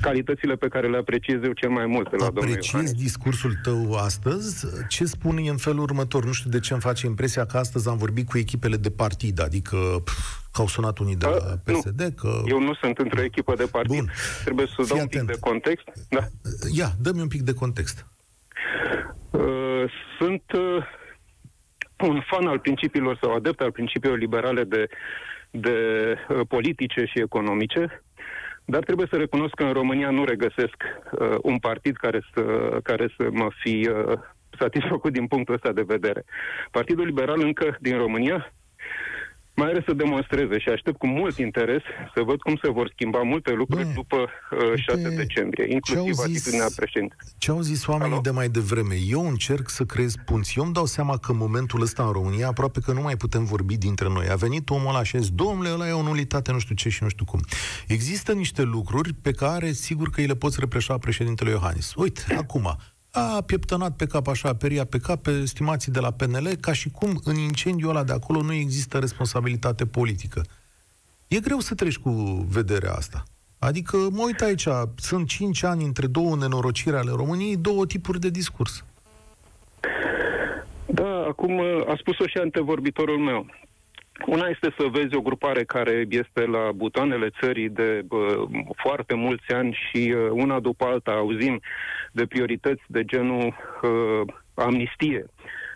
calitățile 0.00 0.54
pe 0.54 0.68
care 0.68 0.88
le 0.88 0.96
apreciez 0.96 1.42
eu 1.42 1.52
cel 1.52 1.70
mai 1.70 1.86
mult 1.86 2.10
la 2.10 2.30
domnul 2.30 2.42
Apreciez 2.42 2.92
discursul 2.92 3.52
tău 3.62 3.94
astăzi. 3.94 4.66
Ce 4.88 5.04
spune 5.04 5.48
în 5.48 5.56
felul 5.56 5.82
următor? 5.82 6.24
Nu 6.24 6.32
știu 6.32 6.50
de 6.50 6.60
ce 6.60 6.72
îmi 6.72 6.82
face 6.82 7.06
impresia 7.06 7.46
că 7.46 7.56
astăzi 7.56 7.88
am 7.88 7.96
vorbit 7.96 8.28
cu 8.28 8.38
echipele 8.38 8.76
de 8.76 8.90
partid, 8.90 9.40
adică 9.40 9.76
pf, 10.04 10.38
că 10.52 10.60
au 10.60 10.66
sunat 10.66 10.98
unii 10.98 11.16
de 11.16 11.26
la 11.26 11.72
PSD, 11.72 12.00
nu, 12.00 12.10
că... 12.10 12.42
Eu 12.46 12.60
nu 12.60 12.74
sunt 12.74 12.98
într-o 12.98 13.22
echipă 13.22 13.54
de 13.54 13.64
partid. 13.64 13.96
Bun. 13.96 14.10
Trebuie 14.44 14.66
să 14.66 14.84
dau 14.88 14.98
un 14.98 15.06
pic 15.06 15.20
de 15.22 15.36
context. 15.40 15.84
Da. 16.08 16.20
Ia, 16.72 16.92
dă-mi 17.00 17.20
un 17.20 17.28
pic 17.28 17.40
de 17.40 17.54
context. 17.54 18.06
Uh, 19.30 19.84
sunt 20.18 20.42
uh, 20.52 20.84
un 22.00 22.20
fan 22.20 22.46
al 22.46 22.58
principiilor 22.58 23.18
sau 23.20 23.34
adept 23.34 23.60
al 23.60 23.72
principiilor 23.72 24.18
liberale 24.18 24.64
de, 24.64 24.86
de 25.50 25.76
uh, 26.28 26.40
politice 26.48 27.04
și 27.04 27.20
economice, 27.20 28.02
dar 28.64 28.82
trebuie 28.82 29.06
să 29.10 29.16
recunosc 29.16 29.54
că 29.54 29.64
în 29.64 29.72
România 29.72 30.10
nu 30.10 30.24
regăsesc 30.24 30.76
uh, 31.12 31.34
un 31.42 31.58
partid 31.58 31.96
care 31.96 32.20
să, 32.34 32.42
care 32.82 33.14
să 33.16 33.28
mă 33.32 33.48
fi 33.62 33.88
uh, 33.88 34.18
satisfăcut 34.58 35.12
din 35.12 35.26
punctul 35.26 35.54
ăsta 35.54 35.72
de 35.72 35.84
vedere. 35.86 36.24
Partidul 36.70 37.06
Liberal 37.06 37.40
încă 37.40 37.76
din 37.80 37.96
România 37.96 38.52
mai 39.54 39.68
are 39.68 39.82
să 39.86 39.92
demonstreze 39.92 40.58
și 40.58 40.68
aștept 40.68 40.98
cu 40.98 41.06
mult 41.06 41.36
interes 41.38 41.82
să 42.14 42.22
văd 42.22 42.40
cum 42.40 42.58
se 42.62 42.70
vor 42.70 42.90
schimba 42.92 43.22
multe 43.22 43.52
lucruri 43.52 43.84
Bă, 43.84 43.90
după 43.94 44.16
uh, 44.16 44.72
6 44.76 45.08
de, 45.08 45.14
decembrie, 45.14 45.72
inclusiv 45.72 46.18
atitudinea 46.18 46.66
președinte. 46.76 47.16
Ce 47.38 47.50
au 47.50 47.60
zis 47.60 47.86
oamenii 47.86 48.12
Alo? 48.12 48.22
de 48.22 48.30
mai 48.30 48.48
devreme? 48.48 48.94
Eu 49.08 49.28
încerc 49.28 49.68
să 49.68 49.84
creez 49.84 50.14
punți. 50.24 50.54
Eu 50.58 50.64
îmi 50.64 50.72
dau 50.72 50.86
seama 50.86 51.16
că 51.16 51.32
în 51.32 51.38
momentul 51.38 51.82
ăsta 51.82 52.02
în 52.04 52.12
România 52.12 52.48
aproape 52.48 52.80
că 52.80 52.92
nu 52.92 53.00
mai 53.00 53.16
putem 53.16 53.44
vorbi 53.44 53.76
dintre 53.76 54.08
noi. 54.08 54.26
A 54.28 54.34
venit 54.34 54.70
omul 54.70 54.88
ăla 54.88 55.02
și 55.02 55.16
a 55.16 55.18
zis, 55.18 55.30
domnule, 55.30 55.72
ăla 55.72 55.88
e 55.88 55.92
o 55.92 56.02
nulitate, 56.02 56.52
nu 56.52 56.58
știu 56.58 56.74
ce 56.74 56.88
și 56.88 57.02
nu 57.02 57.08
știu 57.08 57.24
cum. 57.24 57.40
Există 57.86 58.32
niște 58.32 58.62
lucruri 58.62 59.12
pe 59.12 59.30
care 59.30 59.72
sigur 59.72 60.10
că 60.10 60.20
îi 60.20 60.26
le 60.26 60.34
poți 60.34 60.60
repreșa 60.60 60.98
președintele 60.98 61.50
Iohannis. 61.50 61.94
Uite, 61.94 62.34
acum, 62.38 62.76
a 63.16 63.42
pieptănat 63.46 63.96
pe 63.96 64.06
cap 64.06 64.26
așa, 64.26 64.48
a 64.48 64.54
periat 64.54 64.88
pe 64.88 64.98
cap 64.98 65.22
pe 65.22 65.30
estimații 65.30 65.92
de 65.92 66.00
la 66.00 66.10
PNL, 66.10 66.48
ca 66.60 66.72
și 66.72 66.90
cum 66.90 67.20
în 67.24 67.36
incendiul 67.36 67.90
ăla 67.90 68.04
de 68.04 68.12
acolo 68.12 68.42
nu 68.42 68.52
există 68.52 68.98
responsabilitate 68.98 69.86
politică. 69.86 70.42
E 71.28 71.40
greu 71.40 71.58
să 71.58 71.74
treci 71.74 71.98
cu 71.98 72.10
vederea 72.48 72.92
asta. 72.92 73.22
Adică, 73.58 73.96
mă 74.10 74.22
uit 74.24 74.40
aici, 74.40 74.66
sunt 74.96 75.28
cinci 75.28 75.62
ani 75.62 75.84
între 75.84 76.06
două 76.06 76.36
nenorociri 76.36 76.96
ale 76.96 77.10
României, 77.10 77.56
două 77.56 77.86
tipuri 77.86 78.20
de 78.20 78.30
discurs. 78.30 78.84
Da, 80.86 81.24
acum 81.28 81.60
a 81.88 81.96
spus-o 81.98 82.26
și 82.26 82.38
antevorbitorul 82.38 83.18
meu. 83.18 83.46
Una 84.26 84.48
este 84.48 84.74
să 84.78 84.86
vezi 84.90 85.16
o 85.16 85.20
grupare 85.20 85.64
care 85.64 86.06
este 86.08 86.44
la 86.46 86.72
butoanele 86.72 87.30
țării 87.40 87.68
de 87.68 88.02
bă, 88.06 88.44
foarte 88.76 89.14
mulți 89.14 89.52
ani 89.52 89.78
și 89.88 90.14
uh, 90.16 90.30
una 90.30 90.60
după 90.60 90.84
alta 90.84 91.10
auzim 91.10 91.60
de 92.12 92.26
priorități 92.26 92.82
de 92.86 93.04
genul 93.04 93.56
uh, 93.82 94.34
amnistie, 94.54 95.24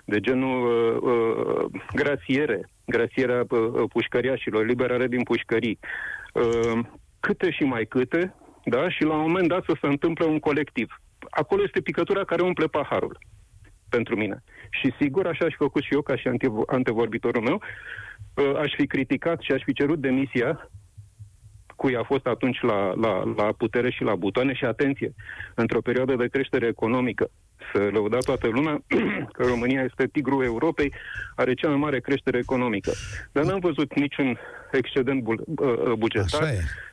de 0.04 0.20
genul 0.20 0.66
uh, 0.66 1.12
uh, 1.12 1.80
grațiere, 1.94 2.68
grasierea 2.84 3.44
uh, 3.48 3.82
pușcăriașilor, 3.92 4.66
liberare 4.66 5.06
din 5.06 5.22
pușcării. 5.22 5.78
Uh, 6.32 6.78
câte 7.20 7.50
și 7.50 7.62
mai 7.62 7.84
câte, 7.84 8.34
da? 8.64 8.88
Și 8.88 9.02
la 9.02 9.14
un 9.14 9.20
moment 9.20 9.48
dat 9.48 9.64
să 9.64 9.76
se 9.80 9.86
întâmple 9.86 10.24
un 10.24 10.38
colectiv. 10.38 11.00
Acolo 11.30 11.62
este 11.62 11.80
picătura 11.80 12.24
care 12.24 12.42
umple 12.42 12.66
paharul 12.66 13.18
pentru 13.88 14.16
mine. 14.16 14.42
Și 14.70 14.94
sigur, 15.00 15.26
așa 15.26 15.44
aș 15.44 15.50
fi 15.50 15.56
făcut 15.56 15.82
și 15.82 15.94
eu, 15.94 16.02
ca 16.02 16.16
și 16.16 16.30
antevorbitorul 16.66 17.42
meu, 17.42 17.62
uh, 18.34 18.56
aș 18.56 18.74
fi 18.76 18.86
criticat 18.86 19.40
și 19.40 19.52
aș 19.52 19.62
fi 19.64 19.72
cerut 19.72 19.98
demisia 19.98 20.70
cui 21.80 21.96
a 21.96 22.02
fost 22.02 22.26
atunci 22.26 22.60
la, 22.60 22.92
la, 22.94 23.32
la 23.36 23.52
putere 23.52 23.90
și 23.90 24.02
la 24.02 24.14
butoane 24.14 24.54
și 24.54 24.64
atenție, 24.64 25.14
într-o 25.54 25.80
perioadă 25.80 26.14
de 26.14 26.28
creștere 26.28 26.66
economică, 26.66 27.30
să 27.72 27.88
lăuda 27.92 28.18
toată 28.18 28.46
lumea 28.48 28.82
că 29.36 29.42
România 29.46 29.82
este 29.82 30.06
tigrul 30.12 30.44
Europei, 30.44 30.92
are 31.34 31.54
cea 31.54 31.68
mai 31.68 31.76
mare 31.76 32.00
creștere 32.00 32.38
economică. 32.38 32.92
Dar 33.32 33.44
n-am 33.44 33.58
văzut 33.58 33.94
niciun 33.94 34.38
excedent 34.72 35.22
bu- 35.22 35.44
uh, 35.46 35.92
bugetar, 35.92 36.44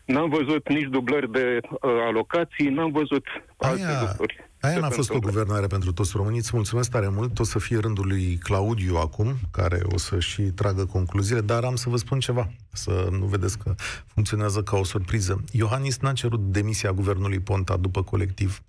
n-am 0.05 0.29
văzut 0.29 0.69
nici 0.69 0.89
dublări 0.89 1.31
de 1.31 1.59
uh, 1.61 1.79
alocații, 1.81 2.69
n-am 2.69 2.91
văzut 2.91 3.25
Aia... 3.57 3.71
alte 3.71 4.07
lucruri. 4.07 4.49
Aia 4.65 4.79
n-a 4.79 4.89
fost 4.89 5.09
o 5.09 5.19
guvernare 5.19 5.67
pentru 5.67 5.93
toți 5.93 6.11
românii. 6.15 6.39
Îți 6.39 6.51
mulțumesc 6.53 6.91
tare 6.91 7.09
mult. 7.09 7.39
O 7.39 7.43
să 7.43 7.59
fie 7.59 7.77
rândul 7.77 8.07
lui 8.07 8.37
Claudiu 8.43 8.95
acum, 8.95 9.35
care 9.51 9.81
o 9.93 9.97
să 9.97 10.19
și 10.19 10.41
tragă 10.41 10.85
concluziile, 10.85 11.41
dar 11.41 11.63
am 11.63 11.75
să 11.75 11.89
vă 11.89 11.97
spun 11.97 12.19
ceva, 12.19 12.49
să 12.71 13.07
nu 13.11 13.25
vedeți 13.25 13.57
că 13.57 13.75
funcționează 14.13 14.61
ca 14.61 14.77
o 14.77 14.83
surpriză. 14.83 15.43
Iohannis 15.51 15.97
n-a 15.97 16.13
cerut 16.13 16.39
demisia 16.39 16.91
guvernului 16.91 17.39
Ponta 17.39 17.77
după 17.77 18.03
colectiv. 18.03 18.61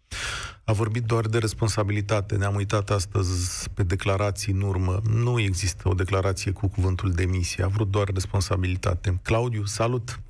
A 0.64 0.72
vorbit 0.72 1.02
doar 1.02 1.26
de 1.26 1.38
responsabilitate. 1.38 2.36
Ne-am 2.36 2.54
uitat 2.54 2.90
astăzi 2.90 3.70
pe 3.74 3.82
declarații 3.82 4.52
în 4.52 4.60
urmă. 4.60 5.00
Nu 5.12 5.40
există 5.40 5.88
o 5.88 5.94
declarație 5.94 6.52
cu 6.52 6.68
cuvântul 6.68 7.10
demisie. 7.10 7.64
A 7.64 7.68
vrut 7.68 7.90
doar 7.90 8.08
responsabilitate. 8.14 9.20
Claudiu, 9.22 9.64
salut! 9.64 10.20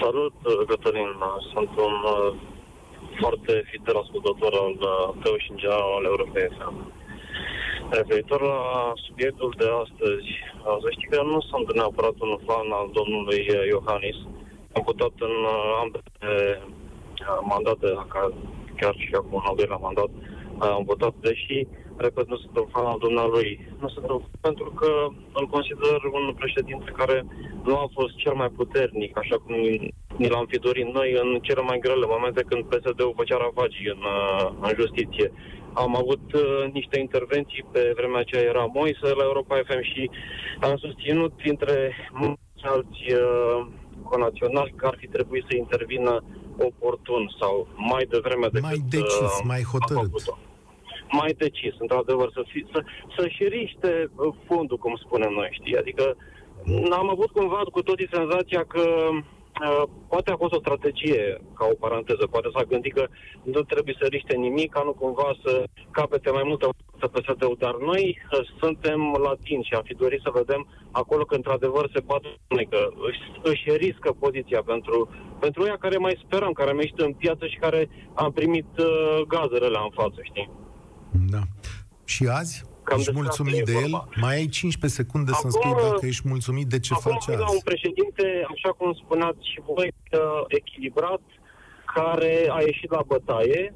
Salut, 0.00 0.34
Cătălin. 0.68 1.08
Sunt 1.52 1.68
un 1.68 1.94
foarte 3.20 3.52
fidel 3.70 3.96
ascultător 4.02 4.52
al 4.64 4.76
uh, 4.92 5.08
tău 5.22 5.36
și 5.42 5.50
în 5.50 5.56
general 5.62 5.92
al 5.98 6.04
Europei 6.04 6.48
FM. 6.56 6.76
Referitor 7.90 8.40
la 8.42 8.92
subiectul 9.06 9.50
de 9.60 9.68
astăzi, 9.82 10.28
uh, 10.66 10.76
să 10.82 10.88
știi 10.90 11.08
că 11.08 11.16
eu 11.20 11.26
nu 11.34 11.40
sunt 11.50 11.66
neapărat 11.74 12.16
un 12.26 12.34
fan 12.46 12.68
al 12.80 12.88
domnului 12.98 13.40
uh, 13.50 13.66
Iohannis. 13.72 14.18
Am 14.76 14.82
votat 14.90 15.14
în 15.28 15.34
ambele 15.82 16.06
mandate, 17.52 17.88
chiar 18.80 18.94
și 19.04 19.14
acum 19.14 19.34
în 19.40 19.48
al 19.50 19.56
doilea 19.56 19.84
mandat, 19.86 20.10
am 20.58 20.84
votat, 20.84 21.14
deși, 21.20 21.66
repet, 22.06 22.26
nu 22.28 22.36
sunt 22.42 22.54
un 22.62 22.68
fan 22.72 22.86
al 22.92 22.98
dumnealui. 23.06 23.50
Nu 23.80 23.88
sunt 23.88 24.06
un 24.10 24.20
pentru 24.40 24.68
că 24.80 24.90
îl 25.38 25.46
consider 25.54 25.98
un 26.18 26.34
președinte 26.42 26.90
care 27.00 27.16
nu 27.64 27.74
a 27.84 27.86
fost 27.96 28.14
cel 28.16 28.34
mai 28.34 28.50
puternic, 28.60 29.18
așa 29.18 29.36
cum 29.44 29.54
ni 30.16 30.28
l-am 30.32 30.46
fi 30.52 30.58
dorit 30.58 30.86
noi 30.98 31.08
în 31.22 31.38
cele 31.46 31.62
mai 31.62 31.78
grele 31.78 32.06
momente 32.14 32.42
când 32.48 32.62
PSD-ul 32.64 33.18
făcea 33.20 33.36
ravagii 33.36 33.92
în, 33.94 34.02
uh, 34.16 34.52
în 34.66 34.72
justiție. 34.80 35.32
Am 35.72 35.96
avut 35.96 36.24
uh, 36.32 36.72
niște 36.72 36.96
intervenții 36.98 37.64
pe 37.72 37.92
vremea 37.96 38.20
aceea 38.20 38.42
era 38.52 38.64
Moise 38.64 39.08
la 39.20 39.24
Europa 39.30 39.60
FM 39.66 39.82
și 39.92 40.10
am 40.60 40.76
susținut 40.76 41.32
dintre 41.42 41.76
mulți 42.12 42.64
alți 42.74 43.04
uh, 43.12 43.66
conaționali 44.02 44.74
că 44.76 44.86
ar 44.86 44.96
fi 44.98 45.06
trebuit 45.06 45.44
să 45.48 45.56
intervină 45.56 46.24
oportun 46.58 47.22
sau 47.40 47.68
mai 47.76 48.04
devreme 48.10 48.46
decât 48.46 48.62
mai 48.62 48.82
decis, 48.88 49.32
uh, 49.38 49.44
mai 49.44 49.62
hotărât. 49.72 50.10
Mai 51.20 51.32
decis, 51.38 51.74
într-adevăr, 51.78 52.30
să, 52.32 52.42
fi, 52.46 52.66
să, 52.72 52.82
să-și 53.16 53.44
riște 53.44 54.10
uh, 54.16 54.34
fondul, 54.46 54.78
cum 54.78 54.94
spunem 54.96 55.32
noi, 55.32 55.48
știi? 55.50 55.76
Adică 55.76 56.16
am 56.90 57.10
avut 57.10 57.30
cumva 57.30 57.60
cu 57.72 57.82
toții 57.82 58.08
senzația 58.12 58.64
că 58.64 58.84
Uh, 59.60 59.82
poate 60.08 60.30
a 60.30 60.36
fost 60.36 60.52
o 60.52 60.58
strategie, 60.64 61.40
ca 61.58 61.64
o 61.70 61.74
paranteză, 61.74 62.26
poate 62.30 62.48
s-a 62.54 62.62
gândit 62.62 62.92
că 62.94 63.06
nu 63.42 63.60
trebuie 63.62 63.96
să 64.00 64.06
riște 64.06 64.34
nimic, 64.36 64.72
ca 64.72 64.82
nu 64.82 64.92
cumva 64.92 65.36
să 65.44 65.64
capete 65.90 66.30
mai 66.30 66.42
multă 66.46 66.68
să 67.00 67.06
PSD-ul, 67.08 67.56
dar 67.58 67.74
noi 67.76 68.18
uh, 68.18 68.48
suntem 68.60 69.00
latini 69.22 69.66
și 69.68 69.74
am 69.74 69.82
fi 69.82 69.94
dorit 69.94 70.20
să 70.22 70.30
vedem 70.34 70.66
acolo 70.90 71.22
că 71.24 71.34
într-adevăr 71.34 71.90
se 71.94 72.00
poate 72.00 72.28
spune 72.44 72.62
că 72.62 72.88
își, 73.08 73.20
își 73.42 73.76
riscă 73.76 74.12
poziția 74.18 74.62
pentru, 74.62 75.08
pentru 75.40 75.66
ea 75.66 75.76
care 75.76 75.96
mai 75.96 76.20
sperăm, 76.24 76.52
care 76.52 76.72
mai 76.72 76.92
în 76.96 77.12
piață 77.12 77.46
și 77.46 77.58
care 77.58 77.88
am 78.14 78.32
primit 78.32 78.68
uh, 78.78 79.20
gazele 79.28 79.66
în 79.66 79.90
față, 79.90 80.20
știi? 80.22 80.61
Da. 81.30 81.42
Și 82.04 82.26
azi? 82.26 82.64
Cam 82.84 82.98
ești 82.98 83.12
mulțumit 83.12 83.64
de 83.64 83.72
el? 83.72 83.90
Mai 84.20 84.34
ai 84.34 84.46
15 84.46 85.00
secunde 85.00 85.30
acum, 85.30 85.50
să-mi 85.50 85.52
spui 85.52 85.82
dacă 85.90 86.06
ești 86.06 86.28
mulțumit 86.28 86.66
de 86.66 86.78
ce 86.78 86.94
face 86.94 87.32
azi. 87.32 87.54
un 87.54 87.60
președinte, 87.64 88.46
așa 88.54 88.70
cum 88.78 88.92
spuneați 88.92 89.50
și 89.52 89.60
voi, 89.74 89.92
echilibrat, 90.46 91.20
care 91.94 92.46
a 92.50 92.60
ieșit 92.60 92.90
la 92.90 93.02
bătaie. 93.06 93.74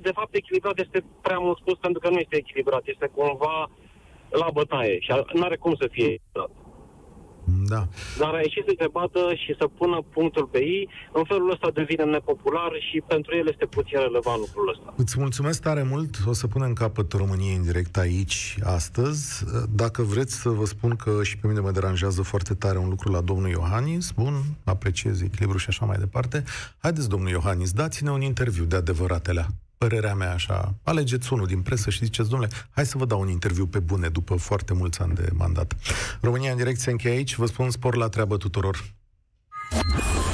De 0.00 0.10
fapt, 0.14 0.34
echilibrat 0.34 0.78
este 0.78 1.04
prea 1.22 1.38
mult 1.38 1.58
spus 1.58 1.78
pentru 1.78 2.00
că 2.00 2.08
nu 2.10 2.18
este 2.18 2.36
echilibrat, 2.36 2.82
este 2.84 3.10
cumva 3.14 3.70
la 4.28 4.48
bătaie 4.52 5.00
și 5.00 5.10
nu 5.32 5.42
are 5.42 5.56
cum 5.56 5.74
să 5.80 5.88
fie 5.90 6.04
echilibrat. 6.04 6.50
Da. 7.66 7.88
Dar 8.18 8.34
a 8.34 8.40
ieșit 8.40 8.64
să 8.66 8.74
se 8.78 8.88
bată 8.92 9.20
și 9.34 9.54
să 9.58 9.66
pună 9.78 9.98
punctul 10.12 10.46
pe 10.46 10.58
ei, 10.58 10.88
în 11.12 11.24
felul 11.24 11.50
ăsta 11.50 11.70
devine 11.74 12.04
nepopular 12.04 12.70
și 12.90 13.02
pentru 13.06 13.36
el 13.36 13.48
este 13.48 13.66
puțin 13.66 13.98
relevant 13.98 14.38
lucrul 14.38 14.68
ăsta. 14.68 14.94
Îți 14.96 15.18
mulțumesc 15.18 15.62
tare 15.62 15.82
mult, 15.82 16.14
o 16.26 16.32
să 16.32 16.46
punem 16.46 16.72
capăt 16.72 17.12
României 17.12 17.56
în 17.56 17.62
direct 17.62 17.96
aici, 17.96 18.58
astăzi. 18.62 19.44
Dacă 19.74 20.02
vreți 20.02 20.34
să 20.40 20.48
vă 20.48 20.64
spun 20.64 20.96
că 20.96 21.22
și 21.22 21.36
pe 21.38 21.46
mine 21.46 21.60
mă 21.60 21.70
deranjează 21.70 22.22
foarte 22.22 22.54
tare 22.54 22.78
un 22.78 22.88
lucru 22.88 23.12
la 23.12 23.20
domnul 23.20 23.50
Iohannis, 23.50 24.10
bun, 24.10 24.34
apreciez 24.64 25.20
echilibru 25.22 25.58
și 25.58 25.66
așa 25.68 25.84
mai 25.84 25.96
departe, 25.98 26.44
haideți, 26.78 27.08
domnul 27.08 27.30
Iohannis, 27.30 27.72
dați-ne 27.72 28.10
un 28.10 28.20
interviu 28.20 28.64
de 28.64 28.76
adevăratele 28.76 29.46
părerea 29.86 30.14
mea 30.14 30.32
așa, 30.32 30.74
alegeți 30.82 31.32
unul 31.32 31.46
din 31.46 31.62
presă 31.62 31.90
și 31.90 32.04
ziceți, 32.04 32.28
domnule, 32.28 32.50
hai 32.70 32.86
să 32.86 32.98
vă 32.98 33.04
dau 33.04 33.20
un 33.20 33.28
interviu 33.28 33.66
pe 33.66 33.78
bune 33.78 34.08
după 34.08 34.34
foarte 34.34 34.74
mulți 34.74 35.00
ani 35.00 35.14
de 35.14 35.28
mandat. 35.32 35.74
România 36.20 36.50
în 36.50 36.56
direct 36.56 36.80
se 36.80 36.90
încheie 36.90 37.14
aici, 37.14 37.34
vă 37.34 37.46
spun 37.46 37.70
spor 37.70 37.96
la 37.96 38.08
treabă 38.08 38.36
tuturor. 38.36 38.94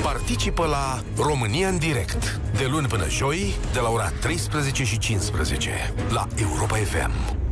Participă 0.03 0.67
la 0.67 1.03
România 1.17 1.69
în 1.69 1.79
direct, 1.79 2.41
de 2.57 2.67
luni 2.71 2.87
până 2.87 3.09
joi, 3.09 3.55
de 3.73 3.81
la 3.81 3.89
ora 3.89 4.09
13 4.11 4.85
și 4.85 4.99
15, 4.99 5.95
la 6.11 6.27
Europa 6.37 6.77
FM. 6.77 7.46